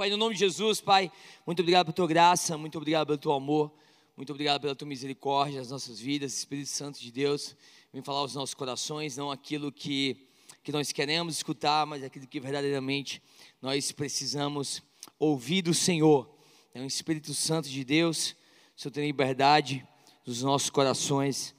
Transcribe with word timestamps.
Pai, 0.00 0.08
no 0.08 0.16
nome 0.16 0.32
de 0.32 0.40
Jesus, 0.40 0.80
Pai, 0.80 1.12
muito 1.46 1.60
obrigado 1.60 1.84
pela 1.84 1.94
tua 1.94 2.06
graça, 2.06 2.56
muito 2.56 2.78
obrigado 2.78 3.08
pelo 3.08 3.18
teu 3.18 3.32
amor, 3.32 3.70
muito 4.16 4.30
obrigado 4.30 4.62
pela 4.62 4.74
tua 4.74 4.88
misericórdia 4.88 5.58
nas 5.58 5.70
nossas 5.70 6.00
vidas, 6.00 6.38
Espírito 6.38 6.70
Santo 6.70 6.98
de 6.98 7.12
Deus, 7.12 7.54
vem 7.92 8.02
falar 8.02 8.20
aos 8.20 8.34
nossos 8.34 8.54
corações, 8.54 9.18
não 9.18 9.30
aquilo 9.30 9.70
que, 9.70 10.26
que 10.62 10.72
nós 10.72 10.90
queremos 10.90 11.36
escutar, 11.36 11.84
mas 11.84 12.02
aquilo 12.02 12.26
que 12.26 12.40
verdadeiramente 12.40 13.22
nós 13.60 13.92
precisamos 13.92 14.82
ouvir 15.18 15.60
do 15.60 15.74
Senhor. 15.74 16.34
É 16.72 16.80
o 16.80 16.86
Espírito 16.86 17.34
Santo 17.34 17.68
de 17.68 17.84
Deus, 17.84 18.34
o 18.74 18.80
Senhor 18.80 18.92
tem 18.92 19.04
liberdade 19.04 19.86
dos 20.24 20.42
nossos 20.42 20.70
corações. 20.70 21.54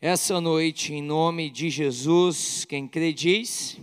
Essa 0.00 0.40
noite, 0.40 0.94
em 0.94 1.02
nome 1.02 1.50
de 1.50 1.70
Jesus, 1.70 2.64
quem 2.64 2.86
crê 2.86 3.12
diz, 3.12 3.80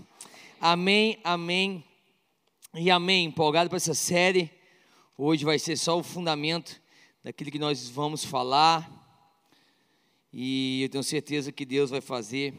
amém, 0.61 1.19
amém 1.25 1.83
e 2.77 2.91
amém. 2.91 3.25
Empolgado 3.25 3.69
para 3.69 3.77
essa 3.77 3.93
série, 3.93 4.51
hoje 5.17 5.45
vai 5.45 5.57
ser 5.57 5.77
só 5.77 5.97
o 5.97 6.03
fundamento 6.03 6.81
daquilo 7.23 7.49
que 7.49 7.57
nós 7.57 7.87
vamos 7.87 8.25
falar, 8.25 8.91
e 10.31 10.83
eu 10.83 10.89
tenho 10.89 11.03
certeza 11.03 11.53
que 11.53 11.65
Deus 11.65 11.89
vai 11.89 12.01
fazer 12.01 12.53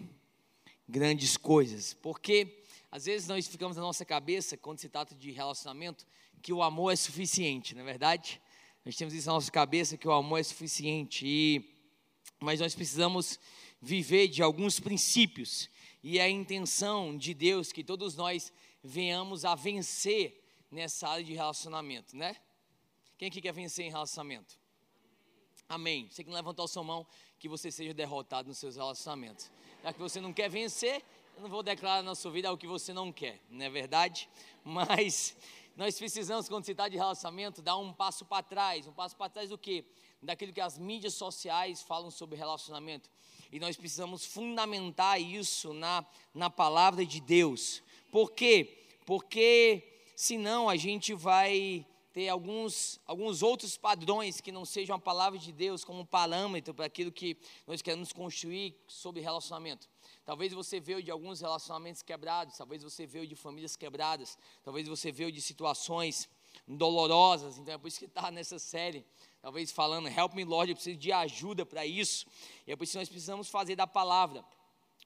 grandes 0.88 1.36
coisas, 1.36 1.92
porque 1.92 2.62
às 2.90 3.04
vezes 3.04 3.28
nós 3.28 3.46
ficamos 3.46 3.76
na 3.76 3.82
nossa 3.82 4.06
cabeça, 4.06 4.56
quando 4.56 4.78
se 4.78 4.88
trata 4.88 5.14
de 5.14 5.30
relacionamento, 5.30 6.06
que 6.40 6.52
o 6.52 6.62
amor 6.62 6.92
é 6.92 6.96
suficiente, 6.96 7.74
não 7.74 7.82
é 7.82 7.84
verdade? 7.84 8.40
Nós 8.86 8.96
temos 8.96 9.12
isso 9.12 9.26
na 9.26 9.34
nossa 9.34 9.52
cabeça, 9.52 9.98
que 9.98 10.08
o 10.08 10.12
amor 10.12 10.40
é 10.40 10.42
suficiente, 10.42 11.26
e 11.26 11.72
mas 12.40 12.60
nós 12.60 12.74
precisamos 12.74 13.38
viver 13.82 14.28
de 14.28 14.42
alguns 14.42 14.80
princípios, 14.80 15.68
e 16.02 16.18
é 16.18 16.22
a 16.22 16.30
intenção 16.30 17.16
de 17.18 17.34
Deus 17.34 17.70
que 17.70 17.84
todos 17.84 18.16
nós 18.16 18.50
venhamos 18.86 19.44
a 19.44 19.54
vencer 19.54 20.42
nessa 20.70 21.08
área 21.08 21.24
de 21.24 21.34
relacionamento, 21.34 22.16
né? 22.16 22.36
Quem 23.18 23.28
aqui 23.28 23.40
quer 23.40 23.52
vencer 23.52 23.86
em 23.86 23.90
relacionamento? 23.90 24.58
Amém. 25.68 26.08
Você 26.08 26.22
que 26.22 26.30
não 26.30 26.36
levantou 26.36 26.64
a 26.64 26.68
sua 26.68 26.84
mão, 26.84 27.06
que 27.38 27.48
você 27.48 27.70
seja 27.70 27.92
derrotado 27.92 28.48
nos 28.48 28.58
seus 28.58 28.76
relacionamentos. 28.76 29.50
Já 29.82 29.92
que 29.92 29.98
você 29.98 30.20
não 30.20 30.32
quer 30.32 30.48
vencer, 30.48 31.02
eu 31.36 31.42
não 31.42 31.48
vou 31.48 31.62
declarar 31.62 32.02
na 32.02 32.14
sua 32.14 32.30
vida 32.30 32.52
o 32.52 32.56
que 32.56 32.66
você 32.66 32.92
não 32.92 33.12
quer, 33.12 33.40
não 33.50 33.64
é 33.64 33.70
verdade? 33.70 34.28
Mas 34.62 35.36
nós 35.76 35.98
precisamos, 35.98 36.48
quando 36.48 36.64
se 36.64 36.74
trata 36.74 36.90
de 36.90 36.96
relacionamento, 36.96 37.60
dar 37.60 37.76
um 37.76 37.92
passo 37.92 38.24
para 38.24 38.42
trás. 38.42 38.86
Um 38.86 38.92
passo 38.92 39.16
para 39.16 39.28
trás 39.28 39.50
do 39.50 39.58
quê? 39.58 39.84
daquilo 40.22 40.52
que 40.52 40.60
as 40.60 40.78
mídias 40.78 41.14
sociais 41.14 41.82
falam 41.82 42.10
sobre 42.10 42.36
relacionamento. 42.36 43.10
E 43.52 43.60
nós 43.60 43.76
precisamos 43.76 44.24
fundamentar 44.24 45.20
isso 45.20 45.72
na, 45.72 46.04
na 46.34 46.50
palavra 46.50 47.06
de 47.06 47.20
Deus. 47.20 47.82
Por 48.10 48.32
quê? 48.32 48.78
Porque 49.04 49.82
senão 50.14 50.68
a 50.68 50.76
gente 50.76 51.14
vai 51.14 51.86
ter 52.12 52.28
alguns, 52.28 52.98
alguns 53.06 53.42
outros 53.42 53.76
padrões 53.76 54.40
que 54.40 54.50
não 54.50 54.64
sejam 54.64 54.96
a 54.96 54.98
palavra 54.98 55.38
de 55.38 55.52
Deus 55.52 55.84
como 55.84 56.06
parâmetro 56.06 56.72
para 56.72 56.86
aquilo 56.86 57.12
que 57.12 57.36
nós 57.66 57.82
queremos 57.82 58.12
construir 58.12 58.74
sobre 58.86 59.20
relacionamento. 59.20 59.86
Talvez 60.24 60.52
você 60.52 60.80
veio 60.80 61.02
de 61.02 61.10
alguns 61.10 61.42
relacionamentos 61.42 62.02
quebrados, 62.02 62.56
talvez 62.56 62.82
você 62.82 63.06
veio 63.06 63.26
de 63.26 63.36
famílias 63.36 63.76
quebradas, 63.76 64.38
talvez 64.64 64.88
você 64.88 65.12
veio 65.12 65.30
de 65.30 65.42
situações 65.42 66.26
dolorosas, 66.66 67.58
então 67.58 67.74
é 67.74 67.78
por 67.78 67.86
isso 67.86 67.98
que 67.98 68.06
está 68.06 68.30
nessa 68.30 68.58
série 68.58 69.04
talvez 69.46 69.70
falando, 69.70 70.08
help 70.08 70.34
me 70.34 70.42
Lord, 70.42 70.72
eu 70.72 70.74
preciso 70.74 70.98
de 70.98 71.12
ajuda 71.12 71.64
para 71.64 71.86
isso. 71.86 72.26
E 72.66 72.72
é 72.72 72.76
por 72.76 72.82
isso 72.82 72.94
que 72.94 72.98
nós 72.98 73.08
precisamos 73.08 73.48
fazer 73.48 73.76
da 73.76 73.86
palavra 73.86 74.44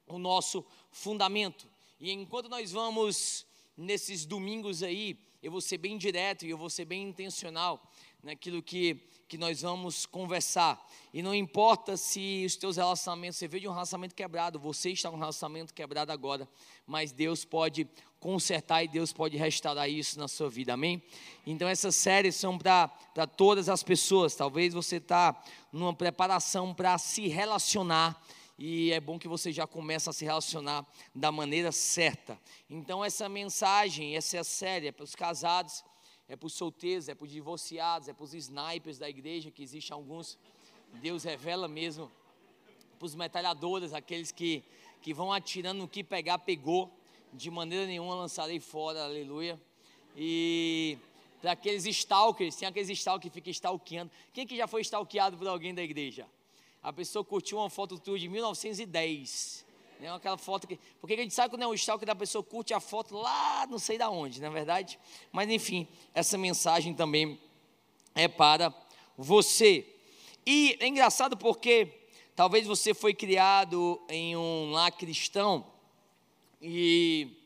o 0.06 0.18
nosso 0.18 0.64
fundamento. 0.90 1.68
E 2.00 2.10
enquanto 2.10 2.48
nós 2.48 2.72
vamos 2.72 3.46
nesses 3.76 4.24
domingos 4.24 4.82
aí, 4.82 5.18
eu 5.42 5.52
vou 5.52 5.60
ser 5.60 5.76
bem 5.76 5.98
direto 5.98 6.46
e 6.46 6.50
eu 6.50 6.56
vou 6.56 6.70
ser 6.70 6.86
bem 6.86 7.02
intencional 7.02 7.90
naquilo 8.22 8.62
que, 8.62 9.06
que 9.28 9.36
nós 9.36 9.60
vamos 9.60 10.06
conversar. 10.06 10.82
E 11.12 11.22
não 11.22 11.34
importa 11.34 11.98
se 11.98 12.42
os 12.46 12.56
teus 12.56 12.78
relacionamentos, 12.78 13.38
você 13.38 13.46
veio 13.46 13.62
de 13.62 13.68
um 13.68 13.72
relacionamento 13.72 14.14
quebrado, 14.14 14.58
você 14.58 14.90
está 14.90 15.10
com 15.10 15.16
um 15.16 15.20
relacionamento 15.20 15.74
quebrado 15.74 16.10
agora, 16.10 16.48
mas 16.86 17.12
Deus 17.12 17.44
pode 17.44 17.86
consertar 18.18 18.82
e 18.82 18.88
Deus 18.88 19.12
pode 19.12 19.36
restaurar 19.36 19.88
isso 19.88 20.18
na 20.18 20.28
sua 20.28 20.48
vida, 20.48 20.72
amém? 20.72 21.02
Então 21.46 21.68
essas 21.68 21.94
séries 21.94 22.36
são 22.36 22.56
para 22.56 22.90
todas 23.36 23.68
as 23.68 23.82
pessoas, 23.82 24.34
talvez 24.34 24.72
você 24.72 24.96
está 24.96 25.38
numa 25.70 25.94
preparação 25.94 26.74
para 26.74 26.96
se 26.96 27.28
relacionar, 27.28 28.22
e 28.62 28.92
é 28.92 29.00
bom 29.00 29.18
que 29.18 29.26
você 29.26 29.50
já 29.50 29.66
comece 29.66 30.10
a 30.10 30.12
se 30.12 30.22
relacionar 30.22 30.86
da 31.14 31.32
maneira 31.32 31.72
certa. 31.72 32.38
Então 32.68 33.02
essa 33.02 33.26
mensagem, 33.26 34.14
essa 34.14 34.36
é 34.36 34.40
a 34.40 34.44
série, 34.44 34.88
é 34.88 34.92
para 34.92 35.02
os 35.02 35.14
casados, 35.14 35.82
é 36.28 36.36
para 36.36 36.46
os 36.46 36.52
solteiros, 36.52 37.08
é 37.08 37.14
para 37.14 37.24
os 37.24 37.30
divorciados, 37.32 38.06
é 38.06 38.12
para 38.12 38.22
os 38.22 38.34
snipers 38.34 38.98
da 38.98 39.08
igreja, 39.08 39.50
que 39.50 39.62
existem 39.62 39.94
alguns, 39.94 40.38
Deus 41.00 41.24
revela 41.24 41.66
mesmo, 41.68 42.12
para 42.98 43.06
os 43.06 43.14
metralhadores, 43.14 43.94
aqueles 43.94 44.30
que, 44.30 44.62
que 45.00 45.14
vão 45.14 45.32
atirando 45.32 45.78
no 45.78 45.88
que 45.88 46.04
pegar, 46.04 46.38
pegou, 46.40 46.92
de 47.32 47.50
maneira 47.50 47.86
nenhuma 47.86 48.14
lançarei 48.14 48.60
fora, 48.60 49.04
aleluia. 49.04 49.58
E 50.14 50.98
para 51.40 51.52
aqueles 51.52 51.86
stalkers, 51.86 52.56
tem 52.56 52.68
aqueles 52.68 52.90
stalkers 52.90 53.32
que 53.32 53.34
ficam 53.34 53.50
stalkeando. 53.52 54.12
Quem 54.34 54.46
que 54.46 54.54
já 54.54 54.66
foi 54.66 54.82
stalkeado 54.82 55.38
por 55.38 55.48
alguém 55.48 55.74
da 55.74 55.82
igreja? 55.82 56.26
A 56.82 56.92
pessoa 56.92 57.24
curtiu 57.24 57.58
uma 57.58 57.68
foto 57.68 57.98
tua 57.98 58.18
de 58.18 58.28
1910. 58.28 59.66
Né, 60.00 60.10
aquela 60.10 60.38
foto 60.38 60.66
que. 60.66 60.78
Porque 60.98 61.12
a 61.12 61.16
gente 61.18 61.34
sabe 61.34 61.50
quando 61.50 61.62
é 61.62 61.66
um 61.66 61.74
stalker 61.74 62.06
da 62.06 62.14
pessoa 62.14 62.42
curte 62.42 62.72
a 62.72 62.80
foto 62.80 63.16
lá 63.16 63.66
não 63.66 63.78
sei 63.78 63.98
da 63.98 64.08
onde, 64.08 64.40
não 64.40 64.48
é 64.48 64.50
verdade? 64.50 64.98
Mas 65.30 65.50
enfim, 65.50 65.86
essa 66.14 66.38
mensagem 66.38 66.94
também 66.94 67.38
é 68.14 68.26
para 68.26 68.74
você. 69.16 69.86
E 70.46 70.78
é 70.80 70.86
engraçado 70.86 71.36
porque 71.36 72.08
talvez 72.34 72.66
você 72.66 72.94
foi 72.94 73.12
criado 73.12 74.00
em 74.08 74.34
um 74.34 74.70
lar 74.70 74.90
cristão 74.90 75.66
e 76.62 77.36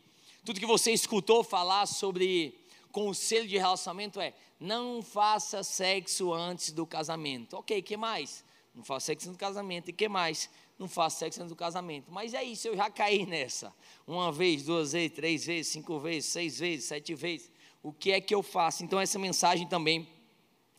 tudo 0.44 0.60
que 0.60 0.66
você 0.66 0.92
escutou 0.92 1.42
falar 1.42 1.86
sobre 1.86 2.56
conselho 2.92 3.48
de 3.48 3.58
relacionamento 3.58 4.20
é: 4.20 4.32
não 4.60 5.02
faça 5.02 5.64
sexo 5.64 6.32
antes 6.32 6.70
do 6.70 6.86
casamento. 6.86 7.56
Ok, 7.56 7.82
que 7.82 7.96
mais? 7.96 8.44
Não 8.74 8.82
faça 8.82 9.06
sexo 9.06 9.28
antes 9.28 9.36
do 9.36 9.40
casamento. 9.40 9.90
E 9.90 9.92
que 9.92 10.08
mais? 10.08 10.50
Não 10.78 10.88
faça 10.88 11.18
sexo 11.20 11.40
antes 11.40 11.50
do 11.50 11.56
casamento. 11.56 12.10
Mas 12.10 12.34
é 12.34 12.42
isso, 12.42 12.68
eu 12.68 12.76
já 12.76 12.90
caí 12.90 13.24
nessa. 13.24 13.72
Uma 14.06 14.32
vez, 14.32 14.64
duas 14.64 14.92
vezes, 14.92 15.12
três 15.12 15.46
vezes, 15.46 15.72
cinco 15.72 15.98
vezes, 16.00 16.30
seis 16.30 16.58
vezes, 16.58 16.84
sete 16.86 17.14
vezes. 17.14 17.50
O 17.82 17.92
que 17.92 18.12
é 18.12 18.20
que 18.20 18.34
eu 18.34 18.42
faço? 18.42 18.82
Então, 18.82 19.00
essa 19.00 19.18
mensagem 19.18 19.66
também 19.66 20.08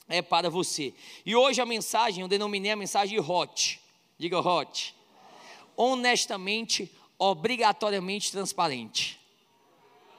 é 0.10 0.22
para 0.22 0.50
você. 0.50 0.94
E 1.26 1.36
hoje 1.36 1.62
a 1.62 1.66
mensagem, 1.66 2.22
eu 2.22 2.28
denominei 2.28 2.72
a 2.72 2.76
mensagem 2.76 3.20
hot. 3.20 3.80
Diga 4.18 4.40
hot. 4.40 4.96
Honestamente 5.78 6.92
obrigatoriamente 7.18 8.32
transparente. 8.32 9.20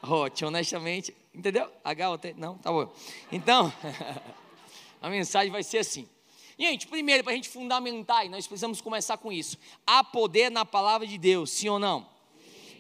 Hot, 0.03 0.45
honestamente, 0.45 1.15
entendeu? 1.35 1.71
H-O-T, 1.85 2.35
não, 2.39 2.57
tá 2.59 2.71
bom. 2.71 2.93
Então, 3.31 3.73
a 5.01 5.11
mensagem 5.11 5.51
vai 5.51 5.63
ser 5.63 5.79
assim. 5.79 6.09
Gente, 6.59 6.87
primeiro, 6.87 7.23
para 7.23 7.33
a 7.33 7.37
gente 7.37 7.49
fundamentar, 7.49 8.25
e 8.25 8.29
nós 8.31 8.47
precisamos 8.47 8.81
começar 8.81 9.19
com 9.19 9.31
isso. 9.31 9.59
Há 9.87 10.03
poder 10.03 10.51
na 10.51 10.65
palavra 10.65 11.07
de 11.07 11.19
Deus, 11.19 11.51
sim 11.51 11.69
ou 11.69 11.79
não? 11.79 12.16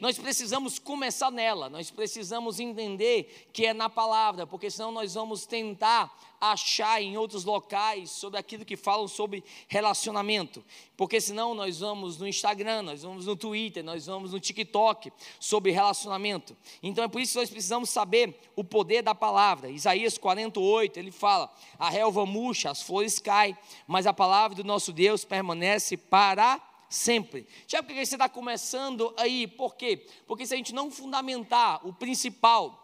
Nós 0.00 0.18
precisamos 0.18 0.78
começar 0.78 1.30
nela, 1.30 1.68
nós 1.68 1.90
precisamos 1.90 2.60
entender 2.60 3.48
que 3.52 3.66
é 3.66 3.74
na 3.74 3.88
palavra, 3.88 4.46
porque 4.46 4.70
senão 4.70 4.92
nós 4.92 5.14
vamos 5.14 5.46
tentar 5.46 6.14
achar 6.40 7.00
em 7.02 7.16
outros 7.16 7.44
locais 7.44 8.10
sobre 8.10 8.38
aquilo 8.38 8.64
que 8.64 8.76
falam 8.76 9.08
sobre 9.08 9.42
relacionamento, 9.68 10.64
porque 10.96 11.20
senão 11.20 11.54
nós 11.54 11.80
vamos 11.80 12.18
no 12.18 12.28
Instagram, 12.28 12.82
nós 12.82 13.02
vamos 13.02 13.26
no 13.26 13.36
Twitter, 13.36 13.82
nós 13.82 14.06
vamos 14.06 14.32
no 14.32 14.40
TikTok 14.40 15.12
sobre 15.40 15.72
relacionamento. 15.72 16.56
Então 16.82 17.04
é 17.04 17.08
por 17.08 17.20
isso 17.20 17.32
que 17.32 17.38
nós 17.40 17.50
precisamos 17.50 17.90
saber 17.90 18.38
o 18.54 18.62
poder 18.62 19.02
da 19.02 19.14
palavra. 19.14 19.70
Isaías 19.70 20.18
48, 20.18 20.98
ele 20.98 21.10
fala: 21.10 21.52
a 21.78 21.88
relva 21.88 22.24
murcha, 22.26 22.70
as 22.70 22.82
flores 22.82 23.18
caem, 23.18 23.56
mas 23.86 24.06
a 24.06 24.12
palavra 24.12 24.56
do 24.56 24.64
nosso 24.64 24.92
Deus 24.92 25.24
permanece 25.24 25.96
para 25.96 26.60
sempre. 26.96 27.46
Sabe 27.68 27.86
por 27.86 27.94
que 27.94 28.04
você 28.04 28.14
está 28.14 28.28
começando 28.28 29.14
aí? 29.16 29.46
Por 29.46 29.76
quê? 29.76 30.06
Porque 30.26 30.46
se 30.46 30.54
a 30.54 30.56
gente 30.56 30.74
não 30.74 30.90
fundamentar 30.90 31.86
o 31.86 31.92
principal 31.92 32.82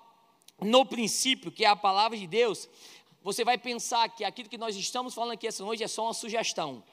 no 0.61 0.85
princípio, 0.85 1.51
que 1.51 1.65
é 1.65 1.69
a 1.69 1.75
palavra 1.75 2.17
de 2.17 2.27
Deus, 2.27 2.69
você 3.23 3.45
vai 3.45 3.59
pensar 3.59 4.09
que 4.09 4.25
aquilo 4.25 4.49
que 4.49 4.59
nós 4.59 4.77
estamos 4.77 5.15
falando 5.15 5.33
aqui 5.33 5.47
essa 5.47 5.65
noite 5.65 5.83
é 5.83 5.89
só 5.89 6.05
uma 6.05 6.15
sugestão. 6.15 6.85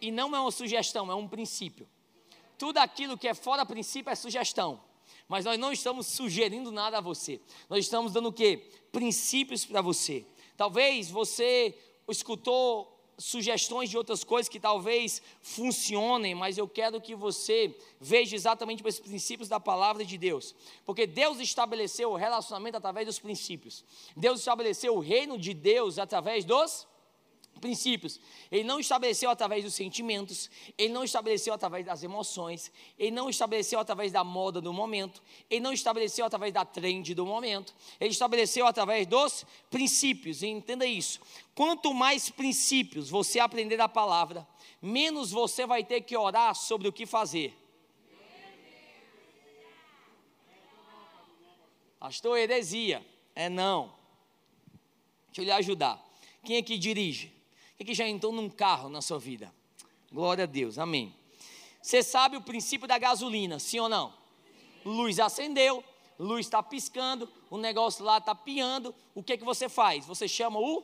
E 0.00 0.10
não 0.10 0.34
é 0.34 0.40
uma 0.40 0.50
sugestão, 0.50 1.10
é 1.10 1.14
um 1.14 1.28
princípio. 1.28 1.88
Tudo 2.58 2.78
aquilo 2.78 3.16
que 3.16 3.28
é 3.28 3.34
fora 3.34 3.64
princípio 3.64 4.10
é 4.10 4.14
sugestão. 4.14 4.82
Mas 5.28 5.44
nós 5.44 5.58
não 5.58 5.72
estamos 5.72 6.06
sugerindo 6.06 6.70
nada 6.70 6.98
a 6.98 7.00
você. 7.00 7.40
Nós 7.68 7.84
estamos 7.84 8.12
dando 8.12 8.28
o 8.28 8.32
quê? 8.32 8.68
Princípios 8.92 9.64
para 9.64 9.80
você. 9.80 10.26
Talvez 10.56 11.10
você 11.10 11.78
escutou 12.08 12.93
sugestões 13.18 13.90
de 13.90 13.96
outras 13.96 14.24
coisas 14.24 14.48
que 14.48 14.60
talvez 14.60 15.22
funcionem, 15.40 16.34
mas 16.34 16.58
eu 16.58 16.68
quero 16.68 17.00
que 17.00 17.14
você 17.14 17.76
veja 18.00 18.34
exatamente 18.34 18.86
esses 18.86 19.00
princípios 19.00 19.48
da 19.48 19.60
palavra 19.60 20.04
de 20.04 20.18
Deus. 20.18 20.54
Porque 20.84 21.06
Deus 21.06 21.38
estabeleceu 21.40 22.10
o 22.10 22.16
relacionamento 22.16 22.76
através 22.76 23.06
dos 23.06 23.18
princípios. 23.18 23.84
Deus 24.16 24.40
estabeleceu 24.40 24.96
o 24.96 25.00
reino 25.00 25.38
de 25.38 25.54
Deus 25.54 25.98
através 25.98 26.44
dos 26.44 26.70
princípios. 26.70 26.93
Ele 28.50 28.64
não 28.64 28.78
estabeleceu 28.78 29.30
através 29.30 29.64
dos 29.64 29.74
sentimentos, 29.74 30.50
ele 30.76 30.92
não 30.92 31.04
estabeleceu 31.04 31.54
através 31.54 31.84
das 31.84 32.02
emoções, 32.02 32.70
ele 32.98 33.10
não 33.10 33.30
estabeleceu 33.30 33.78
através 33.78 34.12
da 34.12 34.22
moda 34.22 34.60
do 34.60 34.72
momento, 34.72 35.22
ele 35.48 35.60
não 35.60 35.72
estabeleceu 35.72 36.26
através 36.26 36.52
da 36.52 36.64
trend 36.64 37.14
do 37.14 37.24
momento, 37.24 37.74
ele 38.00 38.10
estabeleceu 38.10 38.66
através 38.66 39.06
dos 39.06 39.46
princípios. 39.70 40.42
Entenda 40.42 40.86
isso. 40.86 41.20
Quanto 41.54 41.94
mais 41.94 42.30
princípios 42.30 43.08
você 43.08 43.40
aprender 43.40 43.76
da 43.76 43.88
palavra, 43.88 44.46
menos 44.80 45.30
você 45.30 45.66
vai 45.66 45.82
ter 45.82 46.00
que 46.02 46.16
orar 46.16 46.54
sobre 46.54 46.88
o 46.88 46.92
que 46.92 47.06
fazer. 47.06 47.56
Pastor, 51.98 52.36
heresia. 52.36 53.04
É 53.34 53.48
não. 53.48 53.94
Deixa 55.28 55.40
eu 55.40 55.44
lhe 55.44 55.50
ajudar. 55.50 56.00
Quem 56.44 56.56
é 56.56 56.62
que 56.62 56.76
dirige? 56.76 57.32
Que 57.84 57.94
já 57.94 58.08
entrou 58.08 58.32
num 58.32 58.48
carro 58.48 58.88
na 58.88 59.02
sua 59.02 59.18
vida? 59.18 59.52
Glória 60.10 60.44
a 60.44 60.46
Deus, 60.46 60.78
amém. 60.78 61.14
Você 61.82 62.02
sabe 62.02 62.36
o 62.36 62.40
princípio 62.40 62.88
da 62.88 62.96
gasolina, 62.96 63.58
sim 63.58 63.78
ou 63.78 63.90
não? 63.90 64.14
Luz 64.84 65.18
acendeu, 65.18 65.84
luz 66.18 66.46
está 66.46 66.62
piscando, 66.62 67.28
o 67.50 67.58
negócio 67.58 68.02
lá 68.02 68.18
está 68.18 68.34
piando. 68.34 68.94
O 69.14 69.22
que, 69.22 69.36
que 69.36 69.44
você 69.44 69.68
faz? 69.68 70.06
Você 70.06 70.26
chama 70.26 70.58
o 70.58 70.82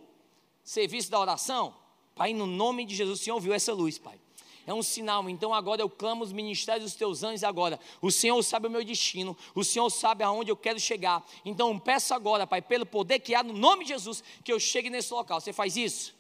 serviço 0.63 1.11
da 1.11 1.19
oração? 1.19 1.75
Pai, 2.15 2.35
no 2.35 2.45
nome 2.45 2.85
de 2.85 2.95
Jesus, 2.95 3.19
o 3.19 3.23
Senhor 3.23 3.41
viu 3.41 3.55
essa 3.55 3.73
luz, 3.73 3.99
Pai. 3.99 4.21
É 4.67 4.75
um 4.75 4.83
sinal, 4.83 5.29
então 5.31 5.55
agora 5.55 5.81
eu 5.81 5.89
clamo 5.89 6.23
os 6.23 6.33
ministérios 6.33 6.85
dos 6.85 6.95
teus 6.95 7.23
anjos 7.23 7.45
agora. 7.45 7.81
O 8.03 8.11
Senhor 8.11 8.43
sabe 8.43 8.67
o 8.67 8.71
meu 8.71 8.85
destino, 8.85 9.35
o 9.55 9.65
Senhor 9.65 9.89
sabe 9.89 10.23
aonde 10.23 10.51
eu 10.51 10.57
quero 10.57 10.79
chegar. 10.79 11.27
Então 11.47 11.79
peço 11.79 12.13
agora, 12.13 12.47
Pai, 12.47 12.61
pelo 12.61 12.85
poder 12.85 13.21
que 13.21 13.35
há 13.35 13.43
no 13.43 13.55
nome 13.55 13.85
de 13.85 13.93
Jesus, 13.93 14.23
que 14.45 14.53
eu 14.53 14.61
chegue 14.61 14.91
nesse 14.91 15.15
local. 15.15 15.41
Você 15.41 15.53
faz 15.53 15.79
isso? 15.79 16.20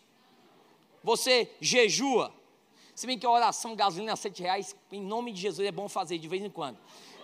Você 1.03 1.51
jejua. 1.61 2.35
Se 2.95 3.07
bem 3.07 3.19
que 3.19 3.25
a 3.25 3.31
oração 3.31 3.75
gasolina 3.75 4.13
a 4.13 4.17
sete 4.17 4.43
reais, 4.43 4.77
em 4.93 5.03
nome 5.03 5.33
de 5.33 5.41
Jesus, 5.41 5.67
é 5.67 5.73
bom 5.73 5.89
fazer 5.89 6.19
de 6.19 6.29
vez 6.29 6.43
em 6.43 6.51
quando. 6.51 6.79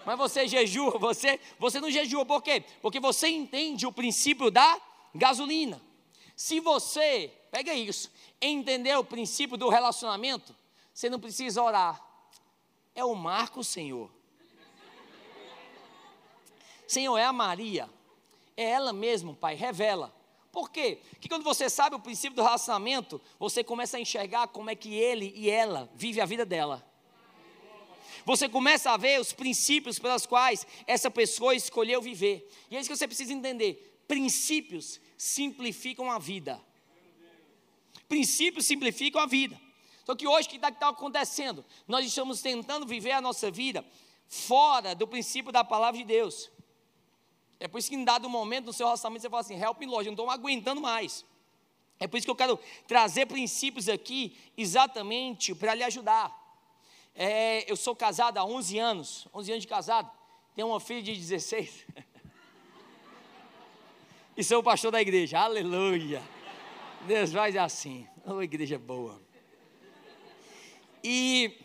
Mas 0.05 0.17
você 0.17 0.46
jejua, 0.46 0.96
você, 1.00 1.38
você 1.58 1.81
não 1.81 1.90
jejua, 1.90 2.25
por 2.25 2.43
quê? 2.43 2.64
Porque 2.81 3.00
você 3.00 3.28
entende 3.28 3.87
o 3.87 3.93
princípio 3.93 4.50
da 4.50 4.81
gasolina. 5.14 5.81
Se 6.34 6.61
você, 6.61 7.32
pega 7.50 7.75
isso, 7.75 8.11
entender 8.40 8.96
o 8.96 9.05
princípio 9.05 9.56
do 9.56 9.69
relacionamento, 9.69 10.55
você 10.93 11.11
não 11.11 11.19
precisa 11.19 11.62
orar. 11.62 12.02
É 12.94 13.05
o 13.05 13.14
Marco, 13.14 13.62
Senhor. 13.64 14.11
Senhor, 16.87 17.19
é 17.19 17.25
a 17.25 17.32
Maria. 17.32 17.90
É 18.56 18.64
ela 18.64 18.93
mesmo, 18.93 19.34
Pai, 19.34 19.55
revela. 19.55 20.14
Por 20.56 20.70
quê? 20.70 21.03
Porque 21.11 21.29
quando 21.29 21.43
você 21.43 21.69
sabe 21.69 21.97
o 21.97 22.00
princípio 22.00 22.35
do 22.35 22.43
relacionamento, 22.43 23.20
você 23.38 23.62
começa 23.62 23.99
a 23.99 24.00
enxergar 24.00 24.49
como 24.49 24.70
é 24.70 24.75
que 24.75 24.94
ele 24.94 25.31
e 25.37 25.50
ela 25.50 25.87
vivem 25.94 26.23
a 26.23 26.25
vida 26.25 26.47
dela. 26.47 26.82
Você 28.25 28.49
começa 28.49 28.91
a 28.91 28.97
ver 28.97 29.20
os 29.20 29.35
princípios 29.35 29.99
pelos 29.99 30.25
quais 30.25 30.67
essa 30.87 31.11
pessoa 31.11 31.55
escolheu 31.55 32.00
viver. 32.00 32.50
E 32.70 32.76
é 32.76 32.81
isso 32.81 32.88
que 32.88 32.97
você 32.97 33.06
precisa 33.06 33.35
entender. 33.35 34.03
Princípios 34.08 34.99
simplificam 35.19 36.11
a 36.11 36.19
vida. 36.19 36.58
Princípios 38.08 38.64
simplificam 38.64 39.20
a 39.20 39.26
vida. 39.26 39.61
Só 40.06 40.14
que 40.14 40.26
hoje 40.26 40.49
o 40.49 40.50
que 40.53 40.56
está 40.56 40.88
acontecendo? 40.88 41.67
Nós 41.87 42.06
estamos 42.06 42.41
tentando 42.41 42.87
viver 42.87 43.12
a 43.12 43.20
nossa 43.20 43.50
vida 43.50 43.85
fora 44.26 44.94
do 44.94 45.06
princípio 45.06 45.53
da 45.53 45.62
palavra 45.62 45.99
de 45.99 46.05
Deus. 46.06 46.50
É 47.58 47.67
por 47.67 47.79
isso 47.79 47.88
que 47.88 47.97
em 47.97 48.05
dado 48.05 48.29
momento 48.29 48.67
no 48.67 48.73
seu 48.73 48.87
relacionamento 48.87 49.23
você 49.23 49.31
fala 49.31 49.41
assim, 49.41 49.61
help 49.61 49.79
me 49.79 49.87
Lord, 49.87 50.06
eu 50.06 50.12
não 50.12 50.25
estou 50.25 50.31
aguentando 50.31 50.81
mais. 50.81 51.25
É 51.99 52.06
por 52.06 52.19
isso 52.19 52.26
que 52.26 52.31
eu 52.31 52.37
quero 52.37 52.58
trazer 52.87 53.26
princípios 53.26 53.88
aqui 53.88 54.37
exatamente 54.56 55.55
para 55.55 55.75
lhe 55.75 55.82
ajudar. 55.82 56.44
É, 57.14 57.70
eu 57.70 57.76
sou 57.76 57.97
casado 57.97 58.37
há 58.37 58.44
11 58.44 58.79
anos, 58.79 59.29
11 59.32 59.53
anos 59.53 59.62
de 59.62 59.69
casado, 59.69 60.11
tenho 60.55 60.69
uma 60.69 60.81
filha 60.81 61.03
de 61.03 61.14
16. 61.14 61.87
e 64.37 64.44
sou 64.44 64.62
pastor 64.62 64.93
da 64.93 65.00
igreja, 65.00 65.38
aleluia. 65.38 66.23
Deus 67.06 67.32
vai 67.32 67.56
assim, 67.56 68.06
uma 68.26 68.44
igreja 68.44 68.79
boa. 68.79 69.19
E 71.03 71.58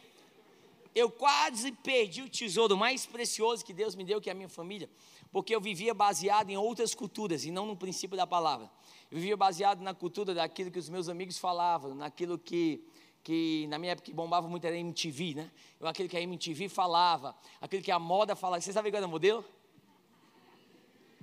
eu 0.95 1.09
quase 1.09 1.73
perdi 1.73 2.21
o 2.21 2.29
tesouro 2.29 2.77
mais 2.77 3.05
precioso 3.05 3.65
que 3.65 3.73
Deus 3.73 3.95
me 3.95 4.05
deu, 4.05 4.21
que 4.21 4.29
é 4.29 4.31
a 4.31 4.35
minha 4.35 4.47
família 4.47 4.89
porque 5.31 5.55
eu 5.55 5.61
vivia 5.61 5.93
baseado 5.93 6.49
em 6.49 6.57
outras 6.57 6.93
culturas 6.93 7.45
e 7.45 7.51
não 7.51 7.65
no 7.65 7.75
princípio 7.75 8.17
da 8.17 8.27
palavra. 8.27 8.69
Eu 9.09 9.17
vivia 9.17 9.37
baseado 9.37 9.81
na 9.81 9.93
cultura 9.93 10.33
daquilo 10.33 10.69
que 10.69 10.79
os 10.79 10.89
meus 10.89 11.07
amigos 11.07 11.37
falavam, 11.37 11.95
naquilo 11.95 12.37
que, 12.37 12.83
que 13.23 13.65
na 13.67 13.79
minha 13.79 13.93
época 13.93 14.11
bombava 14.13 14.47
muito 14.47 14.65
era 14.65 14.77
MTV, 14.77 15.35
né? 15.35 15.51
Eu, 15.79 15.87
aquilo 15.87 16.09
que 16.09 16.17
a 16.17 16.21
MTV 16.21 16.67
falava, 16.67 17.35
aquilo 17.61 17.81
que 17.81 17.91
a 17.91 17.99
moda 17.99 18.35
falava. 18.35 18.61
Você 18.61 18.73
sabe 18.73 18.91
qual 18.91 18.97
era 18.97 19.07
o 19.07 19.09
modelo? 19.09 19.45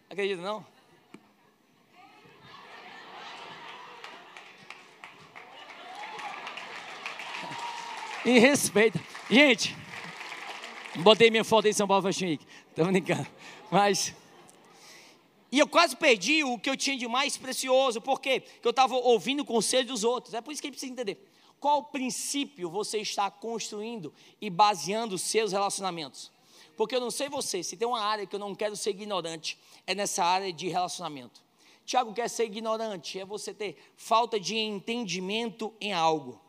Acredita 0.08 0.40
não? 0.40 0.64
Em 8.24 8.38
respeito. 8.38 8.98
Gente, 9.30 9.76
botei 10.96 11.30
minha 11.30 11.44
foto 11.44 11.68
em 11.68 11.72
São 11.72 11.86
Paulo 11.86 12.02
Fashion 12.02 12.28
Week. 12.28 12.46
Tô 12.74 12.84
brincando. 12.86 13.26
Mas. 13.70 14.14
E 15.50 15.58
eu 15.58 15.66
quase 15.66 15.96
perdi 15.96 16.44
o 16.44 16.58
que 16.58 16.68
eu 16.68 16.76
tinha 16.76 16.96
de 16.96 17.08
mais 17.08 17.36
precioso, 17.36 18.00
por 18.00 18.20
quê? 18.20 18.40
Porque 18.40 18.68
eu 18.68 18.70
estava 18.70 18.94
ouvindo 18.94 19.40
o 19.40 19.44
conselho 19.46 19.88
dos 19.88 20.04
outros. 20.04 20.34
É 20.34 20.40
por 20.40 20.52
isso 20.52 20.60
que 20.60 20.68
gente 20.68 20.74
precisa 20.74 20.92
entender. 20.92 21.26
Qual 21.58 21.84
princípio 21.84 22.70
você 22.70 22.98
está 22.98 23.30
construindo 23.30 24.12
e 24.40 24.50
baseando 24.50 25.14
os 25.14 25.22
seus 25.22 25.52
relacionamentos? 25.52 26.30
Porque 26.76 26.94
eu 26.94 27.00
não 27.00 27.10
sei 27.10 27.28
você, 27.28 27.62
se 27.62 27.76
tem 27.76 27.88
uma 27.88 28.00
área 28.00 28.26
que 28.26 28.36
eu 28.36 28.38
não 28.38 28.54
quero 28.54 28.76
ser 28.76 28.90
ignorante, 28.90 29.58
é 29.86 29.94
nessa 29.94 30.24
área 30.24 30.52
de 30.52 30.68
relacionamento. 30.68 31.42
Tiago 31.84 32.12
quer 32.12 32.28
ser 32.28 32.44
ignorante, 32.44 33.18
é 33.18 33.24
você 33.24 33.52
ter 33.52 33.76
falta 33.96 34.38
de 34.38 34.56
entendimento 34.56 35.74
em 35.80 35.92
algo. 35.92 36.40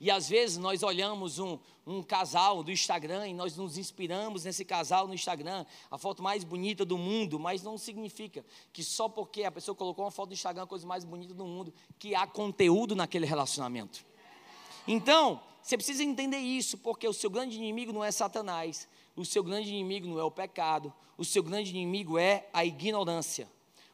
E 0.00 0.10
às 0.10 0.28
vezes 0.28 0.58
nós 0.58 0.82
olhamos 0.82 1.40
um, 1.40 1.58
um 1.84 2.02
casal 2.02 2.62
do 2.62 2.70
Instagram 2.70 3.28
e 3.28 3.34
nós 3.34 3.56
nos 3.56 3.76
inspiramos 3.76 4.44
nesse 4.44 4.64
casal 4.64 5.08
no 5.08 5.14
Instagram, 5.14 5.66
a 5.90 5.98
foto 5.98 6.22
mais 6.22 6.44
bonita 6.44 6.84
do 6.84 6.96
mundo, 6.96 7.38
mas 7.38 7.64
não 7.64 7.76
significa 7.76 8.44
que 8.72 8.84
só 8.84 9.08
porque 9.08 9.42
a 9.42 9.50
pessoa 9.50 9.74
colocou 9.74 10.04
uma 10.04 10.10
foto 10.10 10.28
do 10.28 10.34
Instagram, 10.34 10.62
a 10.62 10.66
coisa 10.66 10.86
mais 10.86 11.04
bonita 11.04 11.34
do 11.34 11.44
mundo, 11.44 11.74
que 11.98 12.14
há 12.14 12.26
conteúdo 12.26 12.94
naquele 12.94 13.26
relacionamento. 13.26 14.06
Então, 14.86 15.40
você 15.60 15.76
precisa 15.76 16.04
entender 16.04 16.38
isso, 16.38 16.78
porque 16.78 17.08
o 17.08 17.12
seu 17.12 17.28
grande 17.28 17.56
inimigo 17.56 17.92
não 17.92 18.04
é 18.04 18.12
Satanás, 18.12 18.88
o 19.16 19.24
seu 19.24 19.42
grande 19.42 19.68
inimigo 19.68 20.06
não 20.06 20.20
é 20.20 20.22
o 20.22 20.30
pecado, 20.30 20.92
o 21.16 21.24
seu 21.24 21.42
grande 21.42 21.70
inimigo 21.70 22.16
é 22.16 22.48
a 22.52 22.64
ignorância. 22.64 23.48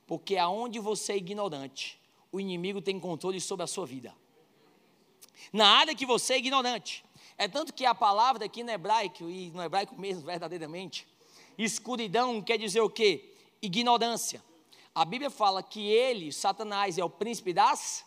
Porque 0.07 0.37
aonde 0.37 0.79
você 0.79 1.15
é 1.15 1.17
ignorante, 1.17 1.99
o 2.31 2.39
inimigo 2.39 2.83
tem 2.83 3.01
controle 3.01 3.41
sobre 3.41 3.65
a 3.65 3.67
sua 3.67 3.87
vida 3.87 4.15
na 5.53 5.67
área 5.67 5.95
que 5.95 6.07
você 6.07 6.35
é 6.35 6.39
ignorante. 6.39 7.05
É 7.37 7.49
tanto 7.49 7.73
que 7.73 7.85
a 7.85 7.95
palavra 7.95 8.45
aqui 8.45 8.63
no 8.63 8.71
hebraico, 8.71 9.29
e 9.29 9.51
no 9.51 9.63
hebraico 9.63 9.99
mesmo, 10.01 10.25
verdadeiramente, 10.25 11.07
escuridão 11.59 12.41
quer 12.41 12.59
dizer 12.59 12.81
o 12.81 12.91
quê? 12.91 13.33
Ignorância. 13.61 14.43
A 14.95 15.05
Bíblia 15.05 15.31
fala 15.31 15.63
que 15.63 15.89
ele, 15.89 16.33
Satanás, 16.33 16.99
é 16.99 17.05
o 17.05 17.11
príncipe 17.11 17.53
das 17.53 18.05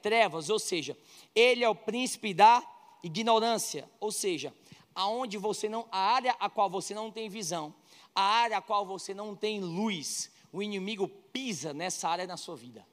trevas, 0.00 0.48
ou 0.48 0.58
seja, 0.58 0.96
ele 1.34 1.62
é 1.62 1.68
o 1.68 1.74
príncipe 1.74 2.32
da 2.32 2.62
ignorância, 3.02 3.90
ou 4.00 4.10
seja, 4.10 4.54
aonde 4.94 5.36
você 5.36 5.68
não, 5.68 5.86
a 5.92 5.98
área 5.98 6.34
a 6.40 6.48
qual 6.48 6.70
você 6.70 6.94
não 6.94 7.10
tem 7.10 7.28
visão, 7.28 7.74
a 8.14 8.22
área 8.22 8.56
a 8.56 8.62
qual 8.62 8.86
você 8.86 9.12
não 9.12 9.36
tem 9.36 9.60
luz, 9.60 10.30
o 10.50 10.62
inimigo 10.62 11.06
pisa 11.06 11.74
nessa 11.74 12.08
área 12.08 12.26
na 12.26 12.38
sua 12.38 12.56
vida. 12.56 12.86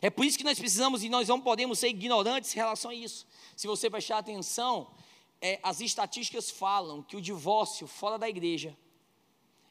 É 0.00 0.10
por 0.10 0.24
isso 0.24 0.38
que 0.38 0.44
nós 0.44 0.58
precisamos 0.58 1.02
e 1.02 1.08
nós 1.08 1.28
não 1.28 1.40
podemos 1.40 1.78
ser 1.78 1.88
ignorantes 1.88 2.52
em 2.52 2.56
relação 2.56 2.90
a 2.90 2.94
isso. 2.94 3.26
Se 3.56 3.66
você 3.66 3.88
prestar 3.88 4.18
atenção, 4.18 4.94
é, 5.40 5.58
as 5.62 5.80
estatísticas 5.80 6.50
falam 6.50 7.02
que 7.02 7.16
o 7.16 7.20
divórcio 7.20 7.86
fora 7.86 8.18
da 8.18 8.28
igreja 8.28 8.76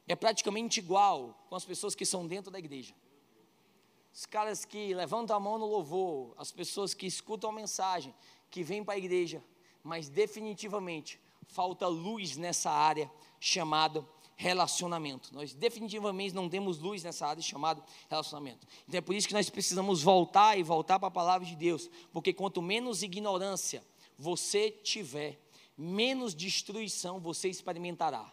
é 0.08 0.16
praticamente 0.16 0.80
igual 0.80 1.46
com 1.50 1.56
as 1.56 1.66
pessoas 1.66 1.96
que 1.96 2.06
são 2.06 2.28
dentro 2.28 2.52
da 2.52 2.60
igreja. 2.60 2.94
Os 4.14 4.26
caras 4.26 4.64
que 4.64 4.94
levantam 4.94 5.36
a 5.36 5.40
mão 5.40 5.58
no 5.58 5.66
louvor, 5.66 6.36
as 6.38 6.52
pessoas 6.52 6.94
que 6.94 7.08
escutam 7.08 7.50
a 7.50 7.54
mensagem, 7.54 8.14
que 8.52 8.62
vêm 8.62 8.84
para 8.84 8.94
a 8.94 8.98
igreja, 8.98 9.44
mas 9.84 10.10
definitivamente 10.10 11.20
falta 11.48 11.88
luz 11.88 12.38
nessa 12.38 12.70
área 12.70 13.12
chamada 13.40 14.08
relacionamento. 14.36 15.34
Nós 15.34 15.54
definitivamente 15.54 16.34
não 16.34 16.50
temos 16.50 16.80
luz 16.80 17.04
nessa 17.04 17.28
área 17.28 17.42
chamada 17.42 17.84
relacionamento. 18.10 18.68
Então 18.88 18.98
é 18.98 19.02
por 19.02 19.16
isso 19.16 19.28
que 19.28 19.34
nós 19.34 19.50
precisamos 19.50 20.02
voltar 20.02 20.58
e 20.58 20.64
voltar 20.64 21.00
para 21.00 21.08
a 21.08 21.12
palavra 21.12 21.48
de 21.48 21.56
Deus, 21.56 21.90
porque 22.12 22.34
quanto 22.34 22.62
menos 22.62 23.04
ignorância 23.04 23.84
você 24.18 24.72
tiver, 24.72 25.40
menos 25.78 26.34
destruição 26.34 27.20
você 27.20 27.50
experimentará. 27.50 28.32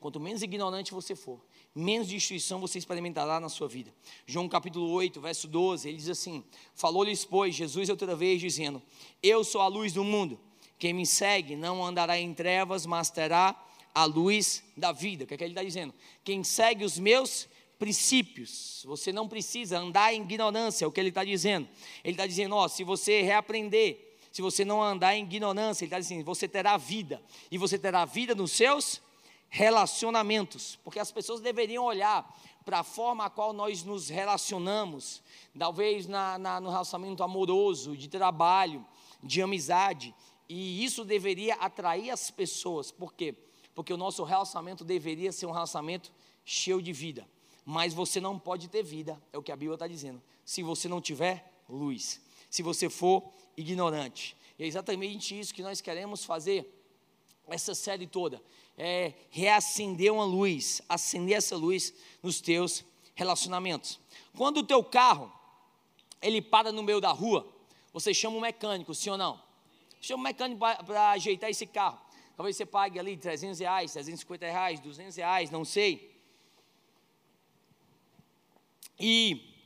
Quanto 0.00 0.20
menos 0.20 0.42
ignorante 0.42 0.94
você 0.94 1.16
for, 1.16 1.40
menos 1.74 2.06
destruição 2.06 2.60
você 2.60 2.78
experimentará 2.78 3.40
na 3.40 3.48
sua 3.48 3.66
vida. 3.66 3.92
João 4.26 4.48
capítulo 4.48 4.88
8, 4.90 5.20
verso 5.20 5.48
12, 5.48 5.88
ele 5.88 5.98
diz 5.98 6.08
assim: 6.08 6.44
Falou-lhes, 6.72 7.24
pois, 7.24 7.54
Jesus 7.54 7.88
outra 7.88 8.14
vez, 8.14 8.40
dizendo: 8.40 8.80
Eu 9.20 9.42
sou 9.42 9.60
a 9.60 9.66
luz 9.66 9.92
do 9.92 10.04
mundo. 10.04 10.38
Quem 10.78 10.92
me 10.92 11.04
segue 11.04 11.56
não 11.56 11.84
andará 11.84 12.16
em 12.16 12.32
trevas, 12.32 12.86
mas 12.86 13.10
terá 13.10 13.60
a 13.94 14.04
luz 14.04 14.62
da 14.76 14.92
vida. 14.92 15.24
O 15.24 15.26
que, 15.26 15.34
é 15.34 15.36
que 15.36 15.44
ele 15.44 15.52
está 15.52 15.62
dizendo? 15.62 15.94
Quem 16.24 16.44
segue 16.44 16.84
os 16.84 16.98
meus 16.98 17.48
princípios, 17.78 18.82
você 18.86 19.12
não 19.12 19.28
precisa 19.28 19.78
andar 19.78 20.12
em 20.12 20.22
ignorância, 20.22 20.84
é 20.84 20.88
o 20.88 20.92
que 20.92 21.00
ele 21.00 21.10
está 21.10 21.24
dizendo. 21.24 21.68
Ele 22.02 22.14
está 22.14 22.26
dizendo: 22.26 22.56
ó, 22.56 22.66
se 22.66 22.82
você 22.82 23.22
reaprender, 23.22 24.16
se 24.32 24.42
você 24.42 24.64
não 24.64 24.82
andar 24.82 25.14
em 25.14 25.22
ignorância, 25.22 25.84
ele 25.84 25.88
está 25.88 25.98
dizendo: 25.98 26.24
você 26.24 26.48
terá 26.48 26.76
vida, 26.76 27.22
e 27.50 27.56
você 27.56 27.78
terá 27.78 28.04
vida 28.04 28.34
nos 28.34 28.52
seus 28.52 29.00
relacionamentos, 29.48 30.78
porque 30.84 30.98
as 30.98 31.10
pessoas 31.10 31.40
deveriam 31.40 31.84
olhar 31.84 32.36
para 32.64 32.80
a 32.80 32.84
forma 32.84 33.24
a 33.24 33.30
qual 33.30 33.54
nós 33.54 33.82
nos 33.82 34.10
relacionamos, 34.10 35.22
talvez 35.58 36.06
na, 36.06 36.36
na, 36.36 36.60
no 36.60 36.68
relacionamento 36.68 37.22
amoroso, 37.22 37.96
de 37.96 38.08
trabalho, 38.08 38.84
de 39.22 39.40
amizade, 39.40 40.14
e 40.48 40.84
isso 40.84 41.04
deveria 41.04 41.54
atrair 41.54 42.10
as 42.10 42.30
pessoas, 42.30 42.90
por 42.90 43.14
quê? 43.14 43.34
Porque 43.78 43.94
o 43.94 43.96
nosso 43.96 44.24
relacionamento 44.24 44.82
deveria 44.82 45.30
ser 45.30 45.46
um 45.46 45.52
relacionamento 45.52 46.10
cheio 46.44 46.82
de 46.82 46.92
vida, 46.92 47.24
mas 47.64 47.94
você 47.94 48.20
não 48.20 48.36
pode 48.36 48.66
ter 48.66 48.82
vida, 48.82 49.22
é 49.32 49.38
o 49.38 49.42
que 49.42 49.52
a 49.52 49.56
Bíblia 49.56 49.74
está 49.74 49.86
dizendo, 49.86 50.20
se 50.44 50.64
você 50.64 50.88
não 50.88 51.00
tiver 51.00 51.48
luz, 51.68 52.20
se 52.50 52.60
você 52.60 52.90
for 52.90 53.22
ignorante, 53.56 54.36
e 54.58 54.64
é 54.64 54.66
exatamente 54.66 55.38
isso 55.38 55.54
que 55.54 55.62
nós 55.62 55.80
queremos 55.80 56.24
fazer 56.24 56.68
essa 57.46 57.72
série 57.72 58.04
toda 58.04 58.42
é 58.76 59.14
reacender 59.30 60.12
uma 60.12 60.24
luz, 60.24 60.82
acender 60.88 61.36
essa 61.36 61.56
luz 61.56 61.94
nos 62.20 62.40
teus 62.40 62.84
relacionamentos. 63.14 64.00
Quando 64.36 64.56
o 64.56 64.64
teu 64.64 64.82
carro 64.82 65.32
ele 66.20 66.42
para 66.42 66.72
no 66.72 66.82
meio 66.82 67.00
da 67.00 67.12
rua, 67.12 67.46
você 67.92 68.12
chama 68.12 68.38
um 68.38 68.40
mecânico, 68.40 68.92
sim 68.92 69.10
ou 69.10 69.16
não? 69.16 69.40
Chama 70.00 70.20
um 70.20 70.24
mecânico 70.24 70.58
para 70.58 71.10
ajeitar 71.12 71.48
esse 71.48 71.64
carro. 71.64 72.07
Talvez 72.38 72.56
você 72.56 72.64
pague 72.64 73.00
ali 73.00 73.16
300 73.16 73.58
reais, 73.58 73.92
350 73.94 74.46
reais, 74.46 74.78
200 74.78 75.16
reais, 75.16 75.50
não 75.50 75.64
sei. 75.64 76.16
E 78.96 79.56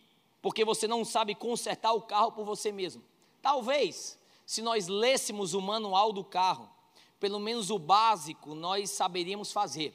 porque 0.40 0.64
você 0.64 0.88
não 0.88 1.04
sabe 1.04 1.34
consertar 1.34 1.92
o 1.92 2.00
carro 2.00 2.32
por 2.32 2.46
você 2.46 2.72
mesmo. 2.72 3.04
Talvez, 3.42 4.18
se 4.46 4.62
nós 4.62 4.88
lêssemos 4.88 5.52
o 5.52 5.60
manual 5.60 6.14
do 6.14 6.24
carro, 6.24 6.66
pelo 7.20 7.38
menos 7.38 7.68
o 7.68 7.78
básico 7.78 8.54
nós 8.54 8.90
saberíamos 8.90 9.52
fazer. 9.52 9.94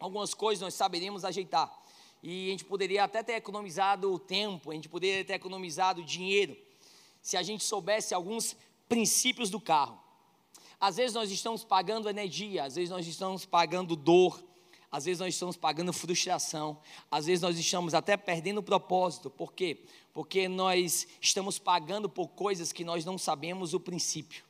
Algumas 0.00 0.34
coisas 0.34 0.60
nós 0.60 0.74
saberíamos 0.74 1.24
ajeitar. 1.24 1.72
E 2.20 2.48
a 2.48 2.50
gente 2.50 2.64
poderia 2.64 3.04
até 3.04 3.22
ter 3.22 3.34
economizado 3.34 4.18
tempo, 4.18 4.72
a 4.72 4.74
gente 4.74 4.88
poderia 4.88 5.24
ter 5.24 5.34
economizado 5.34 6.02
dinheiro, 6.02 6.56
se 7.20 7.36
a 7.36 7.44
gente 7.44 7.62
soubesse 7.62 8.12
alguns 8.12 8.56
princípios 8.88 9.50
do 9.50 9.60
carro. 9.60 10.01
Às 10.82 10.96
vezes 10.96 11.14
nós 11.14 11.30
estamos 11.30 11.62
pagando 11.62 12.08
energia, 12.08 12.64
às 12.64 12.74
vezes 12.74 12.90
nós 12.90 13.06
estamos 13.06 13.46
pagando 13.46 13.94
dor, 13.94 14.42
às 14.90 15.04
vezes 15.04 15.20
nós 15.20 15.32
estamos 15.32 15.56
pagando 15.56 15.92
frustração, 15.92 16.76
às 17.08 17.26
vezes 17.26 17.40
nós 17.40 17.56
estamos 17.56 17.94
até 17.94 18.16
perdendo 18.16 18.58
o 18.58 18.62
propósito. 18.64 19.30
Por 19.30 19.52
quê? 19.52 19.84
Porque 20.12 20.48
nós 20.48 21.06
estamos 21.20 21.56
pagando 21.56 22.08
por 22.08 22.30
coisas 22.30 22.72
que 22.72 22.84
nós 22.84 23.04
não 23.04 23.16
sabemos 23.16 23.74
o 23.74 23.78
princípio. 23.78 24.42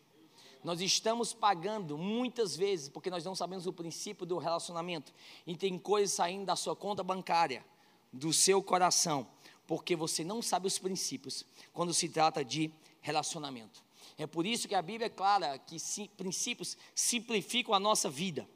Nós 0.64 0.80
estamos 0.80 1.34
pagando 1.34 1.98
muitas 1.98 2.56
vezes 2.56 2.88
porque 2.88 3.10
nós 3.10 3.26
não 3.26 3.34
sabemos 3.34 3.66
o 3.66 3.72
princípio 3.74 4.24
do 4.24 4.38
relacionamento. 4.38 5.12
E 5.46 5.54
tem 5.54 5.78
coisas 5.78 6.16
saindo 6.16 6.46
da 6.46 6.56
sua 6.56 6.74
conta 6.74 7.02
bancária, 7.02 7.62
do 8.10 8.32
seu 8.32 8.62
coração, 8.62 9.26
porque 9.66 9.94
você 9.94 10.24
não 10.24 10.40
sabe 10.40 10.66
os 10.66 10.78
princípios 10.78 11.44
quando 11.74 11.92
se 11.92 12.08
trata 12.08 12.42
de 12.42 12.72
relacionamento. 13.02 13.84
É 14.18 14.26
por 14.26 14.46
isso 14.46 14.68
que 14.68 14.74
a 14.74 14.82
Bíblia 14.82 15.06
é 15.06 15.10
clara 15.10 15.58
que 15.58 15.78
sim, 15.78 16.08
princípios 16.16 16.76
simplificam 16.94 17.74
a 17.74 17.80
nossa 17.80 18.08
vida. 18.08 18.48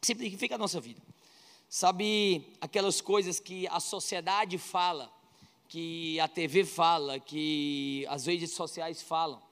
Simplifica 0.00 0.54
a 0.54 0.58
nossa 0.58 0.80
vida. 0.80 1.02
Sabe 1.68 2.52
aquelas 2.60 3.00
coisas 3.00 3.40
que 3.40 3.66
a 3.68 3.80
sociedade 3.80 4.58
fala, 4.58 5.12
que 5.68 6.20
a 6.20 6.28
TV 6.28 6.64
fala, 6.64 7.18
que 7.18 8.06
as 8.08 8.26
redes 8.26 8.52
sociais 8.52 9.02
falam 9.02 9.42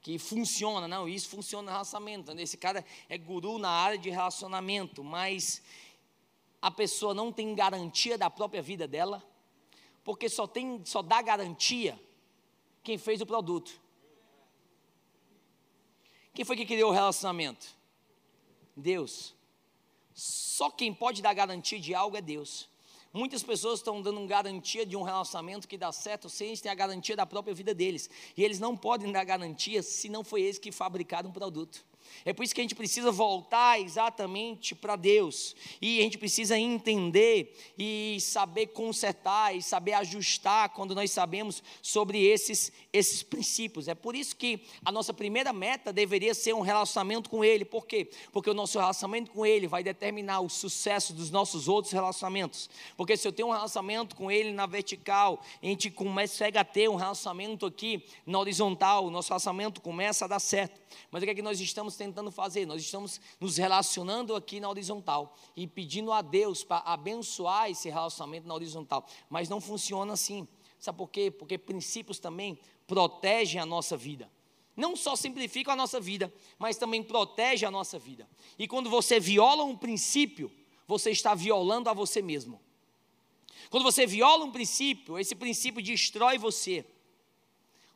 que 0.00 0.18
funciona, 0.18 0.86
não, 0.86 1.08
isso 1.08 1.28
funciona 1.28 1.66
no 1.66 1.72
relacionamento. 1.72 2.32
Esse 2.40 2.56
cara 2.56 2.84
é 3.08 3.18
guru 3.18 3.58
na 3.58 3.68
área 3.68 3.98
de 3.98 4.10
relacionamento, 4.10 5.02
mas 5.02 5.62
a 6.62 6.70
pessoa 6.70 7.12
não 7.12 7.32
tem 7.32 7.54
garantia 7.54 8.16
da 8.16 8.30
própria 8.30 8.62
vida 8.62 8.88
dela, 8.88 9.22
porque 10.02 10.28
só 10.28 10.46
tem, 10.46 10.80
só 10.84 11.02
dá 11.02 11.20
garantia 11.20 12.00
quem 12.82 12.96
fez 12.96 13.20
o 13.20 13.26
produto. 13.26 13.78
Quem 16.38 16.44
foi 16.44 16.54
que 16.54 16.64
criou 16.64 16.90
o 16.92 16.94
relacionamento? 16.94 17.66
Deus. 18.76 19.34
Só 20.14 20.70
quem 20.70 20.94
pode 20.94 21.20
dar 21.20 21.34
garantia 21.34 21.80
de 21.80 21.96
algo 21.96 22.16
é 22.16 22.20
Deus. 22.20 22.68
Muitas 23.12 23.42
pessoas 23.42 23.80
estão 23.80 24.00
dando 24.00 24.24
garantia 24.24 24.86
de 24.86 24.96
um 24.96 25.02
relacionamento 25.02 25.66
que 25.66 25.76
dá 25.76 25.90
certo 25.90 26.28
sem 26.28 26.54
terem 26.54 26.70
a 26.70 26.76
garantia 26.76 27.16
da 27.16 27.26
própria 27.26 27.52
vida 27.52 27.74
deles. 27.74 28.08
E 28.36 28.44
eles 28.44 28.60
não 28.60 28.76
podem 28.76 29.10
dar 29.10 29.24
garantia 29.24 29.82
se 29.82 30.08
não 30.08 30.22
foi 30.22 30.42
eles 30.42 30.60
que 30.60 30.70
fabricaram 30.70 31.28
um 31.28 31.32
produto. 31.32 31.84
É 32.24 32.32
por 32.32 32.42
isso 32.42 32.54
que 32.54 32.60
a 32.60 32.64
gente 32.64 32.74
precisa 32.74 33.10
voltar 33.10 33.80
exatamente 33.80 34.74
para 34.74 34.96
Deus. 34.96 35.54
E 35.80 36.00
a 36.00 36.02
gente 36.02 36.18
precisa 36.18 36.58
entender 36.58 37.56
e 37.78 38.18
saber 38.20 38.68
consertar 38.68 39.54
e 39.54 39.62
saber 39.62 39.92
ajustar 39.94 40.70
quando 40.70 40.94
nós 40.94 41.10
sabemos 41.10 41.62
sobre 41.82 42.24
esses, 42.24 42.72
esses 42.92 43.22
princípios. 43.22 43.88
É 43.88 43.94
por 43.94 44.14
isso 44.14 44.36
que 44.36 44.60
a 44.84 44.92
nossa 44.92 45.12
primeira 45.12 45.52
meta 45.52 45.92
deveria 45.92 46.34
ser 46.34 46.54
um 46.54 46.60
relacionamento 46.60 47.30
com 47.30 47.44
Ele. 47.44 47.64
Por 47.64 47.86
quê? 47.86 48.10
Porque 48.32 48.50
o 48.50 48.54
nosso 48.54 48.78
relacionamento 48.78 49.30
com 49.30 49.44
Ele 49.44 49.66
vai 49.66 49.82
determinar 49.82 50.40
o 50.40 50.48
sucesso 50.48 51.12
dos 51.12 51.30
nossos 51.30 51.68
outros 51.68 51.92
relacionamentos. 51.92 52.68
Porque 52.96 53.16
se 53.16 53.26
eu 53.26 53.32
tenho 53.32 53.48
um 53.48 53.52
relacionamento 53.52 54.16
com 54.16 54.30
Ele 54.30 54.52
na 54.52 54.66
vertical, 54.66 55.42
a 55.62 55.66
gente 55.66 55.90
começa 55.90 56.46
a 56.46 56.64
ter 56.64 56.88
um 56.88 56.96
relacionamento 56.96 57.66
aqui 57.66 58.04
na 58.24 58.38
horizontal, 58.38 59.06
o 59.06 59.10
nosso 59.10 59.28
relacionamento 59.28 59.80
começa 59.80 60.24
a 60.24 60.28
dar 60.28 60.38
certo. 60.38 60.80
Mas 61.10 61.22
o 61.22 61.24
que 61.24 61.30
é 61.30 61.34
que 61.34 61.42
nós 61.42 61.60
estamos 61.60 61.96
tentando 61.98 62.30
fazer? 62.30 62.64
Nós 62.64 62.80
estamos 62.80 63.20
nos 63.38 63.56
relacionando 63.56 64.34
aqui 64.34 64.60
na 64.60 64.70
horizontal 64.70 65.36
e 65.56 65.66
pedindo 65.66 66.12
a 66.12 66.22
Deus 66.22 66.64
para 66.64 66.78
abençoar 66.78 67.70
esse 67.70 67.90
relacionamento 67.90 68.48
na 68.48 68.54
horizontal. 68.54 69.06
Mas 69.28 69.48
não 69.48 69.60
funciona 69.60 70.14
assim. 70.14 70.48
Sabe 70.78 70.96
por 70.96 71.10
quê? 71.10 71.30
Porque 71.30 71.58
princípios 71.58 72.18
também 72.18 72.58
protegem 72.86 73.60
a 73.60 73.66
nossa 73.66 73.96
vida. 73.96 74.30
Não 74.76 74.94
só 74.94 75.16
simplificam 75.16 75.74
a 75.74 75.76
nossa 75.76 76.00
vida, 76.00 76.32
mas 76.58 76.76
também 76.76 77.02
protegem 77.02 77.66
a 77.66 77.70
nossa 77.70 77.98
vida. 77.98 78.28
E 78.56 78.68
quando 78.68 78.88
você 78.88 79.18
viola 79.18 79.64
um 79.64 79.76
princípio, 79.76 80.50
você 80.86 81.10
está 81.10 81.34
violando 81.34 81.90
a 81.90 81.92
você 81.92 82.22
mesmo. 82.22 82.60
Quando 83.70 83.82
você 83.82 84.06
viola 84.06 84.44
um 84.44 84.52
princípio, 84.52 85.18
esse 85.18 85.34
princípio 85.34 85.82
destrói 85.82 86.38
você. 86.38 86.86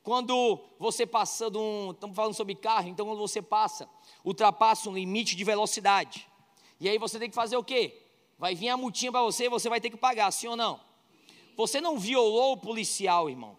Quando 0.02 0.60
você 0.78 1.06
passa 1.06 1.50
de 1.50 1.58
um. 1.58 1.92
Estamos 1.92 2.16
falando 2.16 2.34
sobre 2.34 2.54
carro, 2.54 2.88
então 2.88 3.06
quando 3.06 3.18
você 3.18 3.40
passa, 3.40 3.88
ultrapassa 4.24 4.90
um 4.90 4.94
limite 4.94 5.36
de 5.36 5.44
velocidade. 5.44 6.28
E 6.80 6.88
aí 6.88 6.98
você 6.98 7.18
tem 7.18 7.28
que 7.28 7.34
fazer 7.34 7.56
o 7.56 7.62
quê? 7.62 8.02
Vai 8.36 8.54
vir 8.54 8.68
a 8.68 8.76
multinha 8.76 9.12
para 9.12 9.22
você 9.22 9.44
e 9.44 9.48
você 9.48 9.68
vai 9.68 9.80
ter 9.80 9.90
que 9.90 9.96
pagar, 9.96 10.30
sim 10.32 10.48
ou 10.48 10.56
não? 10.56 10.80
Você 11.56 11.80
não 11.80 11.98
violou 11.98 12.54
o 12.54 12.56
policial, 12.56 13.30
irmão. 13.30 13.56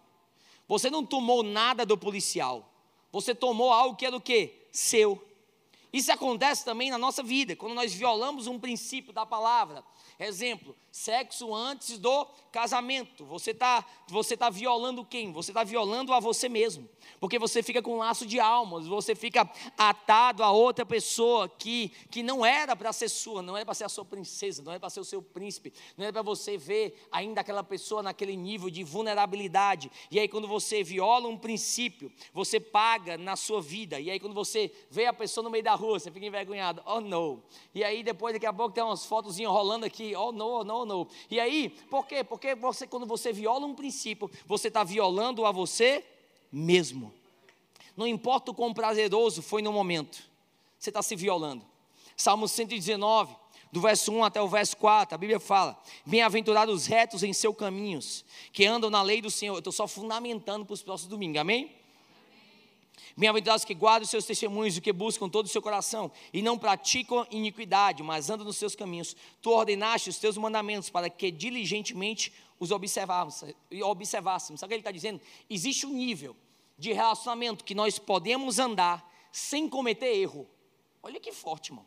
Você 0.68 0.90
não 0.90 1.04
tomou 1.04 1.42
nada 1.42 1.86
do 1.86 1.96
policial. 1.96 2.68
Você 3.10 3.34
tomou 3.34 3.72
algo 3.72 3.96
que 3.96 4.04
é 4.04 4.10
do 4.10 4.20
quê? 4.20 4.66
Seu. 4.70 5.26
Isso 5.92 6.12
acontece 6.12 6.64
também 6.64 6.90
na 6.90 6.98
nossa 6.98 7.22
vida, 7.22 7.54
quando 7.56 7.74
nós 7.74 7.94
violamos 7.94 8.46
um 8.46 8.58
princípio 8.58 9.12
da 9.12 9.24
palavra. 9.24 9.84
Exemplo, 10.18 10.76
sexo 10.94 11.52
antes 11.52 11.98
do 11.98 12.24
casamento. 12.52 13.24
Você 13.24 13.50
está 13.50 13.84
você 14.06 14.36
tá 14.36 14.48
violando 14.48 15.04
quem? 15.04 15.32
Você 15.32 15.50
está 15.50 15.64
violando 15.64 16.12
a 16.12 16.20
você 16.20 16.48
mesmo. 16.48 16.88
Porque 17.18 17.36
você 17.36 17.64
fica 17.64 17.82
com 17.82 17.94
um 17.94 17.98
laço 17.98 18.24
de 18.24 18.38
almas, 18.38 18.86
você 18.86 19.12
fica 19.14 19.50
atado 19.76 20.44
a 20.44 20.52
outra 20.52 20.86
pessoa 20.86 21.48
que, 21.48 21.88
que 22.10 22.22
não 22.22 22.46
era 22.46 22.76
para 22.76 22.92
ser 22.92 23.08
sua, 23.08 23.42
não 23.42 23.56
era 23.56 23.66
para 23.66 23.74
ser 23.74 23.84
a 23.84 23.88
sua 23.88 24.04
princesa, 24.04 24.62
não 24.62 24.70
era 24.70 24.78
para 24.78 24.88
ser 24.88 25.00
o 25.00 25.04
seu 25.04 25.20
príncipe, 25.20 25.72
não 25.96 26.04
era 26.04 26.12
para 26.12 26.22
você 26.22 26.56
ver 26.56 27.06
ainda 27.10 27.40
aquela 27.40 27.64
pessoa 27.64 28.00
naquele 28.00 28.36
nível 28.36 28.70
de 28.70 28.84
vulnerabilidade. 28.84 29.90
E 30.12 30.20
aí, 30.20 30.28
quando 30.28 30.46
você 30.46 30.84
viola 30.84 31.26
um 31.26 31.36
princípio, 31.36 32.12
você 32.32 32.60
paga 32.60 33.18
na 33.18 33.34
sua 33.34 33.60
vida. 33.60 33.98
E 33.98 34.10
aí, 34.12 34.20
quando 34.20 34.34
você 34.34 34.72
vê 34.88 35.06
a 35.06 35.12
pessoa 35.12 35.42
no 35.42 35.50
meio 35.50 35.64
da 35.64 35.74
rua, 35.74 35.98
você 35.98 36.10
fica 36.10 36.24
envergonhado, 36.24 36.82
oh 36.86 37.00
no. 37.00 37.42
E 37.74 37.82
aí 37.82 38.04
depois, 38.04 38.32
daqui 38.32 38.46
a 38.46 38.52
pouco, 38.52 38.72
tem 38.72 38.84
umas 38.84 39.04
fotos 39.04 39.38
rolando 39.38 39.84
aqui, 39.84 40.14
oh 40.14 40.30
no, 40.30 40.60
oh 40.60 40.64
no, 40.64 40.83
E 41.30 41.40
aí, 41.40 41.70
por 41.90 42.06
quê? 42.06 42.22
Porque 42.22 42.54
você, 42.54 42.86
quando 42.86 43.06
você 43.06 43.32
viola 43.32 43.66
um 43.66 43.74
princípio, 43.74 44.30
você 44.46 44.68
está 44.68 44.84
violando 44.84 45.44
a 45.46 45.52
você 45.52 46.04
mesmo. 46.50 47.12
Não 47.96 48.06
importa 48.06 48.50
o 48.50 48.54
quão 48.54 48.74
prazeroso 48.74 49.42
foi 49.42 49.62
no 49.62 49.72
momento, 49.72 50.22
você 50.78 50.90
está 50.90 51.02
se 51.02 51.14
violando. 51.14 51.64
Salmo 52.16 52.46
119, 52.46 53.34
do 53.72 53.80
verso 53.80 54.12
1 54.12 54.24
até 54.24 54.40
o 54.40 54.48
verso 54.48 54.76
4, 54.76 55.14
a 55.14 55.18
Bíblia 55.18 55.40
fala: 55.40 55.80
Bem-aventurados 56.06 56.74
os 56.74 56.86
retos 56.86 57.22
em 57.22 57.32
seus 57.32 57.56
caminhos, 57.56 58.24
que 58.52 58.64
andam 58.64 58.90
na 58.90 59.02
lei 59.02 59.20
do 59.20 59.30
Senhor. 59.30 59.54
Eu 59.54 59.58
estou 59.58 59.72
só 59.72 59.88
fundamentando 59.88 60.64
para 60.64 60.74
os 60.74 60.82
próximos 60.82 61.10
domingos, 61.10 61.40
amém? 61.40 61.83
Bem-aventurados 63.16 63.64
que 63.64 63.74
guardam 63.74 64.02
os 64.02 64.10
seus 64.10 64.24
testemunhos 64.24 64.76
e 64.76 64.80
que 64.80 64.92
buscam 64.92 65.28
todo 65.28 65.46
o 65.46 65.48
seu 65.48 65.62
coração 65.62 66.10
e 66.32 66.42
não 66.42 66.58
praticam 66.58 67.24
iniquidade, 67.30 68.02
mas 68.02 68.28
andam 68.28 68.44
nos 68.44 68.56
seus 68.56 68.74
caminhos. 68.74 69.14
Tu 69.40 69.50
ordenaste 69.50 70.10
os 70.10 70.18
teus 70.18 70.36
mandamentos 70.36 70.90
para 70.90 71.08
que 71.08 71.30
diligentemente 71.30 72.32
os 72.58 72.72
observássemos. 72.72 73.54
Sabe 74.58 74.64
o 74.64 74.68
que 74.68 74.74
ele 74.74 74.80
está 74.80 74.90
dizendo? 74.90 75.20
Existe 75.48 75.86
um 75.86 75.92
nível 75.92 76.36
de 76.76 76.92
relacionamento 76.92 77.64
que 77.64 77.74
nós 77.74 78.00
podemos 78.00 78.58
andar 78.58 79.08
sem 79.30 79.68
cometer 79.68 80.12
erro. 80.16 80.48
Olha 81.00 81.20
que 81.20 81.30
forte, 81.30 81.68
irmão. 81.68 81.86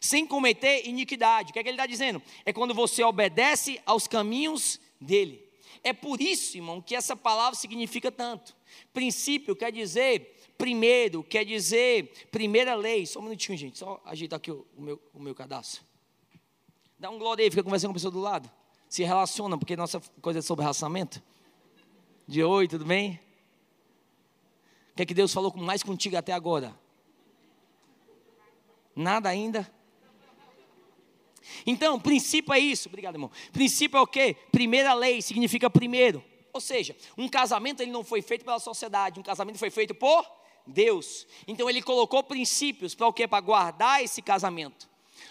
Sem 0.00 0.26
cometer 0.26 0.84
iniquidade. 0.86 1.50
O 1.50 1.52
que, 1.52 1.60
é 1.60 1.62
que 1.62 1.68
ele 1.68 1.76
está 1.76 1.86
dizendo? 1.86 2.20
É 2.44 2.52
quando 2.52 2.74
você 2.74 3.04
obedece 3.04 3.80
aos 3.86 4.08
caminhos 4.08 4.80
dele. 5.00 5.46
É 5.84 5.92
por 5.92 6.20
isso, 6.20 6.56
irmão, 6.56 6.82
que 6.82 6.96
essa 6.96 7.14
palavra 7.14 7.56
significa 7.56 8.10
tanto. 8.10 8.56
Princípio 8.92 9.54
quer 9.54 9.70
dizer 9.70 10.35
primeiro, 10.56 11.22
quer 11.22 11.44
dizer 11.44 12.12
primeira 12.30 12.74
lei. 12.74 13.06
Só 13.06 13.20
um 13.20 13.22
minutinho, 13.22 13.56
gente, 13.56 13.78
só 13.78 14.00
ajeitar 14.04 14.38
aqui 14.38 14.50
o, 14.50 14.66
o, 14.76 14.82
meu, 14.82 15.02
o 15.14 15.20
meu 15.20 15.34
cadastro. 15.34 15.82
Dá 16.98 17.10
um 17.10 17.18
glória 17.18 17.44
aí, 17.44 17.50
fica 17.50 17.62
conversando 17.62 17.90
com 17.90 17.92
a 17.92 17.94
pessoa 17.94 18.10
do 18.10 18.20
lado. 18.20 18.50
Se 18.88 19.02
relaciona, 19.02 19.58
porque 19.58 19.76
nossa 19.76 20.00
coisa 20.20 20.38
é 20.38 20.42
sobre 20.42 20.62
relacionamento. 20.62 21.22
De 22.26 22.42
oi, 22.42 22.66
tudo 22.66 22.84
bem? 22.84 23.20
O 24.92 24.96
que 24.96 25.02
é 25.02 25.06
que 25.06 25.14
Deus 25.14 25.32
falou 25.32 25.54
mais 25.56 25.82
contigo 25.82 26.16
até 26.16 26.32
agora? 26.32 26.74
Nada 28.94 29.28
ainda? 29.28 29.70
Então, 31.66 32.00
princípio 32.00 32.52
é 32.52 32.58
isso. 32.58 32.88
Obrigado, 32.88 33.14
irmão. 33.14 33.30
Princípio 33.52 33.98
é 33.98 34.00
o 34.00 34.06
quê? 34.06 34.36
Primeira 34.50 34.94
lei 34.94 35.20
significa 35.20 35.68
primeiro. 35.68 36.24
Ou 36.56 36.60
seja, 36.60 36.96
um 37.18 37.28
casamento 37.28 37.82
ele 37.82 37.90
não 37.90 38.02
foi 38.02 38.22
feito 38.22 38.42
pela 38.42 38.58
sociedade, 38.58 39.20
um 39.20 39.22
casamento 39.22 39.58
foi 39.58 39.68
feito 39.68 39.94
por 39.94 40.26
Deus. 40.66 41.26
Então 41.46 41.68
ele 41.68 41.82
colocou 41.82 42.22
princípios 42.22 42.94
para 42.94 43.06
o 43.06 43.12
quê? 43.12 43.28
Para 43.28 43.42
guardar 43.42 44.02
esse 44.02 44.22
casamento. 44.22 44.88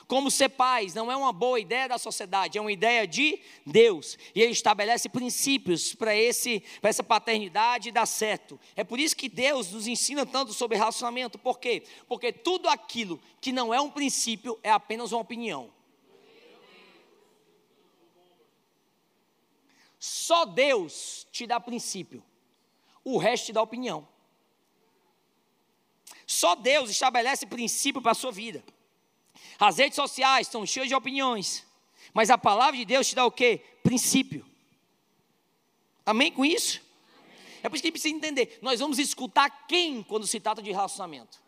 Como 0.08 0.29
ser 0.29 0.50
pais 0.50 0.94
não 0.94 1.12
é 1.12 1.15
uma 1.15 1.34
boa 1.34 1.60
ideia 1.60 1.89
da 1.89 1.98
sociedade, 1.98 2.60
é 2.60 2.62
uma 2.62 2.72
ideia 2.72 3.08
de 3.08 3.39
Deus. 3.65 4.20
E 4.36 4.41
ele 4.41 4.51
estabelece 4.51 5.10
princípios 5.10 5.96
para 5.96 6.15
esse 6.15 6.62
para 6.79 6.91
essa 6.91 7.03
paternidade 7.03 7.89
dar 7.89 8.05
certo. 8.05 8.60
É 8.75 8.84
por 8.84 9.00
isso 9.00 9.17
que 9.17 9.27
Deus 9.27 9.72
nos 9.72 9.88
ensina 9.88 10.27
tanto 10.27 10.53
sobre 10.53 10.77
relacionamento. 10.77 11.39
Por 11.39 11.58
quê? 11.58 11.84
Porque 12.08 12.32
tudo 12.32 12.70
aquilo 12.70 13.20
que 13.41 13.51
não 13.51 13.74
é 13.74 13.82
um 13.82 13.89
princípio 13.89 14.60
é 14.62 14.70
apenas 14.70 15.12
uma 15.12 15.22
opinião. 15.22 15.74
Só 20.05 20.45
Deus 20.45 21.25
te 21.31 21.47
dá 21.47 21.59
princípio, 21.59 22.24
o 23.03 23.17
resto 23.17 23.47
te 23.47 23.53
dá 23.53 23.62
opinião. 23.63 24.07
Só 26.27 26.53
Deus 26.53 26.91
estabelece 26.91 27.47
princípio 27.47 28.00
para 28.00 28.12
a 28.12 28.15
sua 28.15 28.31
vida. 28.31 28.63
As 29.59 29.79
redes 29.79 29.95
sociais 29.95 30.45
estão 30.45 30.63
cheias 30.63 30.89
de 30.89 30.93
opiniões, 30.93 31.65
mas 32.13 32.29
a 32.29 32.38
palavra 32.38 32.77
de 32.77 32.85
Deus 32.85 33.07
te 33.07 33.15
dá 33.15 33.25
o 33.25 33.31
que? 33.31 33.57
Princípio. 33.81 34.45
Amém 36.05 36.31
com 36.31 36.45
isso? 36.45 36.81
É 37.63 37.67
por 37.67 37.75
isso 37.75 37.81
que 37.81 37.88
a 37.88 37.89
gente 37.89 38.00
precisa 38.00 38.15
entender. 38.15 38.59
Nós 38.62 38.79
vamos 38.79 39.00
escutar 39.00 39.65
quem 39.67 40.03
quando 40.03 40.27
se 40.27 40.39
trata 40.39 40.62
de 40.62 40.71
relacionamento? 40.71 41.41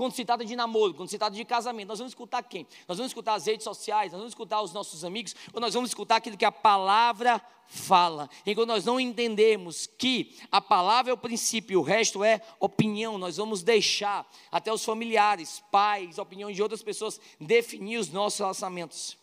Quando 0.00 0.14
se 0.14 0.24
trata 0.24 0.46
de 0.46 0.56
namoro, 0.56 0.94
quando 0.94 1.10
se 1.10 1.18
trata 1.18 1.36
de 1.36 1.44
casamento, 1.44 1.88
nós 1.88 1.98
vamos 1.98 2.12
escutar 2.12 2.42
quem? 2.42 2.66
Nós 2.88 2.96
vamos 2.96 3.10
escutar 3.10 3.34
as 3.34 3.44
redes 3.44 3.64
sociais, 3.64 4.10
nós 4.10 4.18
vamos 4.18 4.30
escutar 4.30 4.62
os 4.62 4.72
nossos 4.72 5.04
amigos, 5.04 5.36
ou 5.52 5.60
nós 5.60 5.74
vamos 5.74 5.90
escutar 5.90 6.16
aquilo 6.16 6.38
que 6.38 6.44
a 6.46 6.50
palavra 6.50 7.38
fala. 7.66 8.26
Enquanto 8.46 8.68
nós 8.68 8.86
não 8.86 8.98
entendemos 8.98 9.86
que 9.86 10.38
a 10.50 10.58
palavra 10.58 11.10
é 11.10 11.12
o 11.12 11.18
princípio, 11.18 11.80
o 11.80 11.82
resto 11.82 12.24
é 12.24 12.40
opinião, 12.58 13.18
nós 13.18 13.36
vamos 13.36 13.62
deixar 13.62 14.26
até 14.50 14.72
os 14.72 14.82
familiares, 14.82 15.62
pais, 15.70 16.16
opiniões 16.16 16.56
de 16.56 16.62
outras 16.62 16.82
pessoas 16.82 17.20
definir 17.38 17.98
os 17.98 18.08
nossos 18.08 18.38
relacionamentos. 18.38 19.18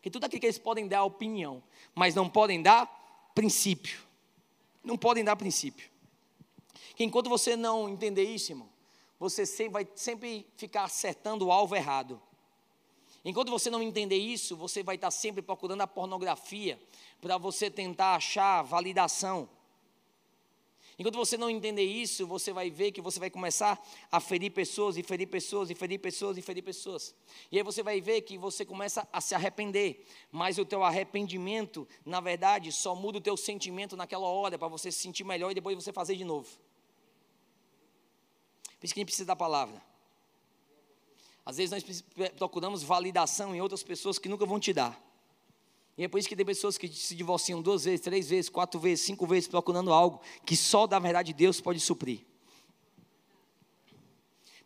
Que 0.00 0.10
tudo 0.10 0.24
aquilo 0.24 0.40
que 0.40 0.46
eles 0.46 0.58
podem 0.58 0.88
dar 0.88 1.04
opinião, 1.04 1.62
mas 1.94 2.14
não 2.14 2.26
podem 2.26 2.62
dar 2.62 2.86
princípio. 3.34 4.00
Não 4.82 4.96
podem 4.96 5.22
dar 5.22 5.36
princípio. 5.36 5.90
Enquanto 6.98 7.28
você 7.28 7.54
não 7.54 7.86
entender 7.86 8.24
isso, 8.24 8.50
irmão, 8.50 8.72
você 9.24 9.46
sempre 9.46 9.72
vai 9.72 9.88
sempre 9.94 10.46
ficar 10.54 10.84
acertando 10.84 11.46
o 11.46 11.52
alvo 11.52 11.74
errado. 11.74 12.20
Enquanto 13.24 13.50
você 13.50 13.70
não 13.70 13.82
entender 13.82 14.18
isso, 14.18 14.54
você 14.54 14.82
vai 14.82 14.96
estar 14.96 15.10
sempre 15.10 15.40
procurando 15.40 15.80
a 15.80 15.86
pornografia 15.86 16.78
para 17.22 17.38
você 17.38 17.70
tentar 17.70 18.16
achar 18.16 18.60
validação. 18.60 19.48
Enquanto 20.98 21.16
você 21.16 21.38
não 21.38 21.48
entender 21.48 21.84
isso, 21.84 22.26
você 22.26 22.52
vai 22.52 22.70
ver 22.70 22.92
que 22.92 23.00
você 23.00 23.18
vai 23.18 23.30
começar 23.30 23.82
a 24.12 24.20
ferir 24.20 24.50
pessoas, 24.50 24.98
e 24.98 25.02
ferir 25.02 25.26
pessoas, 25.26 25.70
e 25.70 25.74
ferir 25.74 25.98
pessoas, 25.98 26.36
e 26.36 26.42
ferir 26.42 26.62
pessoas. 26.62 27.14
E 27.50 27.56
aí 27.56 27.64
você 27.64 27.82
vai 27.82 28.02
ver 28.02 28.20
que 28.20 28.36
você 28.36 28.62
começa 28.62 29.08
a 29.10 29.22
se 29.22 29.34
arrepender. 29.34 30.06
Mas 30.30 30.58
o 30.58 30.66
teu 30.66 30.84
arrependimento, 30.84 31.88
na 32.04 32.20
verdade, 32.20 32.70
só 32.70 32.94
muda 32.94 33.16
o 33.16 33.22
teu 33.22 33.38
sentimento 33.38 33.96
naquela 33.96 34.26
hora, 34.26 34.58
para 34.58 34.68
você 34.68 34.92
se 34.92 34.98
sentir 34.98 35.24
melhor 35.24 35.50
e 35.50 35.54
depois 35.54 35.74
você 35.74 35.94
fazer 35.94 36.14
de 36.14 36.24
novo. 36.24 36.50
Por 38.84 38.86
isso 38.86 38.92
que 38.92 39.00
a 39.00 39.02
gente 39.02 39.06
precisa 39.06 39.28
da 39.28 39.34
palavra. 39.34 39.82
Às 41.42 41.56
vezes 41.56 41.70
nós 41.70 42.04
procuramos 42.36 42.82
validação 42.82 43.54
em 43.54 43.60
outras 43.62 43.82
pessoas 43.82 44.18
que 44.18 44.28
nunca 44.28 44.44
vão 44.44 44.60
te 44.60 44.74
dar. 44.74 45.02
E 45.96 46.04
é 46.04 46.08
por 46.08 46.18
isso 46.18 46.28
que 46.28 46.36
tem 46.36 46.44
pessoas 46.44 46.76
que 46.76 46.86
se 46.88 47.14
divorciam 47.14 47.62
duas 47.62 47.84
vezes, 47.84 48.02
três 48.02 48.28
vezes, 48.28 48.50
quatro 48.50 48.78
vezes, 48.78 49.06
cinco 49.06 49.26
vezes, 49.26 49.48
procurando 49.48 49.90
algo 49.90 50.20
que 50.44 50.54
só 50.54 50.86
da 50.86 50.98
verdade 50.98 51.32
Deus 51.32 51.62
pode 51.62 51.80
suprir. 51.80 52.26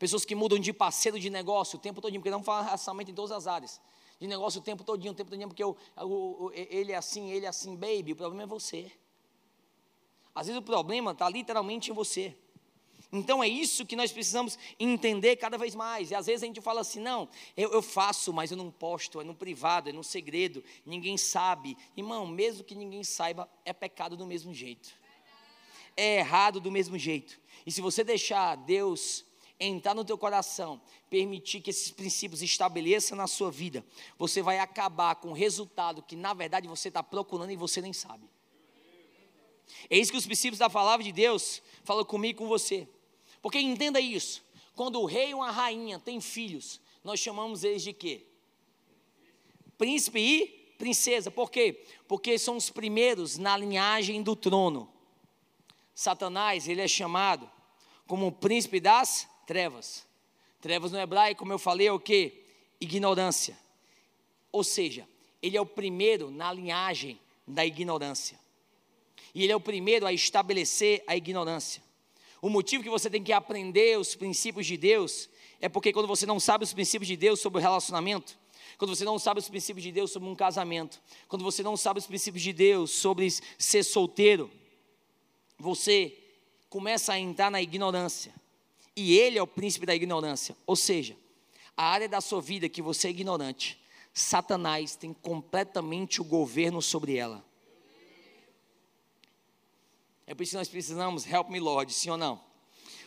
Pessoas 0.01 0.25
que 0.25 0.35
mudam 0.35 0.59
de 0.59 0.73
parceiro 0.73 1.21
de 1.21 1.31
negócio 1.31 1.79
o 1.79 1.81
tempo 1.81 2.01
todo, 2.01 2.13
porque 2.13 2.29
não 2.29 2.43
faz 2.43 2.65
relacionamento 2.65 3.13
em 3.13 3.15
todas 3.15 3.31
as 3.31 3.47
áreas. 3.47 3.81
De 4.19 4.27
negócio 4.27 4.61
o 4.61 4.65
tempo 4.65 4.83
todinho, 4.83 5.13
o 5.13 5.15
tempo 5.15 5.31
todinho, 5.31 5.47
porque 5.47 5.63
eu, 5.63 5.77
eu, 5.97 6.51
ele 6.53 6.91
é 6.91 6.97
assim, 6.97 7.31
ele 7.31 7.47
é 7.47 7.49
assim, 7.49 7.77
baby, 7.77 8.15
o 8.15 8.17
problema 8.17 8.43
é 8.43 8.47
você. 8.47 8.91
Às 10.35 10.49
vezes 10.49 10.61
o 10.61 10.65
problema 10.65 11.13
está 11.13 11.29
literalmente 11.29 11.93
em 11.93 11.95
você. 11.95 12.37
Então 13.11 13.43
é 13.43 13.49
isso 13.49 13.87
que 13.87 13.97
nós 13.97 14.13
precisamos 14.13 14.59
entender 14.79 15.37
cada 15.37 15.57
vez 15.57 15.75
mais. 15.75 16.11
E 16.11 16.15
às 16.15 16.27
vezes 16.27 16.43
a 16.43 16.47
gente 16.47 16.61
fala 16.61 16.83
assim: 16.83 17.01
não, 17.01 17.29
eu, 17.57 17.73
eu, 17.73 17.81
faço, 17.81 18.33
mas 18.33 18.51
eu 18.51 18.57
não 18.57 18.71
posto, 18.71 19.21
é 19.21 19.25
no 19.25 19.35
privado, 19.35 19.89
é 19.89 19.93
no 19.93 20.05
segredo, 20.05 20.63
ninguém 20.85 21.17
sabe. 21.17 21.77
Irmão, 21.97 22.27
mesmo 22.27 22.65
que 22.65 22.75
ninguém 22.75 23.03
saiba, 23.03 23.49
é 23.65 23.73
pecado 23.73 24.17
do 24.17 24.27
mesmo 24.27 24.53
jeito. 24.53 24.91
É 25.97 26.19
errado 26.19 26.61
do 26.61 26.71
mesmo 26.71 26.99
jeito. 26.99 27.41
E 27.67 27.73
se 27.73 27.81
você 27.81 28.05
deixar 28.05 28.55
Deus 28.57 29.25
entrar 29.59 29.95
no 29.95 30.05
teu 30.05 30.17
coração, 30.17 30.81
permitir 31.11 31.61
que 31.61 31.71
esses 31.71 31.91
princípios 31.91 32.43
estabeleçam 32.43 33.17
na 33.17 33.27
sua 33.27 33.51
vida, 33.51 33.85
você 34.19 34.43
vai 34.43 34.59
acabar 34.59 35.17
com 35.17 35.31
o 35.31 35.35
resultado 35.35 36.03
que 36.03 36.15
na 36.15 36.35
verdade 36.35 36.69
você 36.69 36.89
está 36.89 37.03
procurando 37.03 37.51
e 37.51 37.57
você 37.57 37.81
nem 37.81 37.93
sabe. 37.93 38.29
É 39.91 39.99
isso 39.99 40.13
que 40.13 40.19
os 40.19 40.27
princípios 40.27 40.59
da 40.59 40.71
palavra 40.71 41.03
de 41.03 41.13
Deus 41.13 41.63
falam 41.85 42.05
comigo 42.05 42.37
e 42.37 42.39
com 42.39 42.49
você. 42.49 42.87
Porque 43.43 43.59
entenda 43.59 44.01
isso: 44.01 44.43
quando 44.75 45.01
o 45.01 45.07
rei 45.07 45.35
ou 45.35 45.43
a 45.43 45.51
rainha 45.51 45.99
tem 45.99 46.21
filhos, 46.21 46.81
nós 47.03 47.21
chamamos 47.21 47.65
eles 47.65 47.83
de 47.83 47.93
quê? 47.93 48.27
Príncipe 49.77 50.19
e 50.19 50.47
princesa. 50.79 51.31
Por 51.31 51.51
quê? 51.51 51.85
Porque 52.07 52.39
são 52.39 52.57
os 52.57 52.71
primeiros 52.71 53.39
na 53.39 53.57
linhagem 53.57 54.23
do 54.23 54.35
trono. 54.35 54.93
Satanás, 55.95 56.69
ele 56.69 56.81
é 56.81 56.89
chamado 56.89 57.51
como 58.07 58.29
o 58.29 58.33
príncipe 58.33 58.81
das 58.81 59.29
trevas. 59.47 60.07
Trevas 60.61 60.93
no 60.93 60.99
hebraico, 60.99 61.41
como 61.41 61.53
eu 61.53 61.59
falei, 61.59 61.89
é 61.89 61.93
o 61.93 62.01
que? 62.01 62.45
Ignorância. 62.81 63.59
Ou 64.51 64.65
seja, 64.65 65.09
ele 65.43 65.57
é 65.57 65.61
o 65.61 65.67
primeiro 65.67 66.31
na 66.31 66.53
linhagem 66.53 67.21
da 67.47 67.65
ignorância. 67.65 68.39
E 69.35 69.43
ele 69.43 69.53
é 69.53 69.57
o 69.57 69.61
primeiro 69.61 70.07
a 70.07 70.13
estabelecer 70.13 71.03
a 71.07 71.17
ignorância. 71.17 71.83
O 72.41 72.49
motivo 72.49 72.83
que 72.83 72.91
você 72.91 73.11
tem 73.11 73.23
que 73.23 73.33
aprender 73.33 73.99
os 73.99 74.15
princípios 74.15 74.67
de 74.67 74.77
Deus 74.77 75.29
é 75.61 75.69
porque 75.69 75.93
quando 75.93 76.07
você 76.07 76.25
não 76.25 76.39
sabe 76.39 76.65
os 76.65 76.73
princípios 76.73 77.09
de 77.09 77.17
Deus 77.17 77.41
sobre 77.41 77.59
o 77.59 77.63
relacionamento, 77.63 78.39
quando 78.77 78.95
você 78.95 79.05
não 79.05 79.19
sabe 79.19 79.41
os 79.41 79.49
princípios 79.49 79.83
de 79.83 79.91
Deus 79.91 80.13
sobre 80.13 80.29
um 80.29 80.37
casamento, 80.37 81.01
quando 81.27 81.43
você 81.43 81.63
não 81.63 81.77
sabe 81.77 81.99
os 81.99 82.07
princípios 82.07 82.43
de 82.43 82.53
Deus 82.53 82.93
sobre 82.93 83.29
ser 83.59 83.83
solteiro, 83.83 84.51
você 85.59 86.17
começa 86.69 87.13
a 87.13 87.19
entrar 87.19 87.51
na 87.51 87.61
ignorância. 87.61 88.33
e 88.95 89.17
ele 89.17 89.39
é 89.39 89.43
o 89.43 89.47
príncipe 89.47 89.87
da 89.87 89.95
ignorância. 89.95 90.57
Ou 90.67 90.75
seja, 90.75 91.17
a 91.77 91.85
área 91.85 92.09
da 92.09 92.21
sua 92.21 92.41
vida 92.41 92.69
que 92.69 92.83
você 92.83 93.07
é 93.07 93.11
ignorante, 93.11 93.81
Satanás 94.13 94.97
tem 94.97 95.13
completamente 95.13 96.21
o 96.21 96.25
governo 96.25 96.83
sobre 96.83 97.17
ela. 97.17 97.48
É 100.29 100.35
por 100.35 100.43
isso 100.43 100.51
que 100.51 100.59
nós 100.59 100.69
precisamos, 100.69 101.27
help 101.27 101.49
me 101.49 101.59
Lord, 101.59 101.91
sim 101.91 102.11
ou 102.11 102.19
não? 102.19 102.39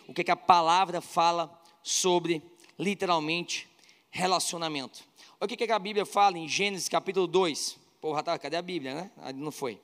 O 0.07 0.13
que, 0.13 0.23
que 0.23 0.31
a 0.31 0.35
palavra 0.35 0.99
fala 1.01 1.55
sobre, 1.83 2.41
literalmente, 2.79 3.69
relacionamento. 4.09 5.03
Olha 5.39 5.45
o 5.45 5.47
que, 5.47 5.55
que 5.55 5.71
a 5.71 5.77
Bíblia 5.77 6.03
fala 6.03 6.39
em 6.39 6.47
Gênesis 6.47 6.89
capítulo 6.89 7.27
2. 7.27 7.77
Porra, 8.01 8.23
tá, 8.23 8.39
cadê 8.39 8.57
a 8.57 8.61
Bíblia, 8.63 8.95
né? 8.95 9.11
Ah, 9.17 9.31
não 9.31 9.51
foi. 9.51 9.79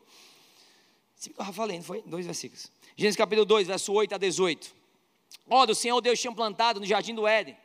Sim, 1.16 1.30
eu 1.38 1.54
falei, 1.54 1.78
não 1.78 1.84
foi? 1.84 2.02
Dois 2.08 2.26
versículos. 2.26 2.72
Gênesis 2.96 3.16
capítulo 3.16 3.46
2, 3.46 3.68
verso 3.68 3.94
8 3.94 4.16
a 4.16 4.18
18. 4.18 4.76
Ora, 5.48 5.72
o 5.72 5.76
Senhor 5.76 6.02
Deus 6.02 6.20
tinha 6.20 6.34
plantado 6.34 6.80
no 6.80 6.88
jardim 6.88 7.14
do 7.14 7.28
Éden, 7.28 7.56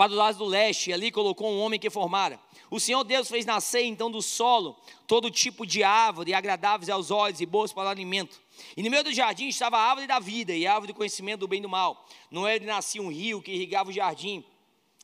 para 0.00 0.14
o 0.14 0.16
lado 0.16 0.38
do 0.38 0.46
leste, 0.46 0.88
e 0.88 0.92
ali 0.94 1.10
colocou 1.10 1.52
um 1.52 1.60
homem 1.60 1.78
que 1.78 1.90
formara. 1.90 2.40
O 2.70 2.80
Senhor 2.80 3.04
Deus 3.04 3.28
fez 3.28 3.44
nascer 3.44 3.84
então 3.84 4.10
do 4.10 4.22
solo 4.22 4.74
todo 5.06 5.30
tipo 5.30 5.66
de 5.66 5.82
árvore, 5.82 6.32
agradáveis 6.32 6.88
aos 6.88 7.10
olhos 7.10 7.38
e 7.42 7.44
boas 7.44 7.70
para 7.70 7.84
o 7.84 7.88
alimento. 7.90 8.40
E 8.74 8.82
no 8.82 8.90
meio 8.90 9.04
do 9.04 9.12
jardim 9.12 9.48
estava 9.48 9.76
a 9.76 9.82
árvore 9.82 10.06
da 10.06 10.18
vida 10.18 10.54
e 10.54 10.66
a 10.66 10.72
árvore 10.72 10.94
do 10.94 10.96
conhecimento 10.96 11.40
do 11.40 11.48
bem 11.48 11.58
e 11.58 11.62
do 11.64 11.68
mal. 11.68 12.08
No 12.30 12.46
Éden 12.46 12.66
nascia 12.66 13.02
um 13.02 13.12
rio 13.12 13.42
que 13.42 13.52
irrigava 13.52 13.90
o 13.90 13.92
jardim 13.92 14.42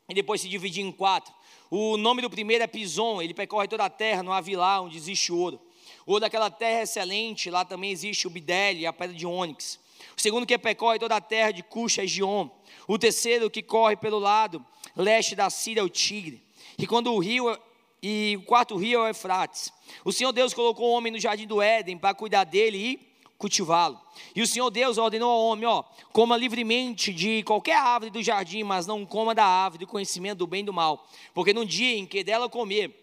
e 0.09 0.15
depois 0.15 0.41
se 0.41 0.49
dividia 0.49 0.83
em 0.83 0.91
quatro. 0.91 1.31
O 1.71 1.99
nome 1.99 2.23
do 2.23 2.31
primeiro 2.31 2.65
é 2.65 2.67
Pison, 2.67 3.21
ele 3.21 3.35
percorre 3.35 3.69
toda 3.69 3.85
a 3.85 3.91
terra, 3.91 4.23
no 4.23 4.33
Avilá, 4.33 4.81
onde 4.81 4.97
existe 4.97 5.31
ouro. 5.31 5.61
O 6.07 6.13
ouro 6.13 6.23
daquela 6.23 6.49
terra 6.49 6.81
é 6.81 6.83
excelente, 6.85 7.51
lá 7.51 7.67
também 7.67 7.91
existe 7.91 8.27
o 8.27 8.31
bidele 8.31 8.81
e 8.81 8.87
a 8.87 8.95
pedra 8.95 9.15
de 9.15 9.27
ônix. 9.27 9.79
O 10.17 10.21
segundo 10.23 10.47
que 10.47 10.57
percorre 10.57 10.99
toda 10.99 11.17
a 11.17 11.21
terra 11.21 11.51
de 11.51 11.63
Cuxa 11.63 12.03
é 12.03 12.07
Gion. 12.07 12.49
O 12.89 12.99
terceiro 12.99 13.51
que 13.51 13.63
corre 13.63 13.97
pelo 13.97 14.19
lado 14.19 14.65
leste 14.97 15.35
da 15.35 15.51
Síria 15.51 15.85
o 15.85 15.89
Tigre. 15.89 16.43
E 16.79 16.87
quando 16.87 17.13
o 17.13 17.19
rio 17.19 17.57
e 18.03 18.37
o 18.37 18.43
quarto 18.43 18.77
rio 18.77 19.01
é 19.01 19.03
o 19.03 19.09
Efrates. 19.09 19.73
O 20.05 20.13
Senhor 20.13 20.33
Deus 20.33 20.55
colocou 20.55 20.91
o 20.91 20.93
homem 20.93 21.13
no 21.13 21.19
jardim 21.19 21.47
do 21.47 21.61
Éden 21.61 21.99
para 21.99 22.15
cuidar 22.15 22.45
dele 22.45 22.79
e 22.79 23.17
cultivá-lo. 23.39 24.01
E 24.35 24.43
o 24.43 24.47
Senhor 24.47 24.71
Deus 24.71 24.99
ordenou 24.99 25.31
ao 25.31 25.45
homem, 25.47 25.67
ó, 25.67 25.83
coma 26.13 26.37
livremente 26.37 27.13
de 27.13 27.43
qualquer 27.43 27.77
árvore 27.77 28.11
do 28.11 28.23
jardim, 28.23 28.63
mas 28.63 28.87
não 28.87 29.05
coma 29.05 29.35
da 29.35 29.45
árvore 29.45 29.85
do 29.85 29.91
conhecimento 29.91 30.39
do 30.39 30.47
bem 30.47 30.61
e 30.61 30.65
do 30.65 30.73
mal, 30.73 31.07
porque 31.35 31.53
no 31.53 31.65
dia 31.67 31.97
em 31.97 32.07
que 32.07 32.23
dela 32.23 32.49
comer, 32.49 32.95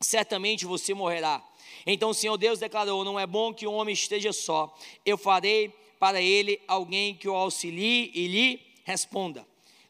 certamente 0.00 0.64
você 0.66 0.94
morrerá. 0.94 1.42
Então 1.86 2.10
o 2.10 2.14
Senhor 2.14 2.36
Deus 2.36 2.58
declarou: 2.58 3.04
Não 3.04 3.18
é 3.18 3.26
bom 3.26 3.52
que 3.52 3.66
o 3.66 3.72
homem 3.72 3.94
esteja 3.94 4.32
só. 4.32 4.76
Eu 5.04 5.16
farei 5.16 5.68
para 5.98 6.20
ele 6.20 6.60
alguém 6.68 7.14
que 7.14 7.28
o 7.28 7.34
auxilie 7.34 8.10
e 8.14 8.26
lhe 8.26 8.60
responda. 8.84 9.46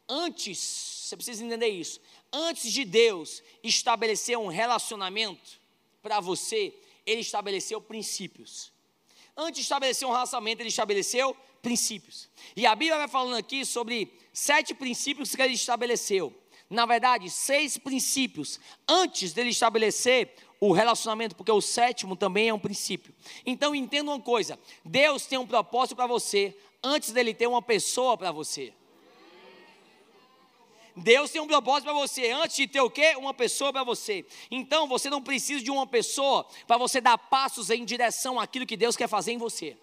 Antes, 0.09 0.94
você 1.05 1.17
precisa 1.17 1.45
entender 1.45 1.69
isso. 1.69 2.01
Antes 2.33 2.73
de 2.73 2.85
Deus 2.85 3.43
estabelecer 3.63 4.39
um 4.39 4.47
relacionamento 4.47 5.61
para 6.03 6.21
você, 6.21 6.75
ele 7.07 7.21
estabeleceu 7.21 7.81
princípios. 7.81 8.73
Antes 9.37 9.57
de 9.57 9.63
estabelecer 9.63 10.07
um 10.07 10.13
relacionamento, 10.13 10.63
ele 10.63 10.69
estabeleceu 10.69 11.37
princípios. 11.61 12.29
E 12.57 12.67
a 12.67 12.75
Bíblia 12.75 12.99
vai 12.99 13.09
falando 13.09 13.37
aqui 13.37 13.65
sobre 13.65 14.13
sete 14.33 14.75
princípios 14.75 15.35
que 15.35 15.43
ele 15.43 15.55
estabeleceu. 15.55 16.33
Na 16.71 16.87
verdade, 16.87 17.31
seis 17.31 17.77
princípios 17.77 18.59
antes 18.89 19.33
dele 19.33 19.51
estabelecer 19.51 20.35
o 20.61 20.73
relacionamento, 20.73 21.37
porque 21.37 21.53
o 21.53 21.61
sétimo 21.61 22.17
também 22.17 22.49
é 22.49 22.55
um 22.55 22.59
princípio. 22.59 23.15
Então 23.45 23.75
entenda 23.75 24.11
uma 24.11 24.21
coisa: 24.21 24.59
Deus 24.85 25.27
tem 25.27 25.39
um 25.39 25.47
propósito 25.47 25.97
para 25.97 26.07
você 26.07 26.57
antes 26.83 27.11
dele 27.13 27.35
ter 27.35 27.47
uma 27.47 27.63
pessoa 27.63 28.17
para 28.17 28.33
você. 28.33 28.73
Deus 30.97 31.31
tem 31.31 31.41
um 31.41 31.47
propósito 31.47 31.85
para 31.85 31.93
você 31.93 32.31
antes 32.31 32.57
de 32.57 32.67
ter 32.69 32.81
o 32.81 32.89
quê? 32.89 33.15
Uma 33.17 33.35
pessoa 33.35 33.73
para 33.73 33.83
você. 33.83 34.25
Então 34.51 34.87
você 34.87 35.11
não 35.11 35.21
precisa 35.21 35.63
de 35.63 35.71
uma 35.71 35.87
pessoa 35.87 36.47
para 36.67 36.79
você 36.79 37.01
dar 37.01 37.19
passos 37.19 37.71
em 37.71 37.85
direção 37.85 38.39
àquilo 38.39 38.67
que 38.67 38.77
Deus 38.77 38.97
quer 38.97 39.09
fazer 39.09 39.33
em 39.33 39.39
você. 39.39 39.77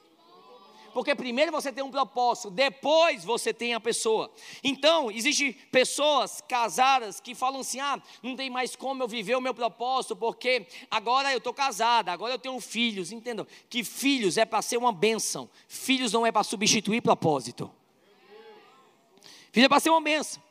Porque 0.94 1.16
primeiro 1.16 1.52
você 1.52 1.72
tem 1.72 1.84
um 1.84 1.92
propósito, 1.92 2.50
depois 2.50 3.24
você 3.24 3.54
tem 3.54 3.74
a 3.74 3.80
pessoa. 3.80 4.32
Então, 4.64 5.10
existem 5.10 5.54
pessoas 5.54 6.42
casadas 6.48 7.20
que 7.20 7.34
falam 7.34 7.62
assim: 7.62 7.80
ah, 7.80 8.02
não 8.22 8.36
tem 8.36 8.50
mais 8.50 8.76
como 8.76 9.02
eu 9.02 9.08
viver 9.08 9.36
o 9.36 9.42
meu 9.42 9.54
propósito, 9.54 10.16
porque 10.16 10.68
agora 10.90 11.32
eu 11.32 11.38
estou 11.38 11.54
casada, 11.54 12.12
agora 12.12 12.34
eu 12.34 12.40
tenho 12.40 12.60
filhos. 12.60 13.12
Entendam 13.12 13.48
que 13.70 13.84
filhos 13.84 14.38
é 14.38 14.46
para 14.46 14.62
ser 14.62 14.78
uma 14.78 14.92
bênção, 14.92 15.50
filhos 15.68 16.12
não 16.12 16.26
é 16.26 16.32
para 16.32 16.44
substituir 16.44 17.02
propósito. 17.02 17.72
Filho 19.52 19.66
é 19.66 19.70
para 19.70 19.80
ser 19.80 19.90
uma 19.90 20.02
bênção. 20.02 20.42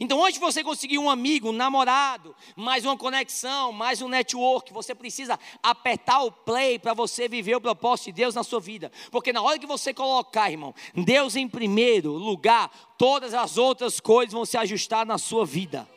Então, 0.00 0.22
antes 0.22 0.34
de 0.34 0.40
você 0.40 0.62
conseguir 0.62 0.98
um 0.98 1.10
amigo, 1.10 1.48
um 1.48 1.52
namorado, 1.52 2.34
mais 2.54 2.84
uma 2.84 2.96
conexão, 2.96 3.72
mais 3.72 4.00
um 4.00 4.08
network, 4.08 4.72
você 4.72 4.94
precisa 4.94 5.38
apertar 5.60 6.22
o 6.22 6.30
play 6.30 6.78
para 6.78 6.94
você 6.94 7.28
viver 7.28 7.56
o 7.56 7.60
propósito 7.60 8.06
de 8.06 8.12
Deus 8.12 8.34
na 8.34 8.44
sua 8.44 8.60
vida. 8.60 8.92
Porque 9.10 9.32
na 9.32 9.42
hora 9.42 9.58
que 9.58 9.66
você 9.66 9.92
colocar, 9.92 10.50
irmão, 10.50 10.72
Deus 10.94 11.34
em 11.34 11.48
primeiro 11.48 12.12
lugar, 12.12 12.70
todas 12.96 13.34
as 13.34 13.58
outras 13.58 13.98
coisas 13.98 14.32
vão 14.32 14.44
se 14.44 14.56
ajustar 14.56 15.04
na 15.04 15.18
sua 15.18 15.44
vida. 15.44 15.88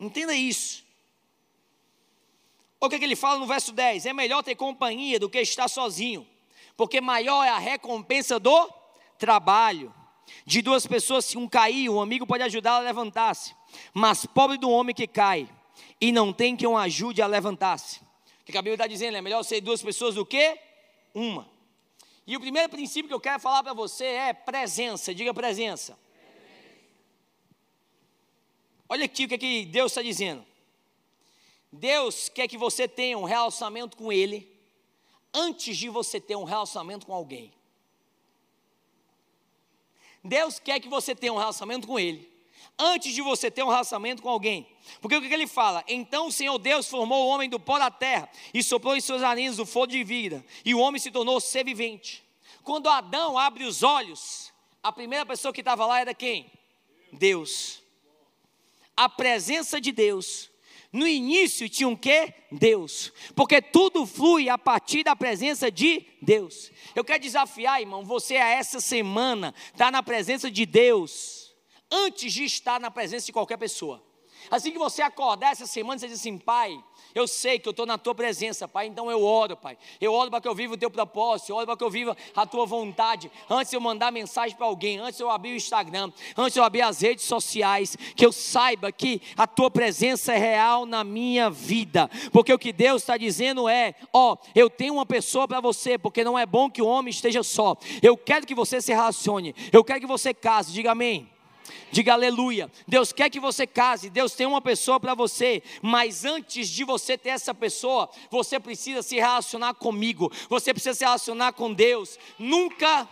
Entenda 0.00 0.34
isso. 0.34 0.86
O 2.80 2.88
que, 2.88 2.94
é 2.94 2.98
que 2.98 3.04
ele 3.04 3.16
fala 3.16 3.38
no 3.38 3.46
verso 3.46 3.72
10? 3.72 4.06
É 4.06 4.12
melhor 4.12 4.42
ter 4.42 4.54
companhia 4.54 5.18
do 5.18 5.28
que 5.28 5.40
estar 5.40 5.68
sozinho, 5.68 6.26
porque 6.76 7.00
maior 7.00 7.44
é 7.44 7.48
a 7.48 7.58
recompensa 7.58 8.38
do 8.38 8.72
trabalho. 9.18 9.92
De 10.44 10.62
duas 10.62 10.86
pessoas, 10.86 11.24
se 11.24 11.36
um 11.36 11.48
cair, 11.48 11.88
um 11.88 12.00
amigo 12.00 12.26
pode 12.26 12.42
ajudá-lo 12.42 12.84
a 12.84 12.88
levantar-se. 12.88 13.54
Mas 13.92 14.26
pobre 14.26 14.56
do 14.56 14.70
homem 14.70 14.94
que 14.94 15.06
cai 15.06 15.48
e 16.00 16.12
não 16.12 16.32
tem 16.32 16.56
quem 16.56 16.68
o 16.68 16.76
ajude 16.76 17.20
a 17.22 17.26
levantar-se. 17.26 18.00
O 18.42 18.44
que 18.44 18.56
a 18.56 18.62
Bíblia 18.62 18.74
está 18.74 18.86
dizendo? 18.86 19.16
É 19.16 19.20
melhor 19.20 19.42
ser 19.42 19.60
duas 19.60 19.82
pessoas 19.82 20.14
do 20.14 20.24
que 20.24 20.58
uma. 21.14 21.48
E 22.26 22.36
o 22.36 22.40
primeiro 22.40 22.68
princípio 22.68 23.08
que 23.08 23.14
eu 23.14 23.20
quero 23.20 23.40
falar 23.40 23.62
para 23.62 23.72
você 23.72 24.04
é 24.04 24.32
presença. 24.32 25.14
Diga 25.14 25.32
presença. 25.32 25.98
Olha 28.88 29.04
aqui 29.04 29.24
o 29.24 29.28
que, 29.28 29.34
é 29.34 29.38
que 29.38 29.66
Deus 29.66 29.92
está 29.92 30.02
dizendo. 30.02 30.44
Deus 31.70 32.28
quer 32.28 32.48
que 32.48 32.56
você 32.56 32.88
tenha 32.88 33.18
um 33.18 33.24
relacionamento 33.24 33.96
com 33.96 34.10
Ele 34.10 34.50
antes 35.32 35.76
de 35.76 35.88
você 35.88 36.18
ter 36.20 36.36
um 36.36 36.44
relacionamento 36.44 37.06
com 37.06 37.12
alguém. 37.12 37.52
Deus 40.22 40.58
quer 40.58 40.80
que 40.80 40.88
você 40.88 41.14
tenha 41.14 41.32
um 41.32 41.38
relacionamento 41.38 41.86
com 41.86 41.98
Ele, 41.98 42.30
antes 42.78 43.14
de 43.14 43.22
você 43.22 43.50
ter 43.50 43.62
um 43.62 43.68
relacionamento 43.68 44.22
com 44.22 44.28
alguém. 44.28 44.66
Porque 45.00 45.16
o 45.16 45.20
que 45.20 45.32
ele 45.32 45.46
fala? 45.46 45.84
Então 45.88 46.28
o 46.28 46.32
Senhor 46.32 46.58
Deus 46.58 46.88
formou 46.88 47.26
o 47.26 47.28
homem 47.28 47.48
do 47.48 47.58
pó 47.58 47.78
da 47.78 47.90
terra 47.90 48.30
e 48.54 48.62
soprou 48.62 48.96
em 48.96 49.00
suas 49.00 49.22
narinas 49.22 49.58
o 49.58 49.66
fogo 49.66 49.88
de 49.88 50.04
vida, 50.04 50.44
e 50.64 50.74
o 50.74 50.78
homem 50.78 51.00
se 51.00 51.10
tornou 51.10 51.40
ser 51.40 51.64
vivente. 51.64 52.24
Quando 52.62 52.88
Adão 52.88 53.38
abre 53.38 53.64
os 53.64 53.82
olhos, 53.82 54.52
a 54.82 54.92
primeira 54.92 55.24
pessoa 55.24 55.52
que 55.52 55.60
estava 55.60 55.86
lá 55.86 56.00
era 56.00 56.14
quem? 56.14 56.50
Deus. 57.12 57.82
A 58.96 59.08
presença 59.08 59.80
de 59.80 59.92
Deus 59.92 60.50
no 60.92 61.06
início 61.06 61.68
tinha 61.68 61.88
um 61.88 61.96
quê? 61.96 62.32
Deus. 62.50 63.12
Porque 63.34 63.60
tudo 63.60 64.06
flui 64.06 64.48
a 64.48 64.56
partir 64.56 65.04
da 65.04 65.14
presença 65.14 65.70
de 65.70 66.06
Deus. 66.22 66.70
Eu 66.94 67.04
quero 67.04 67.22
desafiar, 67.22 67.80
irmão, 67.80 68.04
você 68.04 68.36
a 68.36 68.48
essa 68.48 68.80
semana 68.80 69.54
estar 69.66 69.86
tá 69.86 69.90
na 69.90 70.02
presença 70.02 70.50
de 70.50 70.64
Deus 70.64 71.54
antes 71.90 72.32
de 72.32 72.44
estar 72.44 72.80
na 72.80 72.90
presença 72.90 73.26
de 73.26 73.32
qualquer 73.32 73.58
pessoa. 73.58 74.02
Assim 74.50 74.70
que 74.70 74.78
você 74.78 75.02
acordar 75.02 75.52
essa 75.52 75.66
semana, 75.66 75.98
você 75.98 76.08
diz 76.08 76.20
assim, 76.20 76.38
pai, 76.38 76.82
eu 77.14 77.26
sei 77.26 77.58
que 77.58 77.68
eu 77.68 77.70
estou 77.70 77.86
na 77.86 77.98
tua 77.98 78.14
presença, 78.14 78.68
Pai, 78.68 78.86
então 78.86 79.10
eu 79.10 79.22
oro, 79.22 79.56
Pai. 79.56 79.76
Eu 80.00 80.12
oro 80.12 80.30
para 80.30 80.40
que 80.40 80.48
eu 80.48 80.54
viva 80.54 80.74
o 80.74 80.76
teu 80.76 80.90
propósito, 80.90 81.50
eu 81.50 81.56
oro 81.56 81.66
para 81.66 81.76
que 81.76 81.84
eu 81.84 81.90
viva 81.90 82.16
a 82.34 82.46
tua 82.46 82.66
vontade. 82.66 83.30
Antes 83.48 83.72
eu 83.72 83.80
mandar 83.80 84.12
mensagem 84.12 84.56
para 84.56 84.66
alguém, 84.66 84.98
antes 84.98 85.18
eu 85.18 85.30
abrir 85.30 85.52
o 85.52 85.56
Instagram, 85.56 86.12
antes 86.36 86.56
eu 86.56 86.64
abrir 86.64 86.82
as 86.82 87.00
redes 87.00 87.24
sociais, 87.24 87.96
que 88.14 88.24
eu 88.24 88.32
saiba 88.32 88.92
que 88.92 89.20
a 89.36 89.46
tua 89.46 89.70
presença 89.70 90.32
é 90.32 90.38
real 90.38 90.86
na 90.86 91.02
minha 91.02 91.50
vida. 91.50 92.10
Porque 92.32 92.52
o 92.52 92.58
que 92.58 92.72
Deus 92.72 93.02
está 93.02 93.16
dizendo 93.16 93.68
é: 93.68 93.94
ó, 94.12 94.36
eu 94.54 94.68
tenho 94.68 94.94
uma 94.94 95.06
pessoa 95.06 95.48
para 95.48 95.60
você, 95.60 95.98
porque 95.98 96.22
não 96.22 96.38
é 96.38 96.46
bom 96.46 96.70
que 96.70 96.82
o 96.82 96.86
homem 96.86 97.10
esteja 97.10 97.42
só. 97.42 97.76
Eu 98.02 98.16
quero 98.16 98.46
que 98.46 98.54
você 98.54 98.80
se 98.80 98.92
relacione, 98.92 99.54
eu 99.72 99.82
quero 99.82 100.00
que 100.00 100.06
você 100.06 100.34
case, 100.34 100.72
diga 100.72 100.92
amém. 100.92 101.37
Diga 101.90 102.12
aleluia. 102.12 102.70
Deus 102.86 103.12
quer 103.12 103.30
que 103.30 103.40
você 103.40 103.66
case, 103.66 104.10
Deus 104.10 104.32
tem 104.32 104.46
uma 104.46 104.60
pessoa 104.60 104.98
para 105.00 105.14
você, 105.14 105.62
mas 105.82 106.24
antes 106.24 106.68
de 106.68 106.84
você 106.84 107.16
ter 107.16 107.30
essa 107.30 107.54
pessoa, 107.54 108.08
você 108.30 108.60
precisa 108.60 109.02
se 109.02 109.16
relacionar 109.16 109.74
comigo, 109.74 110.30
você 110.48 110.72
precisa 110.72 110.94
se 110.94 111.04
relacionar 111.04 111.52
com 111.52 111.72
Deus. 111.72 112.18
Nunca. 112.38 113.08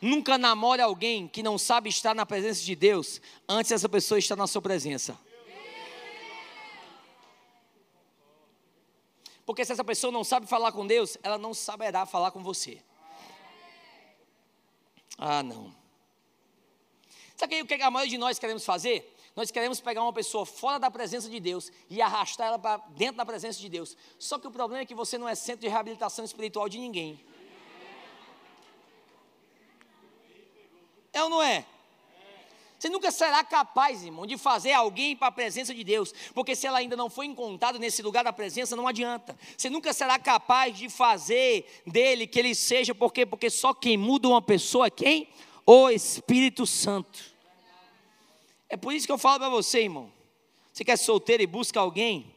Nunca 0.00 0.36
namore 0.36 0.82
alguém 0.82 1.26
que 1.26 1.42
não 1.42 1.56
sabe 1.56 1.88
estar 1.88 2.14
na 2.14 2.26
presença 2.26 2.62
de 2.62 2.76
Deus, 2.76 3.22
antes 3.48 3.72
essa 3.72 3.88
pessoa 3.88 4.18
estar 4.18 4.36
na 4.36 4.46
sua 4.46 4.60
presença. 4.60 5.18
Porque 9.44 9.64
se 9.64 9.72
essa 9.72 9.84
pessoa 9.84 10.10
não 10.10 10.24
sabe 10.24 10.46
falar 10.46 10.72
com 10.72 10.86
Deus, 10.86 11.18
ela 11.22 11.36
não 11.36 11.52
saberá 11.52 12.06
falar 12.06 12.30
com 12.30 12.42
você. 12.42 12.80
Ah, 15.18 15.42
não. 15.42 15.74
Sabe 17.36 17.60
o 17.62 17.66
que 17.66 17.74
a 17.74 17.90
maioria 17.90 18.10
de 18.10 18.18
nós 18.18 18.38
queremos 18.38 18.64
fazer? 18.64 19.12
Nós 19.36 19.50
queremos 19.50 19.80
pegar 19.80 20.02
uma 20.02 20.12
pessoa 20.12 20.46
fora 20.46 20.78
da 20.78 20.90
presença 20.90 21.28
de 21.28 21.40
Deus 21.40 21.70
e 21.90 22.00
arrastar 22.00 22.46
ela 22.46 22.58
para 22.58 22.76
dentro 22.90 23.16
da 23.16 23.26
presença 23.26 23.58
de 23.58 23.68
Deus. 23.68 23.96
Só 24.18 24.38
que 24.38 24.46
o 24.46 24.50
problema 24.50 24.82
é 24.82 24.86
que 24.86 24.94
você 24.94 25.18
não 25.18 25.28
é 25.28 25.34
centro 25.34 25.62
de 25.62 25.68
reabilitação 25.68 26.24
espiritual 26.24 26.68
de 26.68 26.78
ninguém. 26.78 27.20
É 31.12 31.22
ou 31.22 31.28
não 31.28 31.42
é? 31.42 31.66
Você 32.84 32.90
nunca 32.90 33.10
será 33.10 33.42
capaz, 33.42 34.04
irmão, 34.04 34.26
de 34.26 34.36
fazer 34.36 34.72
alguém 34.72 35.16
para 35.16 35.28
a 35.28 35.32
presença 35.32 35.72
de 35.72 35.82
Deus, 35.82 36.12
porque 36.34 36.54
se 36.54 36.66
ela 36.66 36.76
ainda 36.76 36.94
não 36.94 37.08
foi 37.08 37.24
encontrada 37.24 37.78
nesse 37.78 38.02
lugar 38.02 38.22
da 38.22 38.30
presença, 38.30 38.76
não 38.76 38.86
adianta. 38.86 39.34
Você 39.56 39.70
nunca 39.70 39.90
será 39.94 40.18
capaz 40.18 40.76
de 40.76 40.90
fazer 40.90 41.64
dele 41.86 42.26
que 42.26 42.38
ele 42.38 42.54
seja, 42.54 42.94
por 42.94 43.10
quê? 43.10 43.24
Porque 43.24 43.48
só 43.48 43.72
quem 43.72 43.96
muda 43.96 44.28
uma 44.28 44.42
pessoa 44.42 44.88
é 44.88 44.90
quem? 44.90 45.30
O 45.64 45.88
Espírito 45.88 46.66
Santo. 46.66 47.24
É 48.68 48.76
por 48.76 48.92
isso 48.92 49.06
que 49.06 49.12
eu 49.12 49.16
falo 49.16 49.38
para 49.38 49.48
você, 49.48 49.84
irmão. 49.84 50.12
Você 50.70 50.84
quer 50.84 50.98
solteiro 50.98 51.42
e 51.42 51.46
busca 51.46 51.80
alguém? 51.80 52.34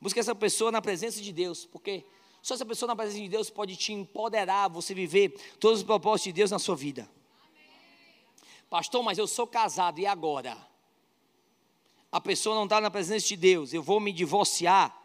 Busca 0.00 0.18
essa 0.18 0.34
pessoa 0.34 0.72
na 0.72 0.82
presença 0.82 1.22
de 1.22 1.32
Deus, 1.32 1.64
porque 1.64 2.04
só 2.42 2.54
essa 2.54 2.66
pessoa 2.66 2.88
na 2.88 2.96
presença 2.96 3.22
de 3.22 3.28
Deus 3.28 3.48
pode 3.48 3.76
te 3.76 3.92
empoderar, 3.92 4.68
você 4.68 4.92
viver 4.92 5.30
todos 5.60 5.78
os 5.78 5.84
propósitos 5.84 6.24
de 6.24 6.32
Deus 6.32 6.50
na 6.50 6.58
sua 6.58 6.74
vida. 6.74 7.08
Pastor, 8.72 9.02
mas 9.02 9.18
eu 9.18 9.26
sou 9.26 9.46
casado, 9.46 9.98
e 9.98 10.06
agora? 10.06 10.56
A 12.10 12.18
pessoa 12.18 12.56
não 12.56 12.64
está 12.64 12.80
na 12.80 12.90
presença 12.90 13.28
de 13.28 13.36
Deus, 13.36 13.74
eu 13.74 13.82
vou 13.82 14.00
me 14.00 14.10
divorciar. 14.10 14.98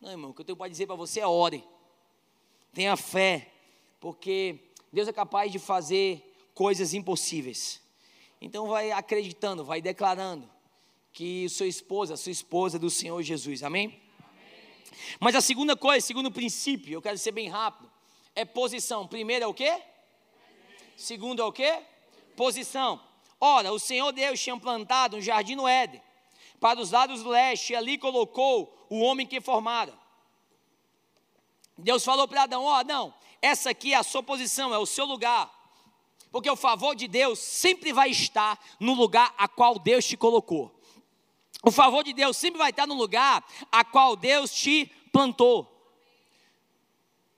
Não, 0.00 0.12
irmão, 0.12 0.30
o 0.30 0.32
que 0.32 0.42
eu 0.42 0.44
tenho 0.44 0.56
para 0.56 0.70
dizer 0.70 0.86
para 0.86 0.94
você 0.94 1.18
é 1.18 1.26
ore. 1.26 1.64
Tenha 2.72 2.96
fé, 2.96 3.50
porque 3.98 4.56
Deus 4.92 5.08
é 5.08 5.12
capaz 5.12 5.50
de 5.50 5.58
fazer 5.58 6.32
coisas 6.54 6.94
impossíveis. 6.94 7.82
Então 8.40 8.68
vai 8.68 8.92
acreditando, 8.92 9.64
vai 9.64 9.82
declarando 9.82 10.48
que 11.12 11.48
sua 11.48 11.66
esposa, 11.66 12.16
sua 12.16 12.30
esposa 12.30 12.76
é 12.76 12.78
do 12.78 12.88
Senhor 12.88 13.20
Jesus. 13.20 13.64
Amém? 13.64 14.00
Amém? 14.20 14.76
Mas 15.18 15.34
a 15.34 15.40
segunda 15.40 15.74
coisa, 15.74 16.06
segundo 16.06 16.30
princípio, 16.30 16.92
eu 16.92 17.02
quero 17.02 17.18
ser 17.18 17.32
bem 17.32 17.48
rápido, 17.48 17.90
é 18.32 18.44
posição. 18.44 19.08
Primeiro 19.08 19.44
é 19.44 19.48
o 19.48 19.52
quê? 19.52 19.82
Segundo 20.96 21.42
é 21.42 21.44
o 21.44 21.50
quê? 21.50 21.82
Posição. 22.36 23.00
Ora, 23.40 23.72
o 23.72 23.78
Senhor 23.78 24.12
Deus 24.12 24.40
tinha 24.40 24.56
plantado 24.56 25.16
um 25.16 25.20
jardim 25.20 25.54
no 25.54 25.66
Éden, 25.66 26.02
para 26.60 26.80
os 26.80 26.90
lados 26.90 27.22
do 27.22 27.30
leste, 27.30 27.72
e 27.72 27.76
ali 27.76 27.98
colocou 27.98 28.86
o 28.88 29.00
homem 29.00 29.26
que 29.26 29.40
formara. 29.40 29.92
Deus 31.76 32.04
falou 32.04 32.28
para 32.28 32.42
Adão: 32.42 32.62
Ó, 32.64 32.70
oh, 32.70 32.74
Adão, 32.74 33.14
essa 33.40 33.70
aqui 33.70 33.92
é 33.92 33.96
a 33.96 34.02
sua 34.02 34.22
posição, 34.22 34.72
é 34.72 34.78
o 34.78 34.86
seu 34.86 35.04
lugar. 35.04 35.50
Porque 36.30 36.50
o 36.50 36.56
favor 36.56 36.94
de 36.94 37.08
Deus 37.08 37.38
sempre 37.38 37.92
vai 37.92 38.10
estar 38.10 38.58
no 38.80 38.94
lugar 38.94 39.34
a 39.36 39.46
qual 39.48 39.78
Deus 39.78 40.06
te 40.06 40.16
colocou. 40.16 40.74
O 41.62 41.70
favor 41.70 42.02
de 42.02 42.12
Deus 42.12 42.36
sempre 42.36 42.58
vai 42.58 42.70
estar 42.70 42.86
no 42.86 42.94
lugar 42.94 43.44
a 43.70 43.84
qual 43.84 44.16
Deus 44.16 44.52
te 44.52 44.86
plantou. 45.12 45.71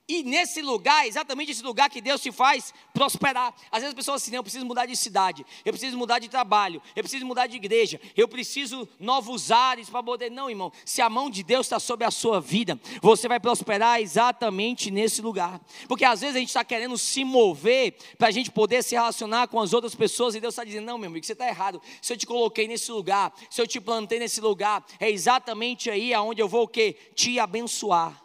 E 0.07 0.21
nesse 0.21 0.61
lugar, 0.61 1.07
exatamente 1.07 1.51
esse 1.51 1.63
lugar 1.63 1.89
que 1.89 1.99
Deus 1.99 2.21
te 2.21 2.31
faz 2.31 2.71
prosperar. 2.93 3.51
Às 3.71 3.79
vezes 3.79 3.87
as 3.89 3.93
pessoas 3.95 4.21
assim, 4.21 4.35
eu 4.35 4.43
preciso 4.43 4.63
mudar 4.63 4.85
de 4.85 4.95
cidade, 4.95 5.43
eu 5.65 5.73
preciso 5.73 5.97
mudar 5.97 6.19
de 6.19 6.29
trabalho, 6.29 6.79
eu 6.95 7.01
preciso 7.01 7.25
mudar 7.25 7.47
de 7.47 7.55
igreja, 7.55 7.99
eu 8.15 8.27
preciso 8.27 8.87
novos 8.99 9.49
ares 9.51 9.89
para 9.89 10.03
poder. 10.03 10.29
Não, 10.29 10.47
irmão, 10.47 10.71
se 10.85 11.01
a 11.01 11.09
mão 11.09 11.27
de 11.27 11.41
Deus 11.41 11.65
está 11.65 11.79
sobre 11.79 12.05
a 12.05 12.11
sua 12.11 12.39
vida, 12.39 12.79
você 13.01 13.27
vai 13.27 13.39
prosperar 13.39 13.99
exatamente 13.99 14.91
nesse 14.91 15.23
lugar. 15.23 15.59
Porque 15.87 16.05
às 16.05 16.21
vezes 16.21 16.35
a 16.35 16.39
gente 16.39 16.49
está 16.49 16.63
querendo 16.63 16.99
se 16.99 17.23
mover 17.23 17.95
para 18.15 18.27
a 18.27 18.31
gente 18.31 18.51
poder 18.51 18.83
se 18.83 18.93
relacionar 18.93 19.47
com 19.47 19.59
as 19.59 19.73
outras 19.73 19.95
pessoas 19.95 20.35
e 20.35 20.39
Deus 20.39 20.53
está 20.53 20.63
dizendo: 20.63 20.85
não, 20.85 20.99
meu 20.99 21.09
amigo, 21.09 21.25
você 21.25 21.33
está 21.33 21.47
errado. 21.47 21.81
Se 21.99 22.13
eu 22.13 22.17
te 22.17 22.27
coloquei 22.27 22.67
nesse 22.67 22.91
lugar, 22.91 23.33
se 23.49 23.59
eu 23.59 23.65
te 23.65 23.81
plantei 23.81 24.19
nesse 24.19 24.39
lugar, 24.39 24.85
é 24.99 25.09
exatamente 25.09 25.89
aí 25.89 26.13
aonde 26.13 26.43
eu 26.43 26.47
vou 26.47 26.65
o 26.65 26.67
quê? 26.67 26.95
Te 27.15 27.39
abençoar. 27.39 28.24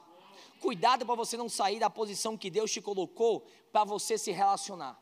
Cuidado 0.61 1.07
para 1.07 1.15
você 1.15 1.37
não 1.37 1.49
sair 1.49 1.79
da 1.79 1.89
posição 1.89 2.37
que 2.37 2.51
Deus 2.51 2.71
te 2.71 2.81
colocou 2.81 3.47
para 3.73 3.83
você 3.85 4.19
se 4.19 4.31
relacionar. 4.31 5.01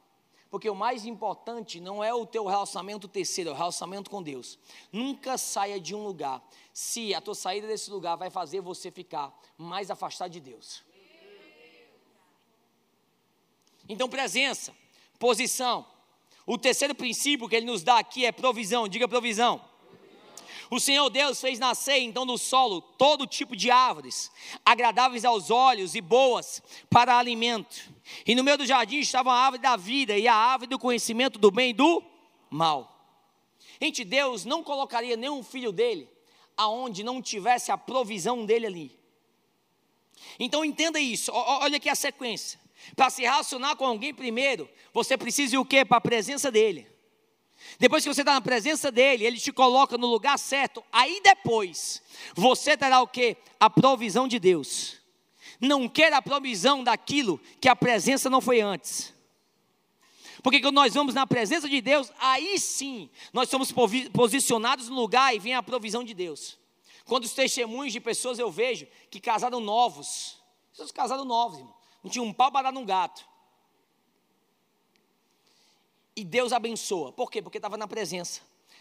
Porque 0.51 0.71
o 0.71 0.75
mais 0.75 1.05
importante 1.05 1.79
não 1.81 2.03
é 2.03 2.15
o 2.15 2.25
teu 2.25 2.47
relacionamento 2.47 3.07
terceiro, 3.07 3.51
é 3.51 3.53
o 3.53 3.57
relacionamento 3.57 4.09
com 4.09 4.23
Deus. 4.23 4.59
Nunca 4.91 5.37
saia 5.37 5.79
de 5.79 5.95
um 5.95 6.03
lugar 6.05 6.43
se 6.73 7.13
a 7.15 7.21
tua 7.21 7.35
saída 7.35 7.67
desse 7.67 7.91
lugar 7.91 8.17
vai 8.17 8.31
fazer 8.31 8.61
você 8.61 8.91
ficar 8.91 9.37
mais 9.59 9.91
afastado 9.91 10.31
de 10.31 10.41
Deus. 10.41 10.83
Então, 13.89 14.09
presença, 14.09 14.75
posição. 15.19 15.85
O 16.47 16.57
terceiro 16.57 16.95
princípio 16.95 17.49
que 17.49 17.57
ele 17.57 17.67
nos 17.67 17.83
dá 17.83 17.99
aqui 17.99 18.25
é 18.25 18.33
provisão. 18.33 18.89
Diga 18.89 19.09
provisão. 19.09 19.68
O 20.71 20.79
Senhor 20.79 21.09
Deus 21.11 21.41
fez 21.41 21.59
nascer 21.59 21.99
então 21.99 22.25
no 22.25 22.39
solo 22.39 22.81
todo 22.81 23.27
tipo 23.27 23.57
de 23.57 23.71
árvores, 23.71 24.31
agradáveis 24.65 25.25
aos 25.25 25.51
olhos 25.51 25.95
e 25.95 26.01
boas 26.01 26.63
para 26.91 27.17
alimento. 27.17 27.93
E 28.27 28.35
no 28.35 28.45
meio 28.45 28.59
do 28.59 28.67
jardim 28.67 28.99
estava 28.99 29.33
a 29.33 29.37
árvore 29.37 29.63
da 29.63 29.77
vida 29.77 30.17
e 30.17 30.27
a 30.29 30.35
árvore 30.35 30.71
do 30.71 30.79
conhecimento 30.79 31.39
do 31.39 31.51
bem 31.51 31.71
e 31.71 31.75
do 31.75 32.03
mal. 32.51 32.95
Gente, 33.81 34.05
Deus 34.05 34.45
não 34.45 34.63
colocaria 34.63 35.17
nenhum 35.17 35.43
filho 35.43 35.73
dele 35.73 36.09
aonde 36.57 37.05
não 37.05 37.23
tivesse 37.23 37.71
a 37.71 37.79
provisão 37.79 38.45
dele 38.45 38.67
ali. 38.67 38.99
Então 40.39 40.65
entenda 40.65 40.99
isso, 40.99 41.31
olha 41.33 41.77
aqui 41.77 41.89
a 41.89 41.95
sequência. 41.95 42.59
Para 42.97 43.11
se 43.11 43.23
relacionar 43.23 43.77
com 43.77 43.87
alguém 43.87 44.13
primeiro, 44.13 44.69
você 44.93 45.17
precisa 45.17 45.55
ir 45.55 45.59
o 45.59 45.65
quê? 45.65 45.85
Para 45.85 45.99
a 45.99 46.01
presença 46.01 46.51
dele. 46.51 46.87
Depois 47.79 48.03
que 48.03 48.13
você 48.13 48.23
está 48.23 48.35
na 48.35 48.41
presença 48.41 48.91
dele, 48.91 49.25
ele 49.25 49.39
te 49.39 49.53
coloca 49.53 49.99
no 49.99 50.07
lugar 50.07 50.39
certo. 50.39 50.83
Aí 50.93 51.21
depois, 51.23 52.03
você 52.35 52.77
terá 52.77 53.03
o 53.03 53.07
que? 53.07 53.37
A 53.59 53.69
provisão 53.69 54.27
de 54.27 54.39
Deus. 54.39 54.97
Não 55.61 55.89
queira 55.89 56.19
a 56.19 56.23
provisão 56.23 56.85
daquilo 56.85 57.41
que 57.61 57.69
a 57.69 57.77
presença 57.77 58.31
não 58.31 58.41
foi 58.41 58.61
antes. 58.61 59.13
Porque 60.43 60.61
quando 60.61 60.77
nós 60.77 60.95
vamos 60.95 61.15
na 61.15 61.27
presença 61.27 61.69
de 61.69 61.81
Deus, 61.81 62.13
aí 62.19 62.59
sim 62.59 63.11
nós 63.33 63.49
somos 63.49 63.73
posicionados 64.13 64.89
no 64.89 64.95
lugar 64.95 65.35
e 65.35 65.39
vem 65.39 65.55
a 65.55 65.63
provisão 65.63 66.05
de 66.05 66.15
Deus. 66.15 66.57
Quando 67.05 67.25
os 67.25 67.33
testemunhos 67.33 67.93
de 67.93 68.01
pessoas 68.01 68.39
eu 68.39 68.51
vejo 68.51 68.87
que 69.11 69.21
casaram 69.21 69.61
novos, 69.61 70.39
pessoas 70.71 70.93
casaram 70.93 71.25
novos, 71.25 71.59
irmão, 71.59 71.75
não 72.05 72.11
tinha 72.11 72.23
um 72.23 72.33
pau 72.33 72.53
para 72.53 72.65
dar 72.65 72.73
num 72.73 72.85
gato 72.85 73.28
e 76.19 76.25
Deus 76.25 76.53
abençoa. 76.53 77.13
Por 77.13 77.31
quê? 77.31 77.41
Porque 77.41 77.59
estava 77.59 77.77
na 77.77 77.87
presença, 77.87 78.41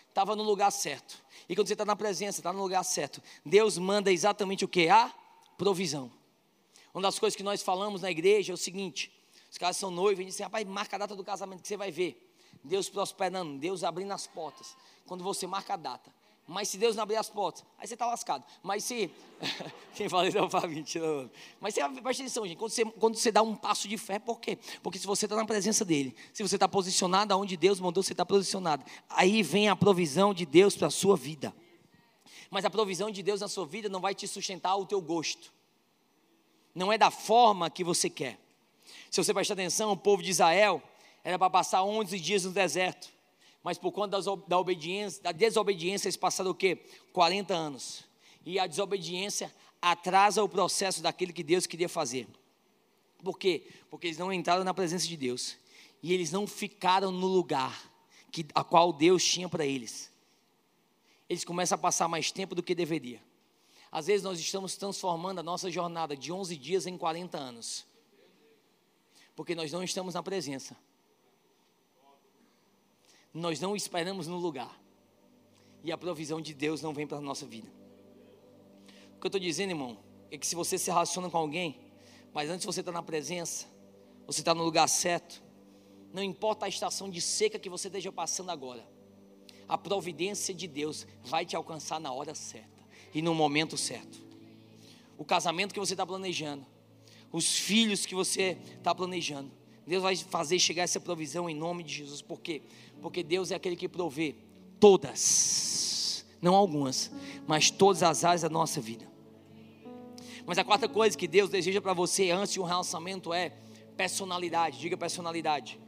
estava 0.09 0.35
no 0.35 0.41
lugar 0.41 0.71
certo. 0.71 1.23
E 1.47 1.55
quando 1.55 1.67
você 1.67 1.73
está 1.73 1.85
na 1.85 1.95
presença, 1.95 2.39
está 2.39 2.51
no 2.51 2.59
lugar 2.59 2.83
certo, 2.83 3.21
Deus 3.45 3.77
manda 3.77 4.11
exatamente 4.11 4.65
o 4.65 4.67
que? 4.67 4.89
A 4.89 5.13
provisão. 5.55 6.11
Uma 6.91 7.03
das 7.03 7.19
coisas 7.19 7.37
que 7.37 7.43
nós 7.43 7.61
falamos 7.61 8.01
na 8.01 8.09
igreja 8.09 8.51
é 8.51 8.55
o 8.55 8.57
seguinte: 8.57 9.11
os 9.51 9.57
caras 9.59 9.77
são 9.77 9.91
noivos 9.91 10.23
e 10.23 10.25
dizem, 10.25 10.43
rapaz, 10.45 10.65
marca 10.65 10.95
a 10.95 10.99
data 10.99 11.15
do 11.15 11.23
casamento 11.23 11.61
que 11.61 11.67
você 11.67 11.77
vai 11.77 11.91
ver. 11.91 12.23
Deus 12.63 12.89
prosperando, 12.89 13.59
Deus 13.59 13.83
abrindo 13.83 14.13
as 14.13 14.25
portas. 14.25 14.75
Quando 15.05 15.23
você 15.23 15.45
marca 15.45 15.75
a 15.75 15.77
data, 15.77 16.11
mas 16.47 16.69
se 16.69 16.77
Deus 16.77 16.95
não 16.95 17.03
abrir 17.03 17.17
as 17.17 17.29
portas, 17.29 17.65
aí 17.77 17.85
você 17.85 17.95
está 17.95 18.05
lascado. 18.05 18.41
Mas 18.63 18.85
se. 18.85 19.11
Quem 19.93 20.07
fala 20.07 20.29
isso 20.29 20.37
é 20.37 20.41
o 20.41 20.49
Fábio, 20.49 20.69
mentira. 20.69 21.29
Mas 21.59 21.73
você 21.73 21.81
presta 22.01 22.23
atenção, 22.23 22.47
gente. 22.47 22.57
Quando 22.57 22.71
você, 22.71 22.85
quando 22.85 23.15
você 23.17 23.31
dá 23.33 23.41
um 23.41 23.53
passo 23.53 23.85
de 23.85 23.97
fé, 23.97 24.17
por 24.17 24.39
quê? 24.39 24.57
Porque 24.81 24.97
se 24.97 25.05
você 25.05 25.25
está 25.25 25.35
na 25.35 25.45
presença 25.45 25.83
dele, 25.83 26.15
se 26.31 26.41
você 26.41 26.55
está 26.55 26.65
posicionado 26.65 27.33
aonde 27.33 27.57
Deus 27.57 27.81
mandou 27.81 28.01
você 28.01 28.13
estar 28.13 28.23
tá 28.23 28.29
posicionado, 28.29 28.85
aí 29.09 29.43
vem 29.43 29.67
a 29.67 29.75
provisão 29.75 30.33
de 30.33 30.45
Deus 30.45 30.77
para 30.77 30.87
a 30.87 30.89
sua 30.89 31.17
vida. 31.17 31.53
Mas 32.49 32.63
a 32.63 32.69
provisão 32.69 33.11
de 33.11 33.21
Deus 33.21 33.41
na 33.41 33.49
sua 33.49 33.65
vida 33.65 33.89
não 33.89 33.99
vai 33.99 34.15
te 34.15 34.25
sustentar 34.25 34.69
ao 34.69 34.85
teu 34.85 35.01
gosto. 35.01 35.51
Não 36.73 36.93
é 36.93 36.97
da 36.97 37.11
forma 37.11 37.69
que 37.69 37.83
você 37.83 38.09
quer. 38.09 38.39
Se 39.11 39.21
você 39.21 39.33
prestar 39.33 39.55
atenção, 39.55 39.91
o 39.91 39.97
povo 39.97 40.23
de 40.23 40.29
Israel 40.29 40.81
era 41.25 41.37
para 41.37 41.49
passar 41.49 41.83
11 41.83 42.17
dias 42.21 42.45
no 42.45 42.51
deserto 42.51 43.16
mas 43.67 43.77
por 43.77 43.91
conta 43.91 44.17
da 44.47 44.57
obediência, 44.57 45.21
da 45.21 45.33
desobediência, 45.33 46.07
eles 46.07 46.15
passaram 46.15 46.51
o 46.51 46.55
quê? 46.55 46.85
40 47.11 47.53
anos. 47.53 48.05
E 48.45 48.57
a 48.57 48.65
desobediência 48.65 49.53
atrasa 49.81 50.41
o 50.41 50.47
processo 50.47 51.01
daquilo 51.01 51.33
que 51.33 51.43
Deus 51.43 51.67
queria 51.67 51.89
fazer. 51.89 52.29
Por 53.21 53.37
quê? 53.37 53.67
Porque 53.89 54.07
eles 54.07 54.17
não 54.17 54.31
entraram 54.31 54.63
na 54.63 54.73
presença 54.73 55.05
de 55.05 55.17
Deus. 55.17 55.57
E 56.01 56.13
eles 56.13 56.31
não 56.31 56.47
ficaram 56.47 57.11
no 57.11 57.27
lugar 57.27 57.91
que, 58.31 58.45
a 58.55 58.63
qual 58.63 58.93
Deus 58.93 59.21
tinha 59.21 59.49
para 59.49 59.65
eles. 59.65 60.09
Eles 61.27 61.43
começam 61.43 61.75
a 61.75 61.79
passar 61.79 62.07
mais 62.07 62.31
tempo 62.31 62.55
do 62.55 62.63
que 62.63 62.73
deveria. 62.73 63.21
Às 63.91 64.07
vezes 64.07 64.23
nós 64.23 64.39
estamos 64.39 64.77
transformando 64.77 65.39
a 65.39 65.43
nossa 65.43 65.69
jornada 65.69 66.15
de 66.15 66.31
11 66.31 66.55
dias 66.55 66.87
em 66.87 66.97
40 66.97 67.37
anos. 67.37 67.85
Porque 69.35 69.53
nós 69.53 69.73
não 69.73 69.83
estamos 69.83 70.13
na 70.13 70.23
presença 70.23 70.73
nós 73.37 73.59
não 73.59 73.75
esperamos 73.75 74.27
no 74.27 74.37
lugar. 74.37 74.79
E 75.83 75.91
a 75.91 75.97
provisão 75.97 76.41
de 76.41 76.53
Deus 76.53 76.81
não 76.81 76.93
vem 76.93 77.05
para 77.05 77.17
a 77.17 77.21
nossa 77.21 77.45
vida. 77.45 77.67
O 79.15 79.19
que 79.19 79.25
eu 79.25 79.29
estou 79.29 79.39
dizendo, 79.39 79.71
irmão, 79.71 79.97
é 80.31 80.37
que 80.37 80.45
se 80.45 80.55
você 80.55 80.77
se 80.77 80.89
relaciona 80.89 81.29
com 81.29 81.37
alguém, 81.37 81.79
mas 82.33 82.49
antes 82.49 82.65
você 82.65 82.81
está 82.81 82.91
na 82.91 83.01
presença, 83.01 83.67
você 84.25 84.41
está 84.41 84.53
no 84.53 84.63
lugar 84.63 84.87
certo, 84.89 85.41
não 86.13 86.23
importa 86.23 86.65
a 86.65 86.69
estação 86.69 87.09
de 87.09 87.21
seca 87.21 87.57
que 87.57 87.69
você 87.69 87.87
esteja 87.87 88.11
passando 88.11 88.49
agora, 88.49 88.87
a 89.67 89.77
providência 89.77 90.53
de 90.53 90.67
Deus 90.67 91.05
vai 91.23 91.45
te 91.45 91.55
alcançar 91.55 91.99
na 91.99 92.11
hora 92.11 92.33
certa 92.33 92.81
e 93.13 93.21
no 93.21 93.33
momento 93.33 93.77
certo. 93.77 94.19
O 95.17 95.25
casamento 95.25 95.73
que 95.73 95.79
você 95.79 95.93
está 95.93 96.05
planejando, 96.05 96.65
os 97.31 97.57
filhos 97.57 98.05
que 98.05 98.15
você 98.15 98.57
está 98.77 98.93
planejando, 98.93 99.51
Deus 99.87 100.03
vai 100.03 100.15
fazer 100.17 100.59
chegar 100.59 100.83
essa 100.83 100.99
provisão 100.99 101.49
em 101.49 101.55
nome 101.55 101.81
de 101.81 101.93
Jesus. 101.93 102.21
Por 102.21 102.41
quê? 102.41 102.61
Porque 103.01 103.23
Deus 103.23 103.51
é 103.51 103.55
aquele 103.55 103.77
que 103.77 103.87
provê 103.87 104.35
todas, 104.81 106.25
não 106.41 106.53
algumas, 106.53 107.09
mas 107.47 107.71
todas 107.71 108.03
as 108.03 108.25
áreas 108.25 108.41
da 108.41 108.49
nossa 108.49 108.81
vida. 108.81 109.07
Mas 110.45 110.57
a 110.57 110.63
quarta 110.63 110.89
coisa 110.89 111.17
que 111.17 111.27
Deus 111.27 111.49
deseja 111.49 111.81
para 111.81 111.93
você 111.93 112.31
antes 112.31 112.53
de 112.53 112.59
um 112.59 112.63
relacionamento 112.63 113.33
é 113.33 113.53
personalidade. 113.95 114.77
Diga 114.77 114.97
personalidade. 114.97 115.79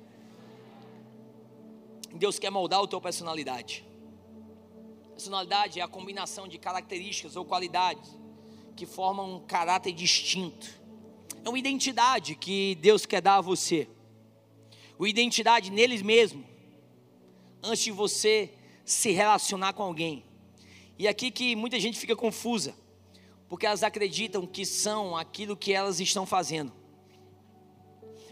Deus 2.13 2.39
quer 2.39 2.49
moldar 2.49 2.81
a 2.81 2.87
tua 2.87 3.01
personalidade. 3.01 3.85
Personalidade 5.11 5.79
é 5.79 5.83
a 5.83 5.87
combinação 5.87 6.47
de 6.47 6.57
características 6.57 7.35
ou 7.35 7.43
qualidades 7.43 8.17
que 8.77 8.85
formam 8.85 9.35
um 9.35 9.39
caráter 9.41 9.91
distinto. 9.91 10.78
É 11.43 11.49
uma 11.49 11.57
identidade 11.57 12.35
que 12.35 12.75
Deus 12.75 13.05
quer 13.05 13.21
dar 13.21 13.37
a 13.37 13.41
você. 13.41 13.87
Uma 14.97 15.07
identidade 15.07 15.71
neles 15.71 16.01
mesmo. 16.01 16.43
Antes 17.63 17.83
de 17.83 17.91
você 17.91 18.53
se 18.83 19.11
relacionar 19.11 19.73
com 19.73 19.83
alguém. 19.83 20.25
E 20.97 21.07
aqui 21.07 21.31
que 21.31 21.55
muita 21.55 21.79
gente 21.79 21.97
fica 21.97 22.15
confusa, 22.15 22.75
porque 23.47 23.65
elas 23.65 23.83
acreditam 23.83 24.45
que 24.45 24.65
são 24.65 25.15
aquilo 25.15 25.55
que 25.55 25.71
elas 25.71 25.99
estão 25.99 26.25
fazendo. 26.25 26.73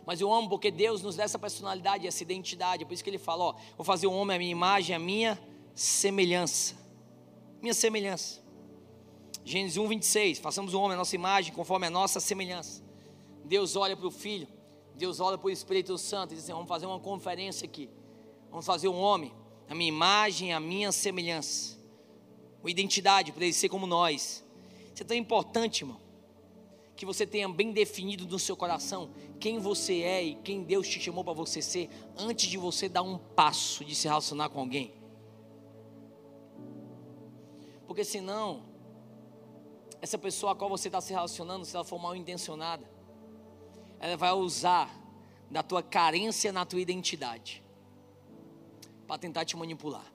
Mas 0.06 0.22
eu 0.22 0.34
amo 0.34 0.50
porque 0.50 0.72
Deus 0.72 1.02
nos 1.02 1.16
dá 1.16 1.24
essa 1.24 1.38
personalidade, 1.38 2.08
essa 2.08 2.24
identidade. 2.24 2.84
É 2.84 2.86
por 2.86 2.94
isso 2.94 3.04
que 3.04 3.10
ele 3.10 3.18
fala: 3.18 3.46
ó, 3.46 3.56
vou 3.76 3.86
fazer 3.86 4.08
o 4.08 4.12
homem 4.14 4.36
a 4.36 4.40
minha 4.40 4.52
imagem, 4.52 4.96
a 4.96 5.00
minha 5.00 5.40
semelhança. 5.74 6.76
Minha 7.62 7.74
semelhança. 7.74 8.42
Gênesis 9.44 9.78
1, 9.78 9.88
26. 9.88 10.40
Façamos 10.40 10.74
o 10.74 10.80
homem 10.80 10.96
a 10.96 10.98
nossa 10.98 11.16
imagem, 11.16 11.54
conforme 11.54 11.88
a 11.88 11.90
nossa 11.90 12.20
semelhança. 12.20 12.87
Deus 13.48 13.76
olha 13.76 13.96
para 13.96 14.08
o 14.08 14.12
Filho, 14.12 14.48
Deus 14.96 15.20
olha 15.20 15.38
para 15.38 15.48
o 15.48 15.50
Espírito 15.50 15.98
Santo 15.98 16.34
e 16.34 16.36
diz 16.36 16.44
assim: 16.44 16.54
vamos 16.54 16.68
fazer 16.68 16.86
uma 16.86 17.00
conferência 17.00 17.66
aqui. 17.66 17.90
Vamos 18.50 18.66
fazer 18.66 18.88
um 18.88 19.00
homem 19.00 19.34
a 19.70 19.76
minha 19.76 19.90
imagem, 19.90 20.54
a 20.54 20.60
minha 20.60 20.92
semelhança. 20.92 21.78
Uma 22.62 22.72
identidade 22.72 23.32
para 23.32 23.44
ele 23.44 23.54
ser 23.54 23.70
como 23.70 23.86
nós. 23.86 24.44
Isso 24.94 25.04
é 25.04 25.06
tão 25.06 25.18
importante, 25.18 25.82
irmão. 25.82 26.00
Que 26.96 27.06
você 27.06 27.28
tenha 27.28 27.48
bem 27.48 27.72
definido 27.72 28.26
no 28.26 28.40
seu 28.40 28.56
coração 28.56 29.12
quem 29.40 29.60
você 29.60 30.02
é 30.02 30.24
e 30.24 30.36
quem 30.36 30.64
Deus 30.64 30.88
te 30.88 31.00
chamou 31.00 31.24
para 31.24 31.34
você 31.34 31.62
ser, 31.62 31.90
antes 32.18 32.48
de 32.50 32.58
você 32.58 32.90
dar 32.90 33.04
um 33.04 33.18
passo 33.18 33.86
de 33.86 33.94
se 33.94 34.08
relacionar 34.08 34.50
com 34.50 34.62
alguém. 34.62 34.94
Porque 37.86 38.04
senão, 38.04 38.64
essa 40.02 40.18
pessoa 40.18 40.54
a 40.54 40.56
qual 40.56 40.70
você 40.70 40.88
está 40.88 41.00
se 41.00 41.14
relacionando, 41.14 41.66
se 41.66 41.76
ela 41.76 41.86
for 41.86 42.00
mal 42.00 42.16
intencionada, 42.16 42.97
ela 44.00 44.18
vai 44.18 44.32
usar 44.32 44.94
da 45.50 45.64
tua 45.64 45.82
carência 45.82 46.52
na 46.52 46.66
tua 46.66 46.82
identidade 46.82 47.64
para 49.08 49.18
tentar 49.18 49.46
te 49.46 49.56
manipular. 49.56 50.14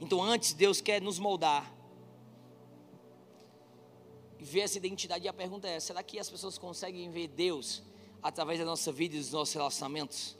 Então, 0.00 0.22
antes, 0.22 0.52
Deus 0.52 0.80
quer 0.80 1.00
nos 1.00 1.18
moldar 1.18 1.72
e 4.38 4.44
ver 4.44 4.60
essa 4.60 4.78
identidade. 4.78 5.24
E 5.24 5.28
a 5.28 5.32
pergunta 5.32 5.68
é: 5.68 5.78
será 5.78 6.02
que 6.02 6.18
as 6.18 6.28
pessoas 6.28 6.58
conseguem 6.58 7.10
ver 7.10 7.28
Deus 7.28 7.82
através 8.22 8.58
da 8.58 8.64
nossa 8.64 8.90
vida 8.90 9.16
e 9.16 9.18
dos 9.18 9.32
nossos 9.32 9.54
relacionamentos? 9.54 10.36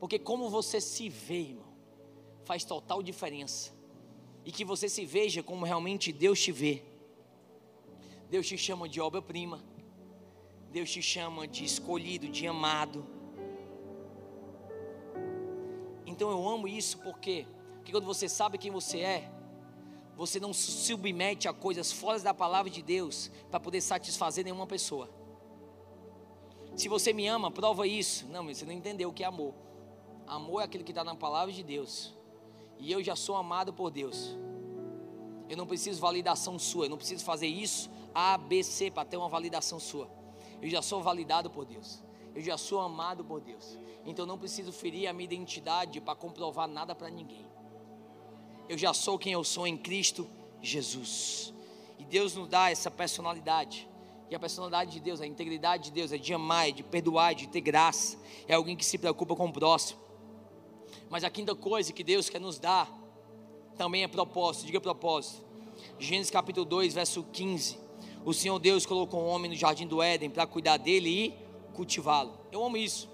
Porque 0.00 0.18
como 0.18 0.50
você 0.50 0.80
se 0.80 1.08
vê, 1.08 1.40
irmão, 1.40 1.66
faz 2.44 2.64
total 2.64 3.02
diferença. 3.02 3.72
E 4.44 4.52
que 4.52 4.64
você 4.64 4.88
se 4.88 5.04
veja 5.04 5.42
como 5.42 5.64
realmente 5.64 6.12
Deus 6.12 6.40
te 6.40 6.52
vê. 6.52 6.82
Deus 8.30 8.46
te 8.46 8.56
chama 8.56 8.88
de 8.88 9.00
obra-prima. 9.00 9.62
Deus 10.76 10.90
te 10.90 11.00
chama 11.00 11.48
de 11.48 11.64
escolhido, 11.64 12.28
de 12.28 12.46
amado. 12.46 13.06
Então 16.04 16.30
eu 16.30 16.46
amo 16.46 16.68
isso 16.68 16.98
porque, 16.98 17.46
porque 17.76 17.90
quando 17.90 18.04
você 18.04 18.28
sabe 18.28 18.58
quem 18.58 18.70
você 18.70 18.98
é, 19.00 19.32
você 20.14 20.38
não 20.38 20.52
se 20.52 20.70
submete 20.70 21.48
a 21.48 21.54
coisas 21.54 21.90
fora 21.90 22.20
da 22.20 22.34
palavra 22.34 22.70
de 22.70 22.82
Deus 22.82 23.30
para 23.50 23.58
poder 23.58 23.80
satisfazer 23.80 24.44
nenhuma 24.44 24.66
pessoa. 24.66 25.08
Se 26.74 26.88
você 26.88 27.10
me 27.10 27.26
ama, 27.26 27.50
prova 27.50 27.86
isso. 27.86 28.26
Não, 28.26 28.44
você 28.44 28.66
não 28.66 28.72
entendeu 28.72 29.08
o 29.08 29.14
que 29.14 29.24
é 29.24 29.26
amor. 29.26 29.54
Amor 30.26 30.60
é 30.60 30.64
aquele 30.64 30.84
que 30.84 30.92
está 30.92 31.02
na 31.02 31.14
palavra 31.14 31.54
de 31.54 31.62
Deus. 31.62 32.14
E 32.78 32.92
eu 32.92 33.02
já 33.02 33.16
sou 33.16 33.36
amado 33.36 33.72
por 33.72 33.90
Deus. 33.90 34.36
Eu 35.48 35.56
não 35.56 35.66
preciso 35.66 36.02
validação 36.02 36.58
sua. 36.58 36.84
Eu 36.84 36.90
não 36.90 36.98
preciso 36.98 37.24
fazer 37.24 37.46
isso 37.46 37.88
A, 38.14 38.36
B, 38.36 38.62
C 38.62 38.90
para 38.90 39.06
ter 39.06 39.16
uma 39.16 39.30
validação 39.30 39.80
sua. 39.80 40.25
Eu 40.60 40.68
já 40.68 40.82
sou 40.82 41.02
validado 41.02 41.50
por 41.50 41.64
Deus. 41.64 42.02
Eu 42.34 42.42
já 42.42 42.58
sou 42.58 42.80
amado 42.80 43.24
por 43.24 43.40
Deus. 43.40 43.78
Então 44.04 44.26
não 44.26 44.38
preciso 44.38 44.72
ferir 44.72 45.08
a 45.08 45.12
minha 45.12 45.24
identidade 45.24 46.00
para 46.00 46.14
comprovar 46.14 46.68
nada 46.68 46.94
para 46.94 47.10
ninguém. 47.10 47.46
Eu 48.68 48.76
já 48.76 48.92
sou 48.92 49.18
quem 49.18 49.32
eu 49.32 49.44
sou 49.44 49.66
em 49.66 49.76
Cristo 49.76 50.28
Jesus. 50.60 51.52
E 51.98 52.04
Deus 52.04 52.34
nos 52.34 52.48
dá 52.48 52.70
essa 52.70 52.90
personalidade. 52.90 53.88
E 54.28 54.34
a 54.34 54.38
personalidade 54.40 54.92
de 54.92 55.00
Deus, 55.00 55.20
a 55.20 55.26
integridade 55.26 55.84
de 55.84 55.90
Deus 55.92 56.12
é 56.12 56.18
de 56.18 56.34
amar, 56.34 56.68
é 56.68 56.72
de 56.72 56.82
perdoar, 56.82 57.34
de 57.34 57.46
ter 57.46 57.60
graça. 57.60 58.18
É 58.48 58.54
alguém 58.54 58.76
que 58.76 58.84
se 58.84 58.98
preocupa 58.98 59.36
com 59.36 59.46
o 59.46 59.52
próximo. 59.52 60.00
Mas 61.08 61.22
a 61.22 61.30
quinta 61.30 61.54
coisa 61.54 61.92
que 61.92 62.02
Deus 62.02 62.28
quer 62.28 62.40
nos 62.40 62.58
dar 62.58 62.92
também 63.76 64.02
é 64.02 64.08
propósito. 64.08 64.66
Diga 64.66 64.80
propósito. 64.80 65.44
Gênesis 65.98 66.30
capítulo 66.30 66.66
2, 66.66 66.94
verso 66.94 67.22
15. 67.32 67.85
O 68.26 68.34
Senhor 68.34 68.58
Deus 68.58 68.84
colocou 68.84 69.22
um 69.22 69.28
homem 69.28 69.48
no 69.48 69.56
jardim 69.56 69.86
do 69.86 70.02
Éden 70.02 70.28
para 70.28 70.44
cuidar 70.48 70.78
dele 70.78 71.08
e 71.08 71.34
cultivá-lo. 71.72 72.32
Eu 72.50 72.64
amo 72.64 72.76
isso 72.76 73.08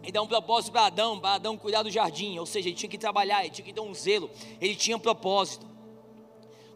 e 0.00 0.12
dá 0.12 0.22
um 0.22 0.28
propósito 0.28 0.70
para 0.70 0.86
Adão, 0.86 1.18
para 1.18 1.34
Adão 1.34 1.58
cuidar 1.58 1.82
do 1.82 1.90
jardim, 1.90 2.38
ou 2.38 2.46
seja, 2.46 2.68
ele 2.68 2.76
tinha 2.76 2.88
que 2.88 2.96
trabalhar, 2.96 3.44
ele 3.44 3.52
tinha 3.52 3.64
que 3.64 3.72
dar 3.72 3.82
um 3.82 3.92
zelo, 3.92 4.30
ele 4.60 4.76
tinha 4.76 4.96
um 4.96 5.00
propósito. 5.00 5.66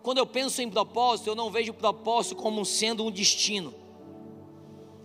Quando 0.03 0.19
eu 0.19 0.27
penso 0.27 0.61
em 0.61 0.69
propósito, 0.69 1.29
eu 1.29 1.37
não 1.37 1.53
vejo 1.53 1.73
propósito 1.73 2.35
como 2.35 2.65
sendo 2.67 3.05
um 3.05 3.11
destino, 3.11 3.73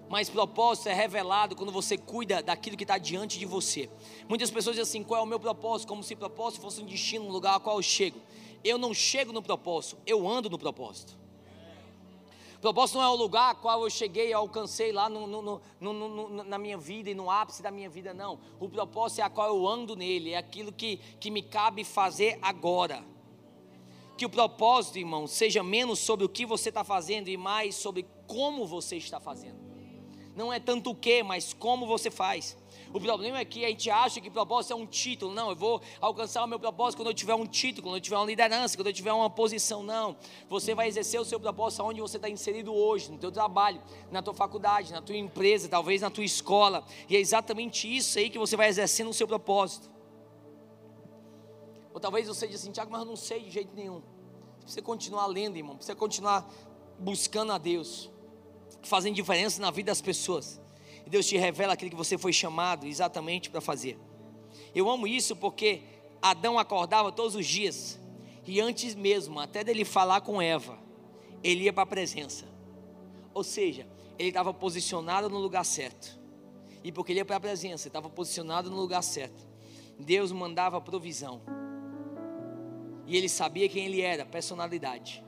mas 0.09 0.31
propósito 0.31 0.89
é 0.89 0.93
revelado 0.93 1.55
quando 1.55 1.71
você 1.71 1.95
cuida 1.95 2.41
daquilo 2.41 2.75
que 2.75 2.83
está 2.83 2.97
diante 2.97 3.37
de 3.37 3.45
você. 3.45 3.87
Muitas 4.27 4.49
pessoas 4.49 4.75
dizem 4.75 4.89
assim: 4.89 5.03
qual 5.07 5.21
é 5.21 5.23
o 5.23 5.27
meu 5.27 5.39
propósito? 5.39 5.87
Como 5.87 6.01
se 6.01 6.15
propósito 6.15 6.59
fosse 6.61 6.81
um 6.81 6.85
destino, 6.85 7.25
um 7.25 7.31
lugar 7.31 7.53
ao 7.53 7.59
qual 7.59 7.77
eu 7.77 7.83
chego. 7.83 8.19
Eu 8.67 8.77
não 8.77 8.93
chego 8.93 9.31
no 9.31 9.41
propósito, 9.41 9.97
eu 10.05 10.27
ando 10.27 10.49
no 10.49 10.57
propósito. 10.57 11.17
Propósito 12.59 12.97
não 12.97 13.05
é 13.05 13.09
o 13.09 13.15
lugar 13.15 13.55
qual 13.61 13.83
eu 13.83 13.89
cheguei 13.89 14.29
e 14.29 14.33
alcancei 14.33 14.91
lá 14.91 15.07
no, 15.07 15.25
no, 15.25 15.61
no, 15.79 16.43
na 16.43 16.57
minha 16.57 16.77
vida 16.77 17.09
e 17.09 17.13
no 17.13 17.31
ápice 17.31 17.61
da 17.61 17.71
minha 17.71 17.89
vida, 17.89 18.13
não. 18.13 18.39
O 18.59 18.67
propósito 18.67 19.19
é 19.19 19.23
a 19.23 19.29
qual 19.29 19.55
eu 19.55 19.65
ando 19.65 19.95
nele, 19.95 20.33
é 20.33 20.37
aquilo 20.37 20.73
que, 20.73 20.97
que 21.17 21.31
me 21.31 21.41
cabe 21.41 21.85
fazer 21.85 22.37
agora. 22.41 23.05
Que 24.17 24.25
o 24.25 24.29
propósito, 24.29 24.97
irmão, 24.97 25.27
seja 25.27 25.63
menos 25.63 25.99
sobre 25.99 26.25
o 26.25 26.29
que 26.29 26.45
você 26.45 26.67
está 26.67 26.83
fazendo 26.83 27.29
e 27.29 27.37
mais 27.37 27.75
sobre 27.75 28.05
como 28.25 28.67
você 28.67 28.97
está 28.97 29.19
fazendo. 29.19 29.59
Não 30.35 30.51
é 30.51 30.59
tanto 30.59 30.89
o 30.89 30.95
que, 30.95 31.23
mas 31.23 31.53
como 31.53 31.87
você 31.87 32.11
faz. 32.11 32.57
O 32.93 32.99
problema 32.99 33.39
é 33.39 33.45
que 33.45 33.65
a 33.65 33.69
gente 33.69 33.89
acha 33.89 34.21
que 34.21 34.29
propósito 34.29 34.73
é 34.73 34.75
um 34.75 34.85
título. 34.85 35.33
Não, 35.33 35.49
eu 35.49 35.55
vou 35.55 35.81
alcançar 35.99 36.43
o 36.43 36.47
meu 36.47 36.59
propósito 36.59 36.97
quando 36.99 37.09
eu 37.09 37.13
tiver 37.13 37.35
um 37.35 37.45
título, 37.45 37.83
quando 37.83 37.95
eu 37.95 38.01
tiver 38.01 38.15
uma 38.17 38.25
liderança, 38.25 38.77
quando 38.77 38.87
eu 38.87 38.93
tiver 38.93 39.11
uma 39.11 39.29
posição. 39.29 39.83
Não. 39.83 40.15
Você 40.49 40.73
vai 40.73 40.87
exercer 40.87 41.19
o 41.19 41.25
seu 41.25 41.39
propósito 41.39 41.83
onde 41.83 41.99
você 41.99 42.17
está 42.17 42.29
inserido 42.29 42.73
hoje, 42.73 43.11
no 43.11 43.17
teu 43.17 43.31
trabalho, 43.31 43.81
na 44.11 44.21
tua 44.21 44.33
faculdade, 44.33 44.93
na 44.93 45.01
tua 45.01 45.15
empresa, 45.15 45.67
talvez 45.67 46.01
na 46.01 46.09
tua 46.09 46.23
escola. 46.23 46.83
E 47.09 47.15
é 47.15 47.19
exatamente 47.19 47.93
isso 47.93 48.17
aí 48.17 48.29
que 48.29 48.39
você 48.39 48.55
vai 48.55 48.69
exercendo 48.69 49.09
o 49.09 49.13
seu 49.13 49.27
propósito. 49.27 49.89
Ou 51.93 51.99
talvez 51.99 52.27
você 52.27 52.45
diga 52.45 52.57
assim, 52.57 52.71
Tiago, 52.71 52.91
mas 52.91 53.01
eu 53.01 53.07
não 53.07 53.15
sei 53.15 53.43
de 53.43 53.49
jeito 53.49 53.75
nenhum. 53.75 54.01
Você 54.59 54.63
precisa 54.63 54.81
continuar 54.81 55.25
lendo, 55.27 55.57
irmão. 55.57 55.75
Precisa 55.75 55.95
continuar 55.95 56.47
buscando 56.99 57.51
a 57.51 57.57
Deus. 57.57 58.09
Fazendo 58.83 59.15
diferença 59.15 59.61
na 59.61 59.71
vida 59.71 59.91
das 59.91 60.01
pessoas 60.01 60.61
e 61.07 61.09
Deus 61.09 61.25
te 61.25 61.37
revela 61.37 61.71
aquilo 61.71 61.89
que 61.89 61.95
você 61.95 62.17
foi 62.17 62.33
chamado 62.33 62.85
exatamente 62.85 63.49
para 63.49 63.61
fazer. 63.61 63.97
Eu 64.75 64.89
amo 64.89 65.07
isso 65.07 65.37
porque 65.37 65.81
Adão 66.21 66.59
acordava 66.59 67.13
todos 67.13 67.33
os 67.33 67.47
dias 67.47 67.97
e 68.45 68.59
antes 68.59 68.93
mesmo, 68.93 69.39
até 69.39 69.63
dele 69.63 69.85
falar 69.85 70.19
com 70.19 70.41
Eva, 70.41 70.77
ele 71.41 71.63
ia 71.63 71.71
para 71.71 71.83
a 71.83 71.85
presença. 71.85 72.45
Ou 73.33 73.41
seja, 73.41 73.87
ele 74.19 74.27
estava 74.27 74.53
posicionado 74.53 75.29
no 75.29 75.37
lugar 75.37 75.63
certo. 75.63 76.19
E 76.83 76.91
porque 76.91 77.13
ele 77.13 77.21
ia 77.21 77.25
para 77.25 77.37
a 77.37 77.39
presença, 77.39 77.87
estava 77.87 78.09
posicionado 78.09 78.69
no 78.69 78.75
lugar 78.75 79.01
certo. 79.01 79.47
Deus 79.97 80.33
mandava 80.33 80.81
provisão. 80.81 81.41
E 83.05 83.15
ele 83.15 83.29
sabia 83.29 83.69
quem 83.69 83.85
ele 83.85 84.01
era, 84.01 84.25
personalidade. 84.25 85.23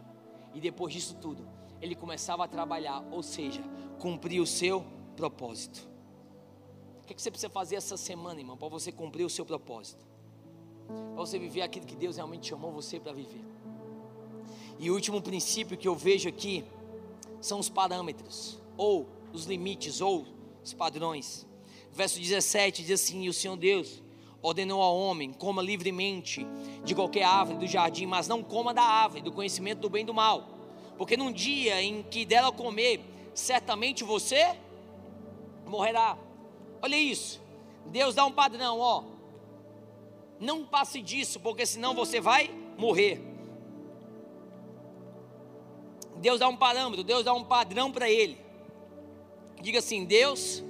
E 0.53 0.59
depois 0.59 0.93
disso 0.93 1.15
tudo, 1.21 1.47
ele 1.81 1.95
começava 1.95 2.43
a 2.43 2.49
trabalhar, 2.49 3.01
ou 3.11 3.23
seja, 3.23 3.63
cumprir 3.97 4.41
o 4.41 4.45
seu 4.45 4.98
propósito. 5.19 5.85
O 7.03 7.05
que, 7.05 7.11
é 7.11 7.15
que 7.15 7.21
você 7.21 7.29
precisa 7.29 7.49
fazer 7.49 7.75
essa 7.75 7.97
semana, 7.97 8.39
irmão, 8.39 8.55
para 8.55 8.69
você 8.69 8.89
cumprir 8.89 9.25
o 9.25 9.29
seu 9.29 9.45
propósito? 9.45 10.05
Para 10.87 11.17
você 11.17 11.37
viver 11.37 11.61
aquilo 11.61 11.85
que 11.85 11.95
Deus 11.95 12.15
realmente 12.15 12.47
chamou 12.47 12.71
você 12.71 13.01
para 13.01 13.11
viver. 13.11 13.43
E 14.79 14.89
o 14.89 14.93
último 14.93 15.21
princípio 15.21 15.77
que 15.77 15.89
eu 15.89 15.93
vejo 15.93 16.29
aqui 16.29 16.63
são 17.41 17.59
os 17.59 17.67
parâmetros, 17.67 18.57
ou 18.77 19.07
os 19.33 19.43
limites, 19.43 19.99
ou 19.99 20.25
os 20.63 20.73
padrões. 20.73 21.45
Verso 21.91 22.17
17 22.17 22.83
diz 22.83 23.01
assim: 23.01 23.23
E 23.23 23.29
o 23.29 23.33
Senhor 23.33 23.57
Deus 23.57 24.01
ordenou 24.41 24.81
ao 24.81 24.97
homem: 24.97 25.33
coma 25.33 25.61
livremente 25.61 26.47
de 26.85 26.95
qualquer 26.95 27.23
árvore 27.23 27.59
do 27.59 27.67
jardim, 27.67 28.05
mas 28.05 28.29
não 28.29 28.41
coma 28.41 28.73
da 28.73 28.83
árvore 28.83 29.21
do 29.21 29.33
conhecimento 29.33 29.81
do 29.81 29.89
bem 29.89 30.03
e 30.03 30.05
do 30.05 30.13
mal, 30.13 30.47
porque 30.97 31.17
num 31.17 31.31
dia 31.31 31.81
em 31.81 32.03
que 32.03 32.23
dela 32.23 32.53
comer, 32.53 33.01
certamente 33.33 34.05
você 34.05 34.55
morrerá. 35.69 36.17
Olha 36.81 36.95
isso, 36.95 37.41
Deus 37.85 38.15
dá 38.15 38.25
um 38.25 38.31
padrão, 38.31 38.79
ó. 38.79 39.03
Não 40.39 40.65
passe 40.65 41.01
disso, 41.01 41.39
porque 41.39 41.65
senão 41.65 41.93
você 41.93 42.21
vai 42.21 42.49
morrer. 42.77 43.21
Deus 46.17 46.39
dá 46.39 46.47
um 46.47 46.55
parâmetro, 46.55 47.03
Deus 47.03 47.23
dá 47.23 47.33
um 47.33 47.43
padrão 47.43 47.91
para 47.91 48.09
ele. 48.09 48.37
Diga 49.61 49.79
assim: 49.79 50.05
Deus 50.05 50.63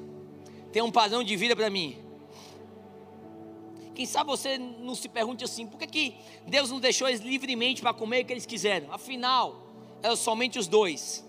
tem 0.71 0.81
um 0.81 0.91
padrão 0.91 1.23
de 1.23 1.35
vida 1.35 1.55
para 1.55 1.69
mim. 1.69 1.97
Quem 3.93 4.05
sabe 4.05 4.29
você 4.29 4.57
não 4.57 4.95
se 4.95 5.09
pergunte 5.09 5.43
assim: 5.43 5.67
por 5.67 5.77
que, 5.77 5.87
que 5.87 6.15
Deus 6.47 6.69
não 6.69 6.79
deixou 6.79 7.07
eles 7.07 7.21
livremente 7.21 7.81
para 7.81 7.93
comer 7.93 8.23
o 8.23 8.25
que 8.25 8.33
eles 8.33 8.45
quiseram? 8.45 8.91
Afinal, 8.91 9.67
eram 10.01 10.15
somente 10.15 10.57
os 10.57 10.67
dois. 10.67 11.25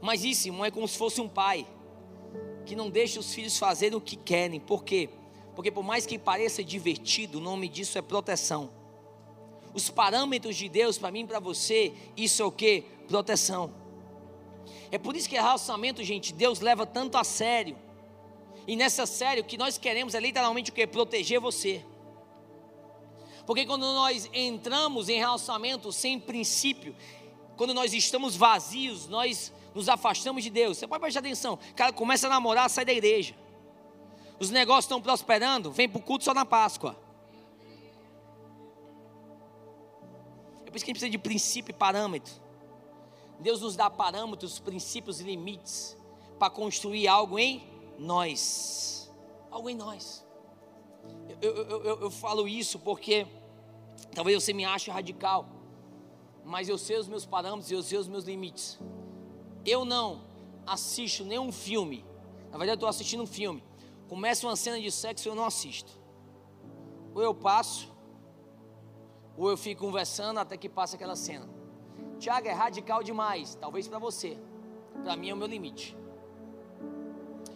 Mas 0.00 0.24
isso, 0.24 0.48
irmão, 0.48 0.64
é 0.64 0.70
como 0.70 0.86
se 0.86 0.96
fosse 0.96 1.20
um 1.20 1.28
pai 1.28 1.66
que 2.66 2.76
não 2.76 2.90
deixa 2.90 3.18
os 3.18 3.32
filhos 3.32 3.56
fazerem 3.56 3.96
o 3.96 4.00
que 4.00 4.16
querem. 4.16 4.60
Por 4.60 4.84
quê? 4.84 5.08
Porque 5.54 5.70
por 5.70 5.82
mais 5.82 6.04
que 6.04 6.18
pareça 6.18 6.62
divertido, 6.62 7.38
o 7.38 7.40
nome 7.40 7.68
disso 7.68 7.96
é 7.96 8.02
proteção. 8.02 8.70
Os 9.72 9.88
parâmetros 9.88 10.56
de 10.56 10.68
Deus 10.68 10.98
para 10.98 11.10
mim 11.10 11.20
e 11.20 11.26
para 11.26 11.40
você, 11.40 11.94
isso 12.16 12.42
é 12.42 12.44
o 12.44 12.52
que? 12.52 12.84
Proteção. 13.08 13.72
É 14.90 14.98
por 14.98 15.16
isso 15.16 15.28
que 15.28 15.36
relacionamento, 15.36 16.02
gente, 16.02 16.32
Deus 16.32 16.60
leva 16.60 16.84
tanto 16.84 17.16
a 17.16 17.24
sério. 17.24 17.76
E 18.66 18.74
nessa 18.76 19.06
série, 19.06 19.40
o 19.40 19.44
que 19.44 19.56
nós 19.56 19.78
queremos 19.78 20.14
é 20.14 20.20
literalmente 20.20 20.70
o 20.70 20.74
que? 20.74 20.86
Proteger 20.86 21.40
você. 21.40 21.84
Porque 23.46 23.64
quando 23.64 23.82
nós 23.82 24.28
entramos 24.34 25.08
em 25.08 25.18
relacionamento 25.18 25.92
sem 25.92 26.18
princípio, 26.18 26.94
quando 27.56 27.72
nós 27.72 27.94
estamos 27.94 28.34
vazios, 28.34 29.06
nós 29.08 29.52
nos 29.76 29.90
afastamos 29.90 30.42
de 30.42 30.48
Deus. 30.48 30.78
Você 30.78 30.88
pode 30.88 31.02
prestar 31.02 31.20
atenção. 31.20 31.58
Cara 31.76 31.92
começa 31.92 32.26
a 32.26 32.30
namorar, 32.30 32.68
sai 32.70 32.84
da 32.84 32.92
igreja. 32.92 33.36
Os 34.40 34.50
negócios 34.50 34.86
estão 34.86 35.00
prosperando, 35.00 35.70
vem 35.70 35.86
para 35.86 35.98
o 35.98 36.02
culto 36.02 36.24
só 36.24 36.32
na 36.32 36.46
Páscoa. 36.46 36.96
É 40.64 40.70
por 40.70 40.76
isso 40.76 40.84
que 40.84 40.90
a 40.90 40.94
gente 40.94 40.98
precisa 40.98 41.10
de 41.10 41.18
princípio 41.18 41.72
e 41.72 41.74
parâmetro. 41.74 42.32
Deus 43.38 43.60
nos 43.60 43.76
dá 43.76 43.90
parâmetros, 43.90 44.58
princípios 44.58 45.20
e 45.20 45.24
limites 45.24 45.94
para 46.38 46.48
construir 46.48 47.06
algo 47.06 47.38
em 47.38 47.62
nós. 47.98 49.12
Algo 49.50 49.68
em 49.68 49.76
nós. 49.76 50.26
Eu, 51.42 51.54
eu, 51.54 51.84
eu, 51.84 52.00
eu, 52.00 52.10
falo 52.10 52.48
isso 52.48 52.78
porque 52.78 53.26
talvez 54.14 54.42
você 54.42 54.54
me 54.54 54.64
ache 54.64 54.90
radical, 54.90 55.46
mas 56.44 56.66
eu 56.66 56.78
sei 56.78 56.96
os 56.96 57.06
meus 57.06 57.26
parâmetros 57.26 57.70
e 57.70 57.74
eu 57.74 57.82
sei 57.82 57.98
os 57.98 58.08
meus 58.08 58.24
limites. 58.24 58.78
Eu 59.66 59.84
não 59.84 60.22
assisto 60.64 61.24
nenhum 61.24 61.50
filme. 61.50 62.04
Na 62.52 62.58
verdade, 62.58 62.70
eu 62.70 62.74
estou 62.74 62.88
assistindo 62.88 63.24
um 63.24 63.26
filme. 63.26 63.62
Começa 64.08 64.46
uma 64.46 64.54
cena 64.54 64.80
de 64.80 64.90
sexo, 64.92 65.28
eu 65.28 65.34
não 65.34 65.44
assisto. 65.44 65.90
Ou 67.12 67.20
eu 67.22 67.34
passo, 67.34 67.92
ou 69.36 69.50
eu 69.50 69.56
fico 69.56 69.84
conversando 69.84 70.38
até 70.38 70.56
que 70.56 70.68
passa 70.68 70.94
aquela 70.94 71.16
cena. 71.16 71.48
Tiago, 72.20 72.46
é 72.46 72.52
radical 72.52 73.02
demais. 73.02 73.56
Talvez 73.56 73.88
para 73.88 73.98
você. 73.98 74.38
Para 75.02 75.16
mim 75.16 75.30
é 75.30 75.34
o 75.34 75.36
meu 75.36 75.48
limite. 75.48 75.96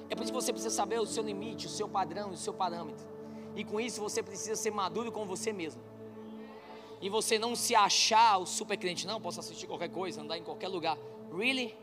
É 0.09 0.15
por 0.17 0.25
isso 0.25 0.33
que 0.33 0.41
você 0.41 0.53
precisa 0.53 0.75
saber 0.75 0.99
o 0.99 1.07
seu 1.07 1.23
limite, 1.23 1.67
o 1.67 1.71
seu 1.71 1.89
padrão, 1.89 2.31
o 2.31 2.37
seu 2.37 2.53
parâmetro. 2.53 3.07
E 3.55 3.65
com 3.65 3.81
isso 3.81 4.01
você 4.01 4.23
precisa 4.23 4.57
ser 4.57 4.73
maduro 4.73 5.13
com 5.13 5.25
você 5.25 5.53
mesmo. 5.53 5.81
E 7.01 7.09
você 7.09 7.39
não 7.39 7.55
se 7.55 7.75
achar 7.75 8.39
o 8.39 8.47
super 8.47 8.77
crente, 8.77 9.07
não, 9.07 9.21
posso 9.21 9.41
assistir 9.41 9.67
qualquer 9.67 9.89
coisa, 9.89 10.21
andar 10.21 10.37
em 10.37 10.43
qualquer 10.43 10.69
lugar. 10.69 10.99
Really? 11.33 11.75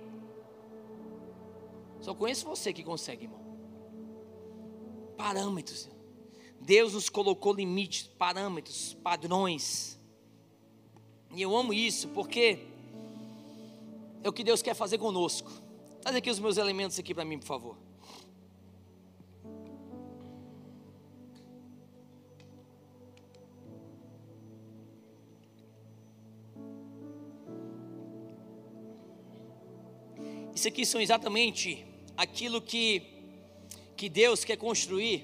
Só 2.01 2.13
conheço 2.13 2.45
você 2.45 2.71
que 2.73 2.83
consegue, 2.83 3.25
irmão. 3.25 3.41
Parâmetros. 5.17 5.89
Deus 6.61 6.93
nos 6.93 7.09
colocou 7.09 7.53
limites, 7.53 8.07
parâmetros, 8.17 8.95
padrões. 9.03 9.99
E 11.33 11.41
eu 11.41 11.55
amo 11.55 11.73
isso 11.73 12.07
porque 12.09 12.59
é 14.23 14.29
o 14.29 14.33
que 14.33 14.43
Deus 14.43 14.61
quer 14.61 14.73
fazer 14.73 14.97
conosco. 14.97 15.51
Traz 16.01 16.15
aqui 16.15 16.29
os 16.29 16.39
meus 16.39 16.57
elementos 16.57 16.97
aqui 16.99 17.13
para 17.13 17.25
mim, 17.25 17.37
por 17.39 17.45
favor. 17.45 17.86
Isso 30.57 30.69
aqui 30.69 30.87
são 30.87 30.99
exatamente 30.99 31.85
aquilo 32.17 32.59
que, 32.59 33.03
que 33.95 34.09
Deus 34.09 34.43
quer 34.43 34.57
construir 34.57 35.23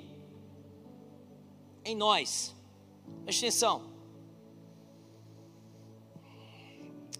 em 1.84 1.96
nós. 1.96 2.56
Presta 3.24 3.48
atenção. 3.48 3.92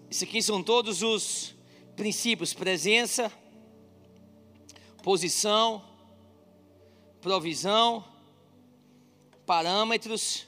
Isso 0.08 0.22
aqui 0.22 0.40
são 0.40 0.62
todos 0.62 1.02
os 1.02 1.56
princípios: 1.96 2.54
presença, 2.54 3.32
posição, 5.02 5.84
provisão, 7.20 8.04
parâmetros, 9.44 10.46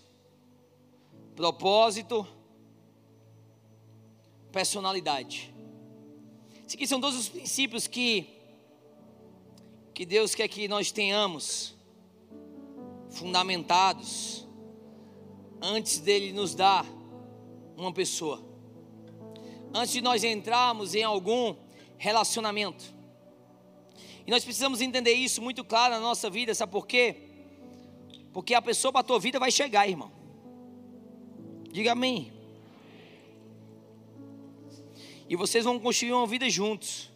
propósito, 1.35 2.25
personalidade. 4.53 5.56
Esses 6.67 6.75
aqui 6.75 6.87
são 6.89 7.01
todos 7.01 7.17
os 7.17 7.29
princípios 7.29 7.87
que, 7.87 8.27
que 9.95 10.05
Deus 10.05 10.35
quer 10.35 10.49
que 10.49 10.67
nós 10.67 10.91
tenhamos 10.91 11.77
fundamentados 13.09 14.45
antes 15.63 16.01
dele 16.01 16.33
nos 16.33 16.57
dar 16.57 16.85
uma 17.77 17.93
pessoa. 17.93 18.45
Antes 19.73 19.93
de 19.93 20.01
nós 20.01 20.25
entrarmos 20.25 20.97
em 20.97 21.05
algum 21.05 21.55
relacionamento. 21.97 22.85
E 24.27 24.31
nós 24.33 24.43
precisamos 24.43 24.81
entender 24.81 25.13
isso 25.13 25.41
muito 25.41 25.63
claro 25.63 25.95
na 25.95 26.01
nossa 26.01 26.29
vida, 26.29 26.53
sabe 26.53 26.73
por 26.73 26.85
quê? 26.85 27.29
Porque 28.33 28.55
a 28.55 28.61
pessoa 28.61 28.91
para 28.91 29.03
a 29.03 29.05
tua 29.05 29.21
vida 29.21 29.39
vai 29.39 29.53
chegar, 29.53 29.89
irmão. 29.89 30.11
Diga 31.71 31.93
amém. 31.93 32.36
E 35.29 35.37
vocês 35.37 35.65
vão 35.65 35.79
construir 35.79 36.13
uma 36.13 36.27
vida 36.27 36.49
juntos. 36.49 37.11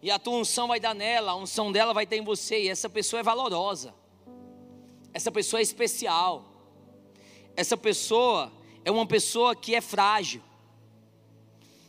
E 0.00 0.10
a 0.10 0.18
tua 0.18 0.34
unção 0.34 0.68
vai 0.68 0.78
dar 0.78 0.94
nela, 0.94 1.32
a 1.32 1.36
unção 1.36 1.72
dela 1.72 1.94
vai 1.94 2.06
ter 2.06 2.16
em 2.16 2.24
você. 2.24 2.64
E 2.64 2.68
essa 2.68 2.88
pessoa 2.88 3.20
é 3.20 3.22
valorosa. 3.22 3.94
Essa 5.12 5.30
pessoa 5.30 5.60
é 5.60 5.62
especial. 5.62 6.44
Essa 7.56 7.76
pessoa 7.76 8.52
é 8.84 8.90
uma 8.90 9.06
pessoa 9.06 9.54
que 9.54 9.74
é 9.74 9.80
frágil. 9.80 10.42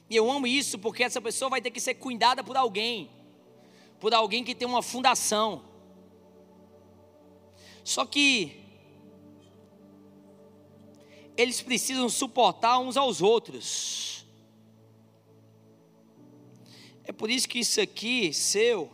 E 0.09 0.15
eu 0.15 0.30
amo 0.30 0.45
isso 0.45 0.78
porque 0.78 1.03
essa 1.03 1.19
pessoa 1.19 1.49
vai 1.49 1.61
ter 1.61 1.71
que 1.71 1.80
ser 1.80 1.95
cuidada 1.95 2.43
por 2.43 2.55
alguém. 2.55 3.09
Por 3.99 4.13
alguém 4.13 4.43
que 4.43 4.53
tem 4.53 4.67
uma 4.67 4.82
fundação. 4.82 5.63
Só 7.84 8.05
que 8.05 8.63
eles 11.36 11.61
precisam 11.61 12.07
suportar 12.09 12.80
uns 12.80 12.97
aos 12.97 13.21
outros. 13.21 14.24
É 17.05 17.11
por 17.11 17.29
isso 17.29 17.47
que 17.47 17.59
isso 17.59 17.79
aqui, 17.79 18.33
seu, 18.33 18.91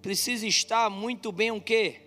precisa 0.00 0.46
estar 0.46 0.88
muito 0.88 1.32
bem 1.32 1.50
o 1.50 1.60
quê? 1.60 2.00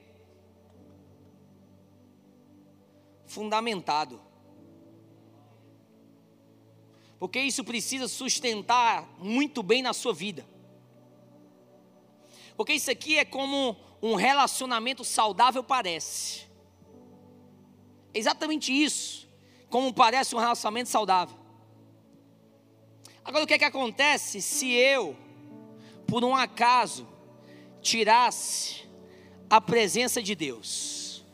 Fundamentado. 3.26 4.22
Porque 7.20 7.40
isso 7.40 7.64
precisa 7.64 8.08
sustentar 8.08 9.08
muito 9.18 9.62
bem 9.62 9.82
na 9.82 9.94
sua 9.94 10.14
vida. 10.14 10.46
Porque 12.56 12.74
isso 12.74 12.90
aqui 12.90 13.18
é 13.18 13.26
como 13.26 13.76
um 14.02 14.16
relacionamento 14.16 15.04
saudável 15.04 15.64
parece. 15.64 16.46
É 18.14 18.20
exatamente 18.20 18.72
isso. 18.72 19.28
Como 19.70 19.94
parece 19.94 20.36
um 20.36 20.40
relacionamento 20.40 20.90
saudável. 20.90 21.45
Agora, 23.26 23.44
o 23.44 23.48
que 23.48 23.56
é 23.56 23.58
que 23.58 23.66
acontece 23.66 24.40
se 24.40 24.72
eu, 24.72 25.18
por 26.08 26.24
um 26.24 26.36
acaso, 26.36 27.08
tirasse 27.82 28.88
a 29.50 29.60
presença 29.60 30.22
de 30.22 30.36
Deus? 30.36 31.26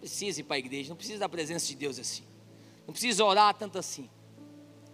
Precisa 0.00 0.40
ir 0.40 0.44
para 0.44 0.56
a 0.56 0.58
igreja, 0.58 0.88
não 0.88 0.96
precisa 0.96 1.18
da 1.18 1.28
presença 1.28 1.66
de 1.66 1.76
Deus 1.76 1.98
assim. 1.98 2.24
Não 2.86 2.92
precisa 2.92 3.22
orar 3.22 3.54
tanto 3.54 3.78
assim. 3.78 4.08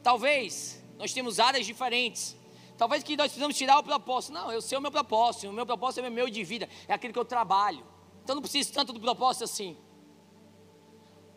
Talvez 0.02 0.82
nós 0.98 1.12
temos 1.12 1.38
áreas 1.38 1.64
diferentes. 1.64 2.36
Talvez 2.76 3.02
que 3.02 3.16
nós 3.16 3.26
precisamos 3.26 3.56
tirar 3.56 3.78
o 3.78 3.82
propósito. 3.84 4.32
Não, 4.32 4.52
eu 4.52 4.60
sei 4.60 4.76
o 4.76 4.80
meu 4.80 4.90
propósito. 4.90 5.48
O 5.48 5.52
meu 5.52 5.64
propósito 5.64 6.04
é 6.04 6.08
o 6.08 6.12
meu 6.12 6.28
de 6.28 6.42
vida. 6.44 6.68
É 6.86 6.92
aquele 6.92 7.12
que 7.12 7.18
eu 7.18 7.24
trabalho. 7.24 7.84
Então 8.22 8.34
não 8.34 8.42
preciso 8.42 8.72
tanto 8.72 8.92
do 8.92 9.00
propósito 9.00 9.44
assim. 9.44 9.76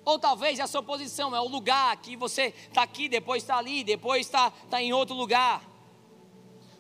Ou 0.04 0.18
talvez 0.18 0.60
é 0.60 0.64
a 0.64 0.68
sua 0.68 0.82
posição, 0.82 1.36
é 1.36 1.40
o 1.40 1.48
lugar 1.48 1.96
que 1.98 2.16
você 2.16 2.54
está 2.68 2.82
aqui, 2.82 3.08
depois 3.08 3.44
está 3.44 3.58
ali, 3.58 3.84
depois 3.84 4.26
está 4.26 4.50
tá 4.50 4.82
em 4.82 4.92
outro 4.94 5.16
lugar. 5.16 5.64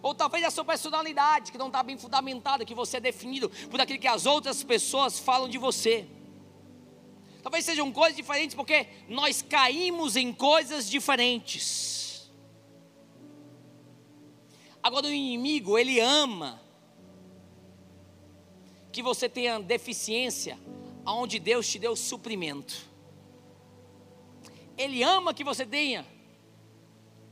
Ou 0.01 0.15
talvez 0.15 0.43
é 0.43 0.47
a 0.47 0.51
sua 0.51 0.65
personalidade 0.65 1.51
que 1.51 1.57
não 1.57 1.67
está 1.67 1.83
bem 1.83 1.97
fundamentada, 1.97 2.65
que 2.65 2.73
você 2.73 2.97
é 2.97 2.99
definido 2.99 3.49
por 3.69 3.79
aquilo 3.79 3.99
que 3.99 4.07
as 4.07 4.25
outras 4.25 4.63
pessoas 4.63 5.19
falam 5.19 5.47
de 5.47 5.59
você. 5.59 6.07
Talvez 7.43 7.65
sejam 7.65 7.91
coisas 7.91 8.15
diferentes 8.15 8.55
porque 8.55 8.87
nós 9.07 9.41
caímos 9.41 10.15
em 10.15 10.33
coisas 10.33 10.89
diferentes. 10.89 12.31
Agora 14.81 15.05
o 15.05 15.11
inimigo, 15.11 15.77
ele 15.77 15.99
ama 15.99 16.59
que 18.91 19.03
você 19.03 19.29
tenha 19.29 19.59
deficiência 19.59 20.59
aonde 21.05 21.39
Deus 21.39 21.67
te 21.67 21.77
deu 21.77 21.95
suprimento. 21.95 22.90
Ele 24.81 25.03
ama 25.03 25.31
que 25.31 25.43
você 25.43 25.63
tenha 25.63 26.03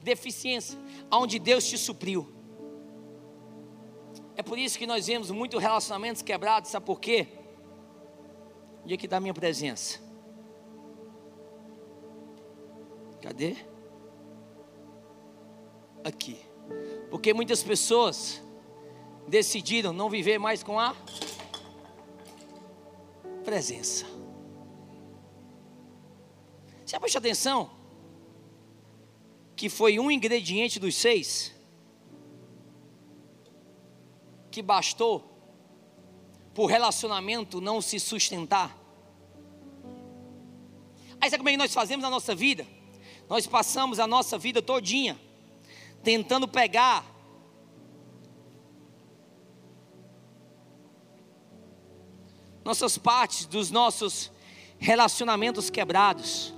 deficiência 0.03 0.77
aonde 1.09 1.39
Deus 1.39 1.67
te 1.67 1.79
supriu. 1.79 2.31
É 4.35 4.43
por 4.43 4.57
isso 4.57 4.77
que 4.77 4.85
nós 4.85 5.07
vemos 5.07 5.31
muitos 5.31 5.59
relacionamentos 5.59 6.21
quebrados, 6.21 6.69
sabe 6.69 6.85
por 6.85 6.99
quê? 6.99 7.27
Onde 8.83 8.93
é 8.93 8.97
que 8.97 9.07
está 9.07 9.17
a 9.17 9.19
minha 9.19 9.33
presença? 9.33 9.99
Cadê? 13.19 13.57
Aqui. 16.03 16.39
Porque 17.09 17.33
muitas 17.33 17.63
pessoas 17.63 18.41
decidiram 19.27 19.91
não 19.91 20.07
viver 20.07 20.37
mais 20.37 20.61
com 20.61 20.79
a 20.79 20.95
presença. 23.43 24.18
Você 26.89 26.99
presta 26.99 27.19
atenção? 27.19 27.69
Que 29.55 29.69
foi 29.69 29.99
um 29.99 30.09
ingrediente 30.09 30.79
dos 30.79 30.95
seis 30.95 31.53
que 34.49 34.63
bastou 34.63 35.23
por 36.51 36.65
relacionamento 36.65 37.61
não 37.61 37.79
se 37.79 37.99
sustentar. 37.99 38.75
Aí 41.21 41.29
sabe 41.29 41.37
como 41.37 41.49
é 41.49 41.51
que 41.51 41.57
nós 41.59 41.71
fazemos 41.71 42.01
na 42.01 42.09
nossa 42.09 42.33
vida? 42.33 42.65
Nós 43.29 43.45
passamos 43.45 43.99
a 43.99 44.07
nossa 44.07 44.35
vida 44.39 44.59
todinha 44.59 45.15
tentando 46.01 46.47
pegar 46.47 47.05
nossas 52.65 52.97
partes 52.97 53.45
dos 53.45 53.69
nossos 53.69 54.31
relacionamentos 54.79 55.69
quebrados. 55.69 56.57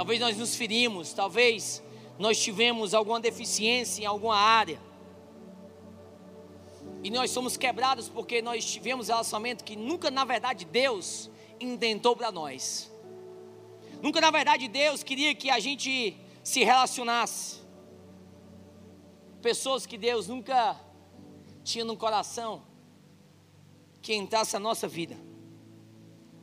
Talvez 0.00 0.18
nós 0.18 0.34
nos 0.38 0.56
ferimos, 0.56 1.12
talvez 1.12 1.82
nós 2.18 2.42
tivemos 2.42 2.94
alguma 2.94 3.20
deficiência 3.20 4.00
em 4.00 4.06
alguma 4.06 4.34
área. 4.34 4.80
E 7.04 7.10
nós 7.10 7.30
somos 7.30 7.58
quebrados 7.58 8.08
porque 8.08 8.40
nós 8.40 8.64
tivemos 8.64 9.08
relacionamento 9.08 9.62
que 9.62 9.76
nunca, 9.76 10.10
na 10.10 10.24
verdade, 10.24 10.64
Deus 10.64 11.30
intentou 11.60 12.16
para 12.16 12.32
nós. 12.32 12.90
Nunca, 14.00 14.22
na 14.22 14.30
verdade, 14.30 14.68
Deus 14.68 15.02
queria 15.02 15.34
que 15.34 15.50
a 15.50 15.60
gente 15.60 16.16
se 16.42 16.64
relacionasse. 16.64 17.60
Pessoas 19.42 19.84
que 19.84 19.98
Deus 19.98 20.28
nunca 20.28 20.80
tinha 21.62 21.84
no 21.84 21.94
coração 21.94 22.62
que 24.00 24.14
entrasse 24.14 24.54
na 24.54 24.60
nossa 24.60 24.88
vida. 24.88 25.18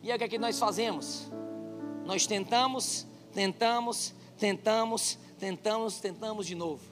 E 0.03 0.11
é 0.11 0.15
o 0.15 0.17
que, 0.19 0.25
é 0.25 0.27
que 0.27 0.37
nós 0.37 0.59
fazemos? 0.59 1.27
Nós 2.05 2.27
tentamos 2.27 3.07
tentamos, 3.38 4.15
tentamos, 4.39 5.19
tentamos, 5.38 5.99
tentamos 5.99 6.47
de 6.47 6.55
novo. 6.55 6.83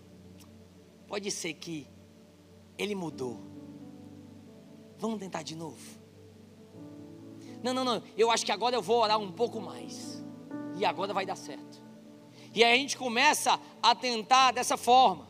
Pode 1.08 1.32
ser 1.32 1.56
que 1.56 1.88
ele 2.78 2.94
mudou. 2.94 3.42
Vamos 5.00 5.18
tentar 5.20 5.42
de 5.42 5.56
novo. 5.56 5.82
Não, 7.64 7.74
não, 7.74 7.84
não. 7.84 8.04
Eu 8.16 8.30
acho 8.30 8.46
que 8.46 8.52
agora 8.52 8.76
eu 8.76 8.82
vou 8.84 9.02
orar 9.02 9.18
um 9.18 9.32
pouco 9.32 9.60
mais. 9.60 10.24
E 10.78 10.86
agora 10.86 11.16
vai 11.16 11.26
dar 11.26 11.36
certo. 11.36 11.82
E 12.54 12.64
aí 12.64 12.74
a 12.74 12.78
gente 12.78 12.96
começa 12.96 13.60
a 13.82 13.96
tentar 13.96 14.52
dessa 14.52 14.78
forma. 14.78 15.28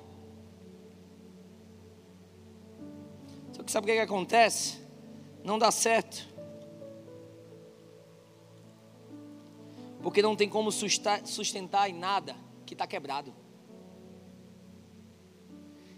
Só 3.54 3.64
que 3.64 3.72
sabe 3.72 3.86
o 3.86 3.88
que, 3.88 3.94
que 3.96 4.02
acontece? 4.02 4.82
Não 5.46 5.58
dá 5.58 5.72
certo. 5.72 6.28
Porque 10.06 10.22
não 10.22 10.36
tem 10.36 10.48
como 10.48 10.72
sustentar 10.72 11.90
em 11.90 11.94
nada 11.94 12.36
que 12.64 12.76
está 12.76 12.86
quebrado. 12.86 13.34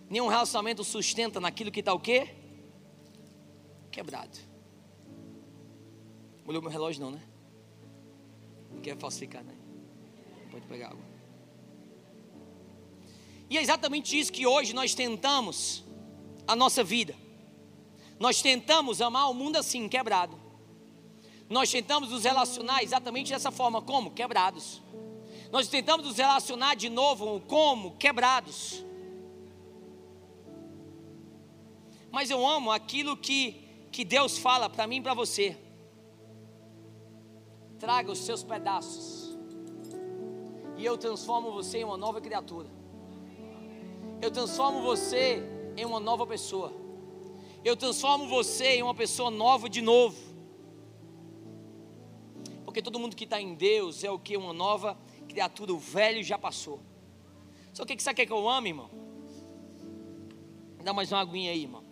Nenhum 0.10 0.28
relacionamento 0.28 0.82
sustenta 0.82 1.42
naquilo 1.42 1.70
que 1.70 1.82
está 1.82 1.94
o 1.94 2.00
quê? 2.00 2.34
Quebrado. 3.92 4.38
Olhou 6.46 6.62
meu 6.62 6.72
relógio 6.72 7.02
não, 7.02 7.12
né? 7.12 7.22
Não 8.72 8.80
quer 8.80 8.96
falsificar, 8.96 9.44
né? 9.44 9.54
Pode 10.52 10.66
pegar 10.68 10.92
água. 10.92 11.04
E 13.50 13.58
é 13.58 13.62
exatamente 13.62 14.18
isso 14.18 14.32
que 14.32 14.48
hoje 14.48 14.74
nós 14.74 14.96
tentamos 14.96 15.84
a 16.48 16.56
nossa 16.56 16.82
vida. 16.82 17.14
Nós 18.18 18.42
tentamos 18.42 19.02
amar 19.02 19.30
o 19.30 19.34
mundo 19.34 19.58
assim, 19.58 19.90
quebrado. 19.90 20.37
Nós 21.50 21.72
tentamos 21.72 22.10
nos 22.10 22.24
relacionar 22.24 22.84
exatamente 22.84 23.32
dessa 23.32 23.52
forma, 23.52 23.82
como? 23.82 24.12
Quebrados. 24.12 24.82
Nós 25.52 25.68
tentamos 25.68 26.06
nos 26.06 26.18
relacionar 26.18 26.76
de 26.76 26.90
novo, 26.90 27.40
como? 27.48 27.96
Quebrados. 27.98 28.84
Mas 32.12 32.30
eu 32.30 32.46
amo 32.46 32.72
aquilo 32.72 33.16
que, 33.16 33.88
que 33.92 34.04
Deus 34.04 34.38
fala 34.38 34.70
para 34.70 34.88
mim 34.88 34.98
e 34.98 35.02
para 35.02 35.14
você. 35.14 35.58
Traga 37.80 38.12
os 38.12 38.20
seus 38.20 38.44
pedaços, 38.44 39.38
e 40.78 40.86
eu 40.86 40.98
transformo 40.98 41.52
você 41.52 41.80
em 41.80 41.84
uma 41.84 41.98
nova 41.98 42.22
criatura. 42.22 42.68
Eu 44.22 44.32
transformo 44.32 44.82
você 44.82 45.44
em 45.76 45.86
uma 45.86 46.00
nova 46.00 46.26
pessoa. 46.26 46.74
Eu 47.64 47.76
transformo 47.76 48.28
você 48.28 48.76
em 48.76 48.84
uma 48.84 48.96
pessoa 48.96 49.30
nova 49.30 49.70
de 49.70 49.82
novo. 49.82 50.18
Porque 52.78 52.92
todo 52.92 53.00
mundo 53.00 53.16
que 53.16 53.24
está 53.24 53.42
em 53.42 53.56
Deus 53.56 54.04
é 54.04 54.12
o 54.12 54.20
que? 54.20 54.38
Uma 54.38 54.54
nova 54.54 54.96
criatura, 55.28 55.74
o 55.74 55.80
velho 55.80 56.24
já 56.24 56.38
passou. 56.38 56.80
Só 57.74 57.84
que 57.84 58.00
você 58.00 58.14
quer 58.14 58.28
que 58.28 58.32
eu 58.32 58.48
ame, 58.48 58.70
irmão? 58.70 58.88
Dá 60.84 60.94
mais 60.94 61.12
uma 61.12 61.20
aguinha 61.20 61.50
aí, 61.50 61.64
irmão. 61.64 61.84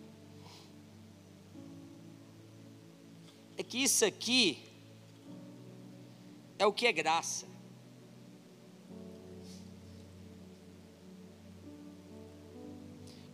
É 3.57 3.63
que 3.63 3.79
isso 3.79 4.05
aqui 4.05 4.63
é 6.59 6.67
o 6.67 6.71
que 6.71 6.85
é 6.85 6.93
graça. 6.93 7.47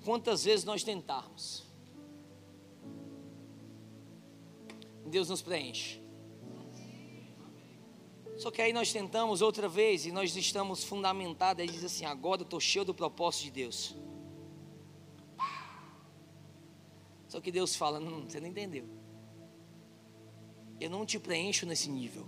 Quantas 0.05 0.45
vezes 0.45 0.63
nós 0.63 0.85
tentarmos, 0.85 1.65
Deus 5.05 5.27
nos 5.27 5.41
preenche. 5.41 6.00
Só 8.41 8.49
que 8.49 8.59
aí 8.59 8.73
nós 8.73 8.91
tentamos 8.91 9.39
outra 9.43 9.69
vez 9.69 10.07
e 10.07 10.11
nós 10.11 10.35
estamos 10.35 10.83
fundamentados. 10.83 11.61
Aí 11.61 11.69
diz 11.69 11.83
assim: 11.83 12.05
agora 12.05 12.41
eu 12.41 12.43
estou 12.43 12.59
cheio 12.59 12.83
do 12.83 12.91
propósito 12.91 13.43
de 13.43 13.51
Deus. 13.51 13.95
Só 17.27 17.39
que 17.39 17.51
Deus 17.51 17.75
fala: 17.75 17.99
não, 17.99 18.23
você 18.23 18.39
não 18.39 18.47
entendeu. 18.47 18.89
Eu 20.79 20.89
não 20.89 21.05
te 21.05 21.19
preencho 21.19 21.67
nesse 21.67 21.87
nível. 21.87 22.27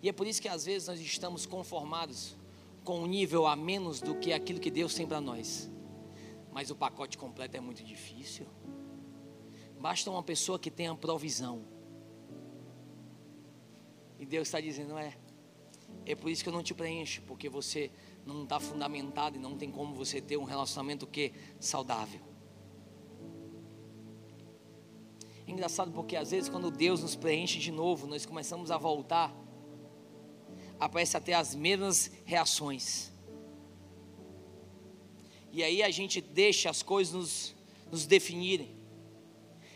E 0.00 0.08
é 0.08 0.12
por 0.12 0.24
isso 0.24 0.40
que 0.40 0.48
às 0.48 0.66
vezes 0.66 0.86
nós 0.86 1.00
estamos 1.00 1.44
conformados 1.44 2.36
com 2.84 3.00
um 3.00 3.06
nível 3.08 3.44
a 3.44 3.56
menos 3.56 4.00
do 4.00 4.14
que 4.14 4.32
aquilo 4.32 4.60
que 4.60 4.70
Deus 4.70 4.94
tem 4.94 5.04
para 5.04 5.20
nós. 5.20 5.68
Mas 6.52 6.70
o 6.70 6.76
pacote 6.76 7.18
completo 7.18 7.56
é 7.56 7.60
muito 7.60 7.82
difícil. 7.82 8.46
Basta 9.80 10.08
uma 10.08 10.22
pessoa 10.22 10.60
que 10.60 10.70
tenha 10.70 10.94
provisão. 10.94 11.64
E 14.20 14.26
Deus 14.26 14.48
está 14.48 14.60
dizendo: 14.60 14.98
é, 14.98 15.16
é 16.04 16.14
por 16.14 16.30
isso 16.30 16.42
que 16.42 16.48
eu 16.50 16.52
não 16.52 16.62
te 16.62 16.74
preencho, 16.74 17.22
porque 17.22 17.48
você 17.48 17.90
não 18.26 18.42
está 18.44 18.60
fundamentado 18.60 19.36
e 19.36 19.40
não 19.40 19.56
tem 19.56 19.70
como 19.70 19.94
você 19.94 20.20
ter 20.20 20.36
um 20.36 20.44
relacionamento 20.44 21.06
que 21.06 21.32
saudável. 21.58 22.20
É 25.46 25.50
engraçado 25.50 25.90
porque 25.90 26.16
às 26.16 26.30
vezes 26.30 26.50
quando 26.50 26.70
Deus 26.70 27.00
nos 27.00 27.16
preenche 27.16 27.58
de 27.58 27.72
novo, 27.72 28.06
nós 28.06 28.26
começamos 28.26 28.70
a 28.70 28.76
voltar, 28.76 29.34
aparece 30.78 31.16
até 31.16 31.32
as 31.32 31.54
mesmas 31.54 32.12
reações. 32.26 33.10
E 35.50 35.64
aí 35.64 35.82
a 35.82 35.90
gente 35.90 36.20
deixa 36.20 36.68
as 36.68 36.82
coisas 36.82 37.14
nos, 37.14 37.54
nos 37.90 38.06
definirem. 38.06 38.76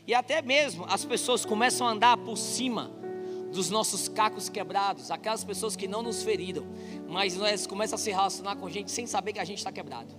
E 0.06 0.12
até 0.14 0.42
mesmo 0.42 0.84
as 0.84 1.02
pessoas 1.02 1.46
começam 1.46 1.88
a 1.88 1.90
andar 1.90 2.18
por 2.18 2.36
cima 2.36 3.03
dos 3.54 3.70
nossos 3.70 4.08
cacos 4.08 4.48
quebrados, 4.48 5.10
aquelas 5.10 5.44
pessoas 5.44 5.76
que 5.76 5.86
não 5.86 6.02
nos 6.02 6.22
feriram, 6.22 6.66
mas 7.08 7.36
nós 7.36 7.66
começam 7.66 7.94
a 7.94 7.98
se 7.98 8.10
relacionar 8.10 8.56
com 8.56 8.68
gente 8.68 8.90
sem 8.90 9.06
saber 9.06 9.32
que 9.32 9.38
a 9.38 9.44
gente 9.44 9.58
está 9.58 9.70
quebrado. 9.70 10.12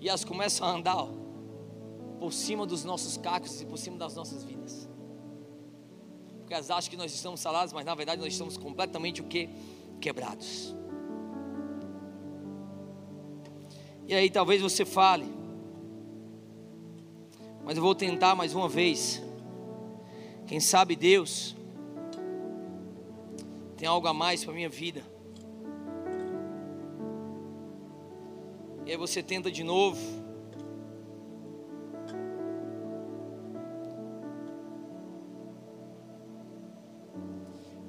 E 0.00 0.08
elas 0.08 0.24
começam 0.24 0.66
a 0.66 0.72
andar 0.72 0.96
ó, 0.96 1.08
por 2.18 2.32
cima 2.32 2.66
dos 2.66 2.84
nossos 2.84 3.16
cacos 3.16 3.60
e 3.60 3.64
por 3.64 3.78
cima 3.78 3.96
das 3.96 4.14
nossas 4.14 4.42
vidas. 4.42 4.88
Porque 6.40 6.52
elas 6.52 6.70
acham 6.70 6.90
que 6.90 6.96
nós 6.96 7.14
estamos 7.14 7.40
salados, 7.40 7.72
mas 7.72 7.86
na 7.86 7.94
verdade 7.94 8.20
nós 8.20 8.32
estamos 8.32 8.56
completamente 8.56 9.20
o 9.20 9.24
que? 9.24 9.48
Quebrados. 10.00 10.74
E 14.06 14.14
aí 14.14 14.30
talvez 14.30 14.60
você 14.60 14.84
fale, 14.84 15.26
mas 17.64 17.76
eu 17.76 17.82
vou 17.82 17.94
tentar 17.94 18.34
mais 18.34 18.54
uma 18.54 18.68
vez. 18.68 19.22
Quem 20.46 20.58
sabe 20.58 20.96
Deus 20.96 21.57
tem 23.78 23.86
algo 23.86 24.08
a 24.08 24.12
mais 24.12 24.44
para 24.44 24.52
minha 24.52 24.68
vida. 24.68 25.04
E 28.84 28.90
aí 28.90 28.96
você 28.96 29.22
tenta 29.22 29.52
de 29.52 29.62
novo. 29.62 30.00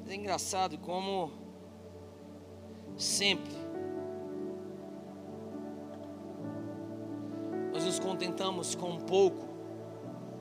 É 0.07 0.13
engraçado 0.13 0.77
como 0.77 1.31
sempre 2.95 3.53
nós 7.71 7.85
nos 7.85 7.99
contentamos 7.99 8.75
com 8.75 8.91
um 8.91 8.99
pouco 8.99 9.47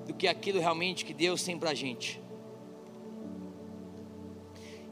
do 0.07 0.13
que 0.13 0.27
aquilo 0.29 0.59
realmente 0.61 1.05
que 1.07 1.15
Deus 1.15 1.43
tem 1.43 1.59
para 1.59 1.71
a 1.71 1.75
gente. 1.75 2.28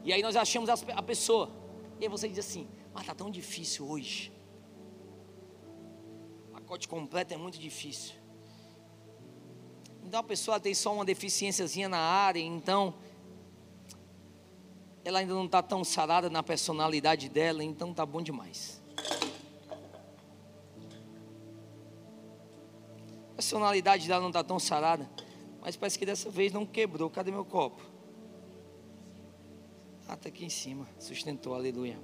E 0.07 0.13
aí 0.13 0.21
nós 0.21 0.37
achamos 0.37 0.69
a 0.69 1.03
pessoa. 1.03 1.51
E 1.99 2.05
aí 2.05 2.09
você 2.09 2.29
diz 2.29 2.39
assim: 2.39 2.65
Mas 2.93 3.03
está 3.03 3.13
tão 3.13 3.29
difícil 3.29 3.85
hoje. 3.85 4.31
O 6.47 6.51
pacote 6.53 6.87
completo 6.87 7.33
é 7.33 7.37
muito 7.37 7.59
difícil. 7.59 8.15
Então 10.01 10.21
a 10.21 10.23
pessoa 10.23 10.61
tem 10.61 10.73
só 10.73 10.93
uma 10.93 11.03
deficiênciazinha 11.03 11.89
na 11.89 11.97
área, 11.97 12.39
então 12.39 12.93
ela 15.03 15.19
ainda 15.19 15.33
não 15.33 15.43
está 15.43 15.61
tão 15.61 15.83
sarada 15.83 16.29
na 16.29 16.41
personalidade 16.41 17.27
dela, 17.27 17.61
então 17.61 17.93
tá 17.93 18.05
bom 18.05 18.21
demais. 18.21 18.81
A 23.31 23.35
personalidade 23.35 24.07
dela 24.07 24.21
não 24.21 24.29
está 24.29 24.41
tão 24.41 24.57
sarada, 24.57 25.09
mas 25.59 25.75
parece 25.75 25.99
que 25.99 26.05
dessa 26.05 26.29
vez 26.29 26.53
não 26.53 26.65
quebrou. 26.65 27.09
Cadê 27.09 27.29
meu 27.29 27.43
copo? 27.43 27.96
Está 30.13 30.29
aqui 30.29 30.45
em 30.45 30.49
cima. 30.49 30.87
Sustentou, 30.97 31.53
aleluia. 31.53 31.99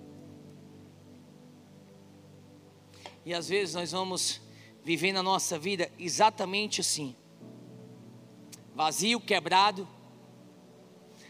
E 3.25 3.33
às 3.33 3.47
vezes 3.47 3.73
nós 3.73 3.91
vamos 3.91 4.41
viver 4.83 5.13
na 5.13 5.23
nossa 5.23 5.57
vida 5.57 5.89
exatamente 5.97 6.81
assim: 6.81 7.15
vazio, 8.75 9.21
quebrado, 9.21 9.87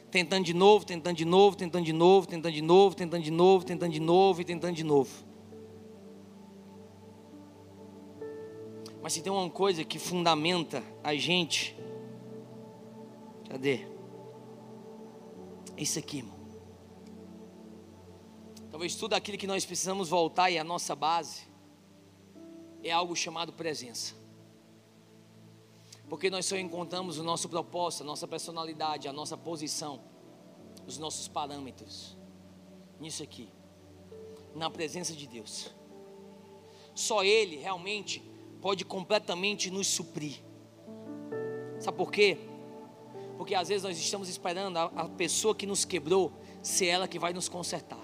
tentando 0.09 0.43
de 0.43 0.53
novo, 0.53 0.85
tentando 0.85 1.15
de 1.15 1.25
novo, 1.25 1.55
tentando 1.55 1.85
de 1.85 1.93
novo, 1.93 2.27
tentando 2.27 2.53
de 2.53 2.61
novo, 2.61 2.95
tentando 2.95 3.23
de 3.23 3.31
novo, 3.31 3.65
tentando 3.65 3.91
de 3.93 3.99
novo 3.99 4.41
e 4.41 4.45
tentando 4.45 4.75
de 4.75 4.83
novo. 4.83 5.25
Mas 9.01 9.13
se 9.13 9.21
tem 9.21 9.31
uma 9.31 9.49
coisa 9.49 9.83
que 9.83 9.99
fundamenta 9.99 10.81
a 11.03 11.13
gente, 11.15 11.75
cadê? 13.49 13.85
Isso 15.77 15.99
aqui, 15.99 16.17
irmão. 16.17 16.42
Talvez 18.73 18.95
tudo 18.95 19.13
aquilo 19.13 19.37
que 19.37 19.45
nós 19.45 19.63
precisamos 19.63 20.09
voltar 20.09 20.49
e 20.49 20.57
a 20.57 20.63
nossa 20.63 20.95
base 20.95 21.43
é 22.81 22.89
algo 22.89 23.15
chamado 23.15 23.53
presença. 23.53 24.15
Porque 26.09 26.27
nós 26.27 26.47
só 26.47 26.57
encontramos 26.57 27.19
o 27.19 27.23
nosso 27.23 27.47
propósito, 27.47 28.01
a 28.01 28.05
nossa 28.07 28.27
personalidade, 28.27 29.07
a 29.07 29.13
nossa 29.13 29.37
posição, 29.37 30.01
os 30.87 30.97
nossos 30.97 31.27
parâmetros 31.27 32.17
nisso 32.99 33.21
aqui, 33.21 33.47
na 34.55 34.71
presença 34.71 35.13
de 35.13 35.27
Deus. 35.27 35.71
Só 36.95 37.23
Ele 37.23 37.57
realmente 37.57 38.23
pode 38.59 38.83
completamente 38.83 39.69
nos 39.69 39.85
suprir. 39.85 40.41
Sabe 41.79 41.95
por 41.95 42.11
quê? 42.11 42.39
Porque 43.37 43.53
às 43.53 43.67
vezes 43.67 43.83
nós 43.83 43.99
estamos 43.99 44.27
esperando 44.29 44.77
a, 44.77 44.85
a 44.85 45.09
pessoa 45.09 45.53
que 45.53 45.67
nos 45.67 45.85
quebrou 45.85 46.33
ser 46.63 46.87
ela 46.87 47.07
que 47.07 47.19
vai 47.19 47.33
nos 47.33 47.47
consertar. 47.47 48.02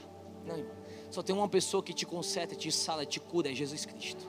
Não, 0.50 0.58
irmão. 0.58 0.76
Só 1.12 1.22
tem 1.22 1.36
uma 1.36 1.48
pessoa 1.48 1.84
que 1.84 1.94
te 1.94 2.06
conserta, 2.06 2.56
te 2.56 2.72
sala, 2.72 3.06
te 3.06 3.20
cura, 3.20 3.52
é 3.52 3.56
Jesus 3.56 3.86
Cristo. 3.86 4.28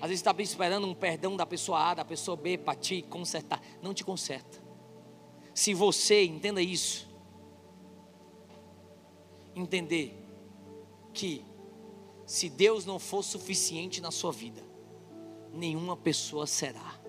Às 0.00 0.08
vezes 0.08 0.20
está 0.20 0.34
esperando 0.38 0.86
um 0.86 0.94
perdão 0.94 1.36
da 1.36 1.44
pessoa 1.44 1.90
A, 1.90 1.94
da 1.94 2.04
pessoa 2.04 2.36
B 2.36 2.56
para 2.56 2.78
te 2.78 3.02
consertar. 3.02 3.60
Não 3.82 3.92
te 3.92 4.04
conserta. 4.04 4.62
Se 5.52 5.74
você, 5.74 6.24
entenda 6.24 6.62
isso, 6.62 7.08
entender 9.54 10.14
que 11.12 11.44
se 12.26 12.48
Deus 12.48 12.84
não 12.84 12.98
for 12.98 13.22
suficiente 13.22 14.00
na 14.00 14.10
sua 14.10 14.30
vida, 14.30 14.62
nenhuma 15.52 15.96
pessoa 15.96 16.46
será. 16.46 17.00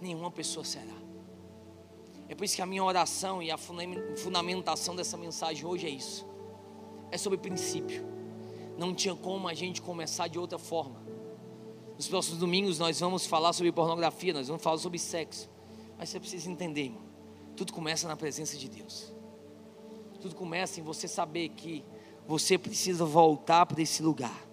Nenhuma 0.00 0.30
pessoa 0.30 0.64
será. 0.64 1.07
É 2.28 2.34
por 2.34 2.44
isso 2.44 2.54
que 2.54 2.62
a 2.62 2.66
minha 2.66 2.84
oração 2.84 3.42
e 3.42 3.50
a 3.50 3.56
fundamentação 3.56 4.94
dessa 4.94 5.16
mensagem 5.16 5.64
hoje 5.64 5.86
é 5.86 5.90
isso. 5.90 6.26
É 7.10 7.16
sobre 7.16 7.38
princípio. 7.38 8.06
Não 8.76 8.94
tinha 8.94 9.14
como 9.14 9.48
a 9.48 9.54
gente 9.54 9.80
começar 9.80 10.28
de 10.28 10.38
outra 10.38 10.58
forma. 10.58 11.02
Nos 11.96 12.06
próximos 12.06 12.38
domingos 12.38 12.78
nós 12.78 13.00
vamos 13.00 13.26
falar 13.26 13.52
sobre 13.52 13.72
pornografia, 13.72 14.32
nós 14.34 14.46
vamos 14.46 14.62
falar 14.62 14.78
sobre 14.78 14.98
sexo. 14.98 15.48
Mas 15.98 16.10
você 16.10 16.20
precisa 16.20 16.50
entender, 16.50 16.82
irmão. 16.82 17.02
Tudo 17.56 17.72
começa 17.72 18.06
na 18.06 18.14
presença 18.14 18.56
de 18.56 18.68
Deus. 18.68 19.12
Tudo 20.20 20.34
começa 20.34 20.78
em 20.80 20.82
você 20.82 21.08
saber 21.08 21.48
que 21.50 21.84
você 22.26 22.58
precisa 22.58 23.04
voltar 23.04 23.64
para 23.64 23.80
esse 23.80 24.02
lugar. 24.02 24.46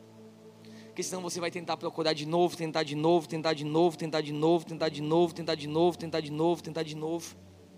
Porque 0.87 1.03
senão 1.03 1.21
você 1.21 1.41
vai 1.41 1.51
tentar 1.51 1.75
procurar 1.75 2.13
de 2.13 2.25
novo, 2.25 2.55
tentar 2.55 2.83
de 2.83 2.95
novo, 2.95 3.27
tentar 3.27 3.53
de 3.53 3.65
novo, 3.65 3.97
tentar 3.97 4.21
de 4.21 4.31
novo, 4.31 4.65
tentar 4.65 4.89
de 4.89 5.01
novo, 5.01 5.33
tentar 5.33 5.55
de 5.55 5.67
novo, 5.67 5.97
tentar 5.97 6.21
de 6.21 6.31
novo, 6.31 6.63
tentar 6.63 6.83
de 6.83 6.95
novo. 6.95 7.35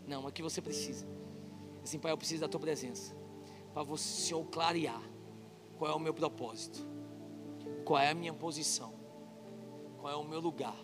Não, 0.08 0.28
é 0.28 0.32
que 0.32 0.42
você 0.42 0.62
precisa. 0.62 1.06
Assim, 1.84 2.00
Pai, 2.00 2.12
eu 2.12 2.18
preciso 2.18 2.42
da 2.42 2.48
tua 2.48 2.60
presença. 2.60 3.16
Para 3.74 3.84
você, 3.84 4.04
Senhor, 4.28 4.44
clarear 4.46 5.02
qual 5.78 5.92
é 5.92 5.94
o 5.94 6.00
meu 6.00 6.14
propósito, 6.14 6.80
qual 7.86 8.00
é 8.00 8.10
a 8.10 8.16
minha 8.16 8.34
posição, 8.34 8.94
qual 10.00 10.12
é 10.12 10.16
o 10.16 10.24
meu 10.24 10.40
lugar, 10.40 10.78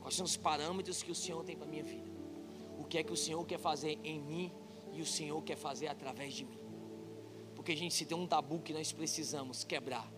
quais 0.00 0.14
são 0.14 0.24
os 0.24 0.36
parâmetros 0.36 1.02
que 1.02 1.10
o 1.10 1.14
Senhor 1.14 1.42
tem 1.44 1.56
para 1.56 1.66
a 1.66 1.70
minha 1.70 1.84
vida, 1.84 2.10
o 2.78 2.84
que 2.84 2.98
é 2.98 3.02
que 3.02 3.12
o 3.12 3.16
Senhor 3.16 3.42
quer 3.46 3.58
fazer 3.58 3.98
em 4.04 4.20
mim 4.20 4.52
e 4.92 5.00
o 5.00 5.06
Senhor 5.06 5.40
quer 5.42 5.56
fazer 5.56 5.86
através 5.86 6.34
de 6.34 6.44
mim. 6.44 6.58
Porque, 7.54 7.74
gente, 7.74 7.94
se 7.94 8.04
tem 8.04 8.18
um 8.18 8.26
tabu 8.26 8.60
que 8.60 8.74
nós 8.74 8.92
precisamos 8.92 9.64
quebrar, 9.64 10.12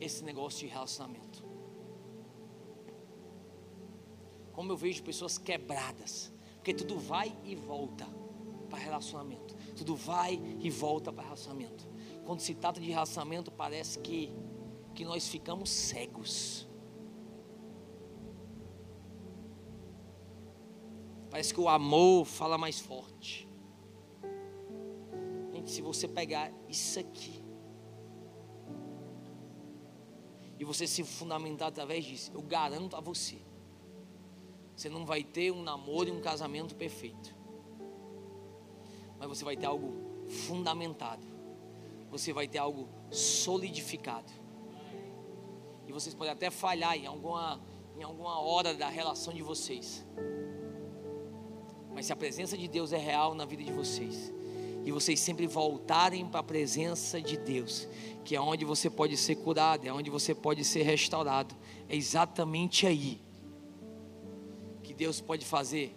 esse 0.00 0.22
negócio 0.24 0.60
de 0.60 0.66
relacionamento. 0.66 1.44
Como 4.52 4.72
eu 4.72 4.76
vejo 4.76 5.02
pessoas 5.02 5.38
quebradas, 5.38 6.32
porque 6.66 6.74
tudo 6.74 6.98
vai 6.98 7.32
e 7.44 7.54
volta 7.54 8.04
para 8.68 8.80
relacionamento. 8.80 9.54
Tudo 9.76 9.94
vai 9.94 10.34
e 10.58 10.68
volta 10.68 11.12
para 11.12 11.22
relacionamento. 11.22 11.86
Quando 12.24 12.40
se 12.40 12.56
trata 12.56 12.80
de 12.80 12.90
relacionamento, 12.90 13.52
parece 13.52 14.00
que, 14.00 14.32
que 14.92 15.04
nós 15.04 15.28
ficamos 15.28 15.70
cegos. 15.70 16.68
Parece 21.30 21.54
que 21.54 21.60
o 21.60 21.68
amor 21.68 22.24
fala 22.24 22.58
mais 22.58 22.80
forte. 22.80 23.48
se 25.66 25.80
você 25.80 26.08
pegar 26.08 26.52
isso 26.68 26.98
aqui 26.98 27.44
e 30.58 30.64
você 30.64 30.84
se 30.84 31.04
fundamentar 31.04 31.68
através 31.68 32.04
disso, 32.04 32.32
eu 32.34 32.42
garanto 32.42 32.96
a 32.96 33.00
você, 33.00 33.38
você 34.76 34.90
não 34.90 35.06
vai 35.06 35.24
ter 35.24 35.50
um 35.50 35.62
namoro 35.62 36.10
e 36.10 36.12
um 36.12 36.20
casamento 36.20 36.74
perfeito, 36.74 37.34
mas 39.18 39.26
você 39.26 39.42
vai 39.42 39.56
ter 39.56 39.64
algo 39.64 39.94
fundamentado, 40.28 41.26
você 42.10 42.30
vai 42.30 42.46
ter 42.46 42.58
algo 42.58 42.86
solidificado, 43.10 44.30
e 45.88 45.92
vocês 45.92 46.14
podem 46.14 46.32
até 46.32 46.50
falhar 46.50 46.94
em 46.94 47.06
alguma, 47.06 47.58
em 47.98 48.02
alguma 48.02 48.38
hora 48.38 48.74
da 48.74 48.88
relação 48.88 49.32
de 49.32 49.42
vocês, 49.42 50.04
mas 51.94 52.04
se 52.04 52.12
a 52.12 52.16
presença 52.16 52.58
de 52.58 52.68
Deus 52.68 52.92
é 52.92 52.98
real 52.98 53.34
na 53.34 53.46
vida 53.46 53.64
de 53.64 53.72
vocês, 53.72 54.30
e 54.84 54.92
vocês 54.92 55.18
sempre 55.18 55.48
voltarem 55.48 56.24
para 56.28 56.40
a 56.40 56.44
presença 56.44 57.20
de 57.20 57.36
Deus, 57.36 57.88
que 58.24 58.36
é 58.36 58.40
onde 58.40 58.64
você 58.64 58.88
pode 58.88 59.16
ser 59.16 59.34
curado, 59.36 59.84
é 59.84 59.92
onde 59.92 60.10
você 60.10 60.32
pode 60.32 60.64
ser 60.64 60.82
restaurado. 60.82 61.56
É 61.88 61.96
exatamente 61.96 62.86
aí 62.86 63.20
Deus 64.96 65.20
pode 65.20 65.44
fazer 65.44 65.94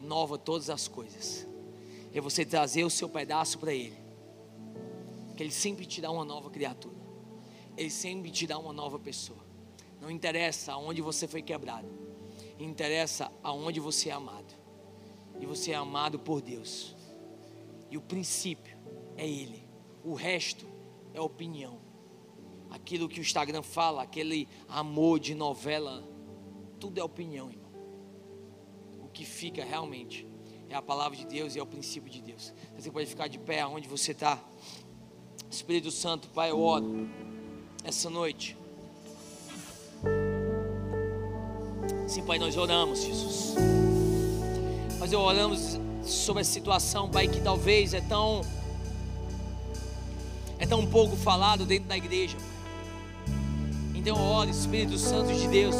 nova 0.00 0.38
todas 0.38 0.70
as 0.70 0.86
coisas. 0.86 1.46
É 2.12 2.20
você 2.20 2.44
trazer 2.44 2.84
o 2.84 2.90
seu 2.90 3.08
pedaço 3.08 3.58
para 3.58 3.74
Ele, 3.74 3.96
que 5.36 5.42
Ele 5.42 5.52
sempre 5.52 5.84
te 5.84 6.00
dá 6.00 6.10
uma 6.10 6.24
nova 6.24 6.48
criatura, 6.50 6.96
Ele 7.76 7.90
sempre 7.90 8.30
te 8.30 8.46
dá 8.46 8.58
uma 8.58 8.72
nova 8.72 8.98
pessoa. 8.98 9.46
Não 10.00 10.10
interessa 10.10 10.72
aonde 10.72 11.02
você 11.02 11.26
foi 11.26 11.42
quebrado, 11.42 11.88
interessa 12.58 13.30
aonde 13.42 13.80
você 13.80 14.08
é 14.08 14.12
amado, 14.12 14.54
e 15.40 15.46
você 15.46 15.72
é 15.72 15.74
amado 15.74 16.18
por 16.18 16.40
Deus. 16.40 16.96
E 17.90 17.96
o 17.96 18.00
princípio 18.00 18.76
é 19.16 19.28
Ele. 19.28 19.68
O 20.04 20.14
resto 20.14 20.66
é 21.12 21.20
opinião. 21.20 21.78
Aquilo 22.70 23.08
que 23.08 23.18
o 23.18 23.22
Instagram 23.22 23.62
fala, 23.62 24.02
aquele 24.02 24.48
amor 24.68 25.18
de 25.18 25.34
novela, 25.34 26.06
tudo 26.78 26.98
é 26.98 27.04
opinião, 27.04 27.50
irmão. 27.50 27.67
Que 29.18 29.24
fica 29.24 29.64
realmente 29.64 30.24
é 30.70 30.76
a 30.76 30.80
palavra 30.80 31.18
de 31.18 31.26
Deus 31.26 31.56
e 31.56 31.58
é 31.58 31.62
o 31.62 31.66
princípio 31.66 32.08
de 32.08 32.22
Deus. 32.22 32.54
Você 32.78 32.88
pode 32.88 33.06
ficar 33.06 33.26
de 33.26 33.36
pé 33.36 33.66
onde 33.66 33.88
você 33.88 34.12
está. 34.12 34.38
Espírito 35.50 35.90
Santo, 35.90 36.28
Pai, 36.28 36.52
eu 36.52 36.60
oro 36.60 37.08
essa 37.82 38.08
noite. 38.08 38.56
Sim, 42.06 42.22
Pai, 42.22 42.38
nós 42.38 42.56
oramos, 42.56 43.02
Jesus. 43.02 43.56
Mas 45.00 45.10
eu 45.10 45.18
oramos 45.18 45.80
sobre 46.04 46.42
a 46.42 46.44
situação, 46.44 47.10
Pai, 47.10 47.26
que 47.26 47.40
talvez 47.40 47.94
é 47.94 48.00
tão 48.00 48.42
é 50.60 50.66
tão 50.66 50.86
pouco 50.86 51.16
falado 51.16 51.66
dentro 51.66 51.88
da 51.88 51.96
igreja. 51.96 52.36
Então, 53.96 54.16
ore, 54.16 54.52
Espírito 54.52 54.96
Santo 54.96 55.34
de 55.34 55.48
Deus, 55.48 55.74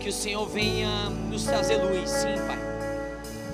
que 0.00 0.08
o 0.08 0.12
Senhor 0.12 0.48
venha 0.48 1.10
nos 1.30 1.44
trazer 1.44 1.76
luz, 1.76 2.08
sim, 2.08 2.34
Pai. 2.46 2.58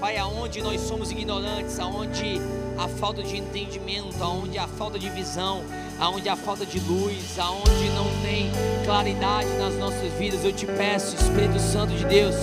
Pai, 0.00 0.16
aonde 0.16 0.62
nós 0.62 0.80
somos 0.80 1.10
ignorantes, 1.10 1.78
aonde 1.80 2.40
a 2.78 2.86
falta 2.86 3.22
de 3.22 3.36
entendimento, 3.36 4.22
aonde 4.22 4.56
a 4.56 4.68
falta 4.68 4.98
de 4.98 5.10
visão, 5.10 5.62
aonde 5.98 6.28
a 6.28 6.36
falta 6.36 6.64
de 6.64 6.78
luz, 6.80 7.38
aonde 7.38 7.88
não 7.94 8.06
tem 8.22 8.50
claridade 8.84 9.48
nas 9.58 9.74
nossas 9.74 10.12
vidas, 10.12 10.44
eu 10.44 10.52
te 10.52 10.66
peço, 10.66 11.16
Espírito 11.16 11.58
Santo 11.58 11.92
de 11.94 12.04
Deus, 12.04 12.34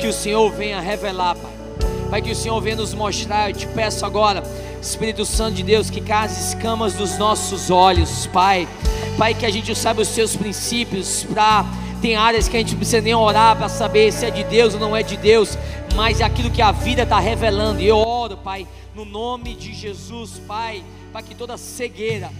que 0.00 0.08
o 0.08 0.12
Senhor 0.12 0.50
venha 0.50 0.80
revelar, 0.80 1.36
Pai 1.36 1.54
Pai, 2.14 2.22
que 2.22 2.30
o 2.30 2.36
Senhor 2.36 2.60
venha 2.60 2.76
nos 2.76 2.94
mostrar. 2.94 3.50
Eu 3.50 3.56
te 3.56 3.66
peço 3.66 4.06
agora, 4.06 4.40
Espírito 4.80 5.24
Santo 5.24 5.56
de 5.56 5.64
Deus, 5.64 5.90
que 5.90 6.00
case 6.00 6.54
escamas 6.54 6.94
dos 6.94 7.18
nossos 7.18 7.70
olhos, 7.72 8.26
Pai. 8.26 8.68
Pai, 9.18 9.34
que 9.34 9.44
a 9.44 9.50
gente 9.50 9.74
saiba 9.74 10.02
os 10.02 10.06
seus 10.06 10.36
princípios. 10.36 11.24
Pra, 11.24 11.66
tem 12.04 12.16
áreas 12.16 12.48
que 12.48 12.56
a 12.58 12.60
gente 12.60 12.76
precisa 12.76 13.00
nem 13.00 13.14
orar 13.14 13.56
para 13.56 13.66
saber 13.66 14.12
se 14.12 14.26
é 14.26 14.30
de 14.30 14.44
Deus 14.44 14.74
ou 14.74 14.80
não 14.80 14.94
é 14.94 15.02
de 15.02 15.16
Deus, 15.16 15.56
mas 15.94 16.20
é 16.20 16.24
aquilo 16.24 16.50
que 16.50 16.60
a 16.60 16.70
vida 16.70 17.04
está 17.04 17.18
revelando. 17.18 17.80
E 17.80 17.86
eu 17.86 17.96
oro, 17.96 18.36
Pai, 18.36 18.68
no 18.94 19.06
nome 19.06 19.54
de 19.54 19.72
Jesus, 19.72 20.38
Pai, 20.46 20.84
para 21.10 21.22
que 21.22 21.34
toda 21.34 21.56
cegueira, 21.56 22.30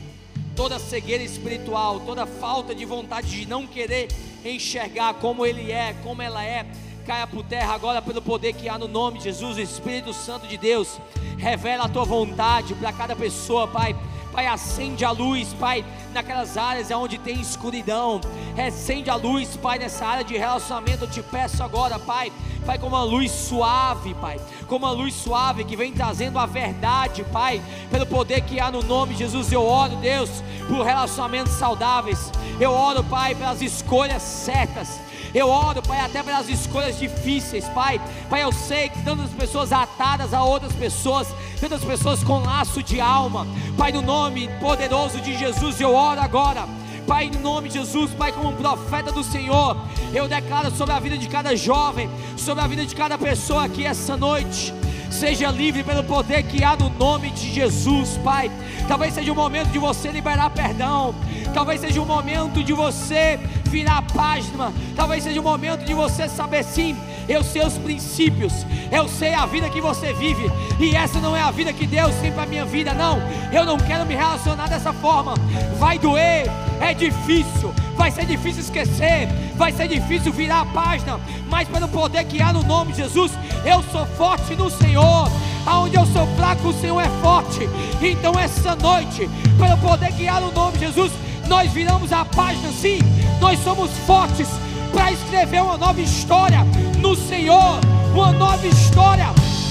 toda 0.55 0.79
cegueira 0.79 1.25
espiritual, 1.25 1.99
toda 2.01 2.27
falta 2.27 2.75
de 2.75 2.85
vontade 2.85 3.31
de 3.31 3.49
não 3.49 3.67
querer 3.67 4.09
enxergar 4.45 5.15
como 5.15 5.47
Ele 5.47 5.73
é, 5.73 5.97
como 6.05 6.21
ela 6.21 6.45
é, 6.45 6.67
caia 7.07 7.27
por 7.27 7.43
terra 7.43 7.73
agora 7.73 8.03
pelo 8.03 8.21
poder 8.21 8.53
que 8.53 8.69
há 8.69 8.77
no 8.77 8.87
nome 8.87 9.17
de 9.17 9.25
Jesus, 9.25 9.57
Espírito 9.57 10.13
Santo 10.13 10.47
de 10.47 10.59
Deus. 10.59 11.01
Revela 11.39 11.85
a 11.85 11.89
tua 11.89 12.05
vontade 12.05 12.75
para 12.75 12.93
cada 12.93 13.17
pessoa, 13.17 13.67
Pai. 13.67 13.97
Pai, 14.35 14.49
acende 14.49 15.05
a 15.05 15.13
luz, 15.13 15.55
Pai, 15.55 15.85
naquelas 16.13 16.59
áreas 16.59 16.91
onde 16.91 17.19
tem 17.19 17.41
escuridão. 17.41 18.21
Acende 18.67 19.09
a 19.09 19.15
luz, 19.15 19.57
Pai, 19.57 19.79
nessa 19.79 20.05
área 20.05 20.25
de 20.25 20.37
relacionamento. 20.37 21.05
Eu 21.05 21.11
te 21.11 21.23
peço 21.23 21.63
agora, 21.63 22.01
Pai. 22.01 22.33
Pai, 22.67 22.77
como 22.77 22.97
uma 22.97 23.05
luz 23.05 23.31
suave, 23.31 24.13
Pai. 24.15 24.41
Como 24.67 24.87
uma 24.87 24.93
luz 24.93 25.15
suave 25.15 25.63
que 25.63 25.77
vem 25.77 25.93
trazendo 25.93 26.41
a 26.41 26.47
verdade, 26.47 27.23
Pai. 27.33 27.63
Pelo 27.93 28.07
poder 28.07 28.41
que 28.41 28.59
há 28.59 28.73
no 28.73 28.83
nome 28.83 29.13
de 29.13 29.21
Jesus, 29.21 29.53
eu 29.53 29.65
oro, 29.65 29.95
Deus, 29.99 30.43
por 30.67 30.85
relacionamentos 30.85 31.53
saudáveis. 31.53 32.33
Eu 32.59 32.73
oro, 32.73 33.05
Pai, 33.05 33.37
pelas 33.37 33.63
escolhas 33.63 34.21
certas. 34.21 34.99
Eu 35.35 35.49
oro, 35.49 35.83
Pai, 35.83 36.01
até 36.01 36.23
pelas 36.23 36.49
escolhas 36.49 36.97
difíceis, 36.97 37.65
Pai. 37.71 38.01
Pai, 38.31 38.45
eu 38.45 38.53
sei 38.53 38.89
que 38.89 39.03
tantas 39.03 39.31
pessoas 39.31 39.73
atadas 39.73 40.33
a 40.33 40.45
outras 40.45 40.73
pessoas, 40.73 41.27
tantas 41.61 41.83
pessoas 41.83 42.23
com 42.23 42.39
laço 42.39 42.83
de 42.83 43.01
alma. 43.01 43.45
Pai, 43.77 43.91
no 43.91 44.01
nome 44.01 44.49
poderoso 44.61 45.21
de 45.21 45.37
Jesus, 45.37 45.81
eu 45.81 45.93
oro 45.93 46.21
agora. 46.21 46.69
Pai, 47.05 47.25
em 47.25 47.39
nome 47.39 47.69
de 47.69 47.81
Jesus, 47.81 48.13
Pai, 48.13 48.33
como 48.33 48.53
profeta 48.53 49.11
do 49.11 49.25
Senhor, 49.25 49.77
eu 50.15 50.29
declaro 50.29 50.71
sobre 50.71 50.95
a 50.95 51.01
vida 51.01 51.19
de 51.19 51.29
cada 51.29 51.57
jovem, 51.57 52.09
sobre 52.37 52.63
a 52.63 52.67
vida 52.67 52.87
de 52.87 52.95
cada 52.95 53.19
pessoa 53.19 53.65
aqui 53.65 53.85
essa 53.85 54.17
noite. 54.17 54.73
Seja 55.15 55.49
livre 55.49 55.85
pelo 55.85 56.03
poder 56.03 56.43
que 56.43 56.65
há 56.65 56.77
no 56.77 56.91
nome 56.91 57.31
de 57.31 57.55
Jesus, 57.55 58.19
Pai. 58.25 58.51
Talvez 58.89 59.15
seja 59.15 59.31
o 59.31 59.35
momento 59.35 59.69
de 59.69 59.79
você 59.79 60.09
liberar 60.09 60.51
perdão. 60.51 61.15
Talvez 61.55 61.81
seja 61.81 62.03
o 62.03 62.05
momento 62.05 62.65
de 62.65 62.73
você 62.73 63.39
virar 63.71 63.99
a 63.99 64.03
página. 64.03 64.73
Talvez 64.97 65.23
seja 65.23 65.41
o 65.41 65.45
momento 65.45 65.85
de 65.85 65.95
você 65.95 66.29
saber 66.29 66.65
sim, 66.65 66.97
eu 67.29 67.45
sei 67.45 67.65
os 67.65 67.79
princípios, 67.79 68.67
eu 68.91 69.09
sei 69.09 69.35
a 69.35 69.47
vida 69.47 69.69
que 69.69 69.81
você 69.81 70.13
vive, 70.13 70.51
e 70.79 70.95
essa 70.95 71.21
não 71.21 71.37
é 71.37 71.41
a 71.41 71.51
vida 71.51 71.73
que 71.73 71.87
Deus 71.87 72.15
tem 72.17 72.33
para 72.33 72.47
minha 72.47 72.65
vida, 72.65 72.93
não. 72.93 73.19
Eu 73.53 73.65
não 73.65 73.79
quero 73.79 74.05
me 74.07 74.15
relacionar 74.15 74.69
dessa 74.69 74.93
forma. 74.93 75.35
Vai 75.79 75.99
doer, 75.99 76.47
é 76.81 76.93
difícil, 76.93 77.73
vai 77.97 78.11
ser 78.11 78.27
difícil 78.27 78.63
esquecer, 78.63 79.29
vai 79.57 79.73
ser 79.73 79.89
difícil 79.89 80.33
virar 80.33 80.63
a 80.63 80.67
página, 80.67 81.21
mas 81.49 81.69
pelo 81.69 81.89
poder 81.89 82.25
que 82.25 82.43
há 82.43 82.53
no 82.53 82.63
nome 82.63 82.93
de 82.93 82.99
Jesus, 82.99 83.33
eu 83.65 83.83
sou 83.91 84.05
forte 84.07 84.55
no 84.55 84.71
Senhor. 84.71 85.04
Aonde 85.67 85.97
eu 85.97 86.07
sou 86.07 86.27
fraco, 86.37 86.69
o 86.69 86.81
Senhor 86.81 87.01
é 87.01 87.09
forte. 87.23 87.69
Então 88.03 88.39
essa 88.39 88.77
noite, 88.77 89.29
pelo 89.59 89.77
poder 89.79 90.29
há 90.29 90.41
no 90.41 90.53
nome 90.53 90.79
de 90.79 90.87
Jesus, 90.87 91.13
nós 91.49 91.71
viramos 91.73 92.13
a 92.13 92.25
página 92.25 92.71
sim, 92.73 92.99
nós 93.41 93.59
somos 93.63 93.91
fortes 94.07 94.49
para 94.93 95.13
escrever 95.13 95.63
uma 95.63 95.77
nova 95.77 96.01
história 96.01 96.61
no 96.99 97.17
Senhor, 97.17 97.81
uma 98.13 98.33
nova 98.33 98.67
história 98.67 99.27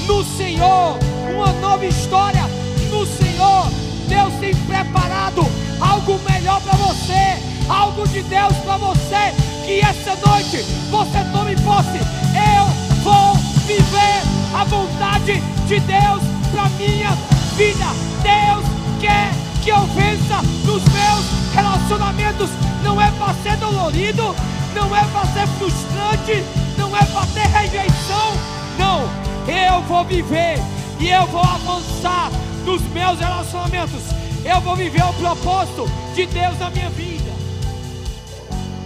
no 0.05 0.23
Senhor, 0.23 0.97
uma 1.34 1.51
nova 1.53 1.86
história 1.86 2.43
no 2.89 3.05
Senhor. 3.05 3.67
Deus 4.07 4.34
tem 4.39 4.53
preparado 4.53 5.45
algo 5.79 6.19
melhor 6.29 6.61
para 6.61 6.73
você, 6.73 7.41
algo 7.69 8.07
de 8.07 8.21
Deus 8.23 8.53
para 8.57 8.77
você. 8.77 9.34
Que 9.65 9.79
essa 9.79 10.15
noite 10.27 10.57
você 10.91 11.23
tome 11.31 11.55
posse. 11.61 11.99
Eu 12.36 13.01
vou 13.03 13.36
viver 13.65 14.42
a 14.53 14.63
vontade 14.63 15.41
de 15.67 15.79
Deus 15.79 16.23
para 16.51 16.69
minha 16.69 17.11
vida. 17.55 17.85
Deus 18.21 18.65
quer 19.01 19.31
que 19.63 19.69
eu 19.69 19.81
vença 19.87 20.41
nos 20.65 20.83
meus 20.83 21.43
Relacionamentos 21.53 22.49
não 22.83 22.99
é 22.99 23.11
para 23.11 23.33
ser 23.35 23.55
dolorido, 23.57 24.35
não 24.73 24.95
é 24.95 25.05
para 25.05 25.25
ser 25.27 25.47
frustrante, 25.59 26.43
não 26.77 26.95
é 26.97 27.05
para 27.05 27.27
ter 27.27 27.47
rejeição. 27.47 28.33
Não, 28.77 29.03
eu 29.47 29.81
vou 29.83 30.03
viver 30.03 30.57
e 30.99 31.09
eu 31.09 31.27
vou 31.27 31.43
avançar 31.43 32.31
nos 32.65 32.81
meus 32.89 33.19
relacionamentos. 33.19 34.01
Eu 34.43 34.59
vou 34.61 34.75
viver 34.75 35.03
o 35.03 35.13
propósito 35.13 35.87
de 36.15 36.25
Deus 36.25 36.57
na 36.57 36.71
minha 36.71 36.89
vida. 36.89 37.31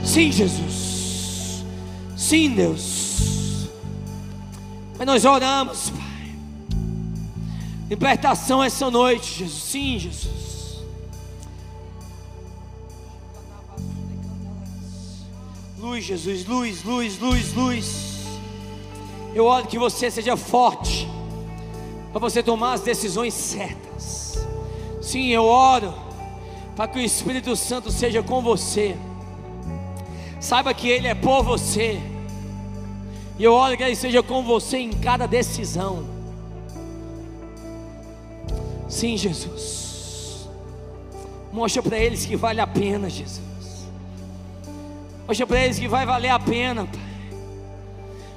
Sim, 0.03 0.29
Jesus. 0.29 1.63
Sim, 2.17 2.49
Deus. 2.49 3.36
Mas 4.97 5.05
nós 5.05 5.25
oramos, 5.25 5.89
Pai. 5.91 6.35
Libertação 7.89 8.63
essa 8.63 8.89
noite, 8.89 9.39
Jesus. 9.39 9.63
Sim, 9.63 9.99
Jesus. 9.99 10.37
Luz, 15.79 16.03
Jesus, 16.03 16.45
luz, 16.45 16.83
luz, 16.83 17.19
luz, 17.19 17.53
luz. 17.53 18.07
Eu 19.33 19.45
oro 19.45 19.67
que 19.67 19.77
você 19.77 20.09
seja 20.09 20.35
forte 20.35 21.07
para 22.11 22.19
você 22.19 22.41
tomar 22.41 22.73
as 22.73 22.81
decisões 22.81 23.33
certas. 23.33 24.47
Sim, 25.01 25.27
eu 25.27 25.45
oro 25.45 25.93
para 26.75 26.87
que 26.87 26.97
o 26.97 27.01
Espírito 27.01 27.55
Santo 27.55 27.91
seja 27.91 28.21
com 28.23 28.41
você. 28.41 28.97
Saiba 30.39 30.73
que 30.73 30.89
Ele 30.89 31.07
é 31.07 31.15
por 31.15 31.43
você. 31.43 32.01
E 33.39 33.43
eu 33.43 33.53
oro 33.53 33.77
que 33.77 33.83
Ele 33.83 33.95
seja 33.95 34.23
com 34.23 34.43
você 34.43 34.77
em 34.77 34.91
cada 34.91 35.27
decisão. 35.27 36.03
Sim, 38.89 39.17
Jesus. 39.17 40.47
Mostra 41.51 41.81
para 41.83 41.97
eles 41.97 42.25
que 42.25 42.35
vale 42.35 42.61
a 42.61 42.67
pena, 42.67 43.09
Jesus. 43.09 43.41
Mostra 45.27 45.45
para 45.45 45.59
eles 45.63 45.77
que 45.77 45.87
vai 45.87 46.05
valer 46.05 46.29
a 46.29 46.39
pena, 46.39 46.85
Pai. 46.85 47.07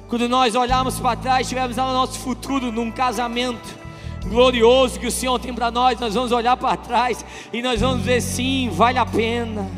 Quando 0.09 0.27
nós 0.27 0.55
olharmos 0.55 0.99
para 0.99 1.15
trás, 1.15 1.41
estivermos 1.47 1.77
lá 1.77 1.87
no 1.87 1.93
nosso 1.93 2.19
futuro, 2.19 2.69
num 2.69 2.91
casamento 2.91 3.79
glorioso 4.25 4.99
que 4.99 5.07
o 5.07 5.11
Senhor 5.11 5.39
tem 5.39 5.53
para 5.53 5.71
nós, 5.71 5.99
nós 5.99 6.13
vamos 6.13 6.33
olhar 6.33 6.57
para 6.57 6.75
trás 6.75 7.25
e 7.53 7.61
nós 7.61 7.79
vamos 7.79 7.99
dizer: 7.99 8.21
sim, 8.21 8.69
vale 8.73 8.97
a 8.97 9.05
pena. 9.05 9.69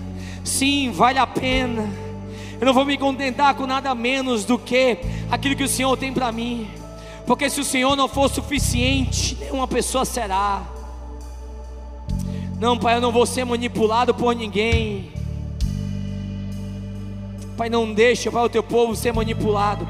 Sim, 0.43 0.91
vale 0.91 1.19
a 1.19 1.27
pena. 1.27 1.87
Eu 2.63 2.67
não 2.67 2.73
vou 2.73 2.85
me 2.85 2.97
contentar 2.97 3.53
com 3.55 3.67
nada 3.67 3.93
menos 3.93 4.45
do 4.45 4.57
que 4.57 4.97
aquilo 5.29 5.53
que 5.53 5.65
o 5.65 5.67
Senhor 5.67 5.97
tem 5.97 6.13
para 6.13 6.31
mim. 6.31 6.65
Porque 7.27 7.49
se 7.49 7.59
o 7.59 7.63
Senhor 7.65 7.93
não 7.97 8.07
for 8.07 8.29
suficiente, 8.29 9.35
nenhuma 9.35 9.67
pessoa 9.67 10.05
será. 10.05 10.63
Não, 12.61 12.79
Pai, 12.79 12.95
eu 12.95 13.01
não 13.01 13.11
vou 13.11 13.25
ser 13.25 13.43
manipulado 13.43 14.13
por 14.13 14.33
ninguém. 14.33 15.11
Pai, 17.57 17.69
não 17.69 17.93
deixa, 17.93 18.31
Pai, 18.31 18.45
o 18.45 18.49
teu 18.49 18.63
povo 18.63 18.95
ser 18.95 19.11
manipulado. 19.11 19.85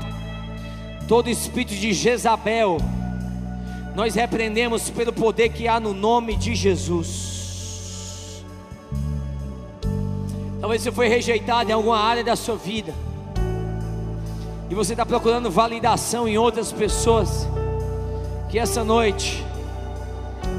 Todo 1.07 1.29
espírito 1.29 1.75
de 1.75 1.93
Jezabel, 1.93 2.77
nós 3.93 4.15
repreendemos 4.15 4.89
pelo 4.89 5.13
poder 5.13 5.49
que 5.49 5.67
há 5.67 5.79
no 5.79 5.93
nome 5.93 6.35
de 6.35 6.55
Jesus. 6.55 7.32
Talvez 10.73 10.81
você 10.81 10.91
foi 10.91 11.07
rejeitado 11.07 11.69
em 11.69 11.73
alguma 11.73 11.99
área 11.99 12.23
da 12.23 12.35
sua 12.35 12.55
vida, 12.55 12.95
e 14.71 14.73
você 14.73 14.93
está 14.93 15.05
procurando 15.05 15.51
validação 15.51 16.27
em 16.27 16.35
outras 16.35 16.71
pessoas. 16.71 17.47
Que 18.49 18.57
essa 18.57 18.83
noite, 18.83 19.45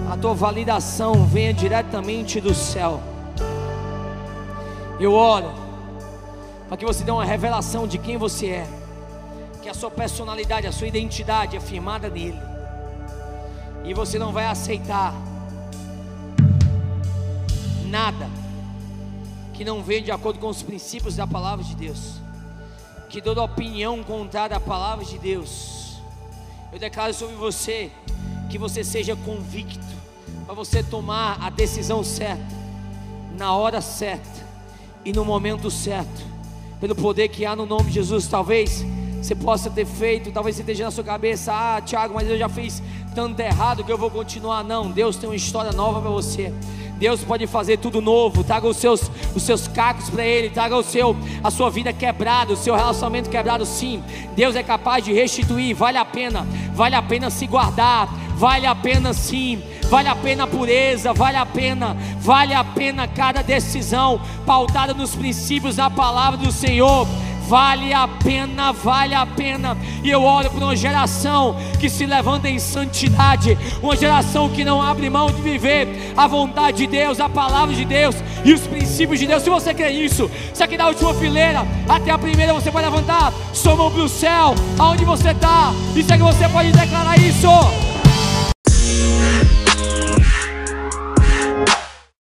a 0.08 0.16
tua 0.16 0.32
validação 0.32 1.26
venha 1.26 1.52
diretamente 1.52 2.40
do 2.40 2.54
céu. 2.54 3.00
Eu 5.00 5.12
oro 5.14 5.50
para 6.68 6.76
que 6.76 6.84
você 6.84 7.02
dê 7.02 7.10
uma 7.10 7.24
revelação 7.24 7.84
de 7.84 7.98
quem 7.98 8.16
você 8.16 8.46
é, 8.46 8.66
que 9.62 9.68
a 9.68 9.74
sua 9.74 9.90
personalidade, 9.90 10.64
a 10.68 10.72
sua 10.72 10.86
identidade 10.86 11.56
é 11.56 11.60
firmada 11.60 12.08
nele, 12.08 12.40
e 13.84 13.92
você 13.92 14.16
não 14.16 14.30
vai 14.30 14.46
aceitar 14.46 15.12
nada 17.86 18.43
que 19.54 19.64
não 19.64 19.82
venha 19.82 20.02
de 20.02 20.10
acordo 20.10 20.38
com 20.38 20.48
os 20.48 20.62
princípios 20.62 21.16
da 21.16 21.26
palavra 21.26 21.64
de 21.64 21.74
Deus, 21.74 22.20
que 23.08 23.22
toda 23.22 23.42
opinião 23.42 24.02
contrária 24.02 24.56
à 24.56 24.60
palavra 24.60 25.04
de 25.04 25.16
Deus, 25.16 25.98
eu 26.72 26.78
declaro 26.78 27.14
sobre 27.14 27.36
você 27.36 27.90
que 28.50 28.58
você 28.58 28.82
seja 28.82 29.16
convicto, 29.16 29.84
para 30.44 30.54
você 30.54 30.82
tomar 30.82 31.38
a 31.40 31.48
decisão 31.48 32.02
certa, 32.02 32.44
na 33.38 33.54
hora 33.54 33.80
certa 33.80 34.44
e 35.04 35.12
no 35.12 35.24
momento 35.24 35.70
certo, 35.70 36.22
pelo 36.80 36.94
poder 36.94 37.28
que 37.28 37.46
há 37.46 37.54
no 37.54 37.64
nome 37.64 37.84
de 37.84 37.92
Jesus. 37.92 38.26
Talvez 38.26 38.84
você 39.22 39.34
possa 39.34 39.70
ter 39.70 39.86
feito, 39.86 40.30
talvez 40.32 40.56
você 40.56 40.62
esteja 40.62 40.84
na 40.84 40.90
sua 40.90 41.04
cabeça: 41.04 41.52
ah, 41.52 41.80
Tiago, 41.80 42.14
mas 42.14 42.28
eu 42.28 42.36
já 42.36 42.48
fiz 42.48 42.82
tanto 43.14 43.40
errado 43.40 43.84
que 43.84 43.92
eu 43.92 43.96
vou 43.96 44.10
continuar. 44.10 44.62
Não, 44.62 44.90
Deus 44.90 45.16
tem 45.16 45.28
uma 45.28 45.36
história 45.36 45.72
nova 45.72 46.00
para 46.00 46.10
você. 46.10 46.52
Deus 47.04 47.22
pode 47.22 47.46
fazer 47.46 47.76
tudo 47.76 48.00
novo. 48.00 48.42
Traga 48.42 48.66
os 48.66 48.78
seus, 48.78 49.10
os 49.34 49.42
seus 49.42 49.68
cacos 49.68 50.08
para 50.08 50.24
Ele. 50.24 50.48
Traga 50.48 50.74
o 50.74 50.82
seu, 50.82 51.14
a 51.42 51.50
sua 51.50 51.68
vida 51.68 51.92
quebrada, 51.92 52.54
o 52.54 52.56
seu 52.56 52.74
relacionamento 52.74 53.28
quebrado. 53.28 53.66
Sim, 53.66 54.02
Deus 54.34 54.56
é 54.56 54.62
capaz 54.62 55.04
de 55.04 55.12
restituir. 55.12 55.76
Vale 55.76 55.98
a 55.98 56.04
pena. 56.06 56.46
Vale 56.72 56.94
a 56.94 57.02
pena 57.02 57.28
se 57.28 57.46
guardar. 57.46 58.08
Vale 58.36 58.64
a 58.64 58.74
pena 58.74 59.12
sim. 59.12 59.62
Vale 59.90 60.08
a 60.08 60.16
pena 60.16 60.44
a 60.44 60.46
pureza. 60.46 61.12
Vale 61.12 61.36
a 61.36 61.44
pena. 61.44 61.94
Vale 62.20 62.54
a 62.54 62.64
pena 62.64 63.06
cada 63.06 63.42
decisão 63.42 64.18
pautada 64.46 64.94
nos 64.94 65.14
princípios 65.14 65.76
da 65.76 65.90
palavra 65.90 66.38
do 66.38 66.50
Senhor 66.50 67.06
vale 67.48 67.92
a 67.92 68.08
pena, 68.08 68.72
vale 68.72 69.14
a 69.14 69.26
pena. 69.26 69.76
E 70.02 70.10
eu 70.10 70.22
oro 70.22 70.50
por 70.50 70.62
uma 70.62 70.76
geração 70.76 71.56
que 71.78 71.88
se 71.88 72.06
levanta 72.06 72.48
em 72.48 72.58
santidade, 72.58 73.56
uma 73.82 73.96
geração 73.96 74.48
que 74.48 74.64
não 74.64 74.82
abre 74.82 75.08
mão 75.10 75.26
de 75.26 75.40
viver 75.40 76.12
a 76.16 76.26
vontade 76.26 76.78
de 76.78 76.86
Deus, 76.86 77.20
a 77.20 77.28
palavra 77.28 77.74
de 77.74 77.84
Deus 77.84 78.16
e 78.44 78.52
os 78.52 78.66
princípios 78.66 79.20
de 79.20 79.26
Deus. 79.26 79.42
Se 79.42 79.50
você 79.50 79.74
crê 79.74 79.92
nisso, 79.92 80.30
se 80.52 80.62
aqui 80.62 80.76
da 80.76 80.88
última 80.88 81.14
fileira 81.14 81.66
até 81.88 82.10
a 82.10 82.18
primeira 82.18 82.52
você 82.52 82.70
pode 82.70 82.84
levantar 82.86 83.32
sua 83.52 83.76
mão 83.76 83.90
para 83.90 84.02
o 84.02 84.08
céu, 84.08 84.54
aonde 84.78 85.04
você 85.04 85.30
está, 85.30 85.72
se 85.92 86.12
é 86.12 86.16
que 86.16 86.22
você 86.22 86.48
pode 86.48 86.72
declarar 86.72 87.18
isso. 87.18 87.93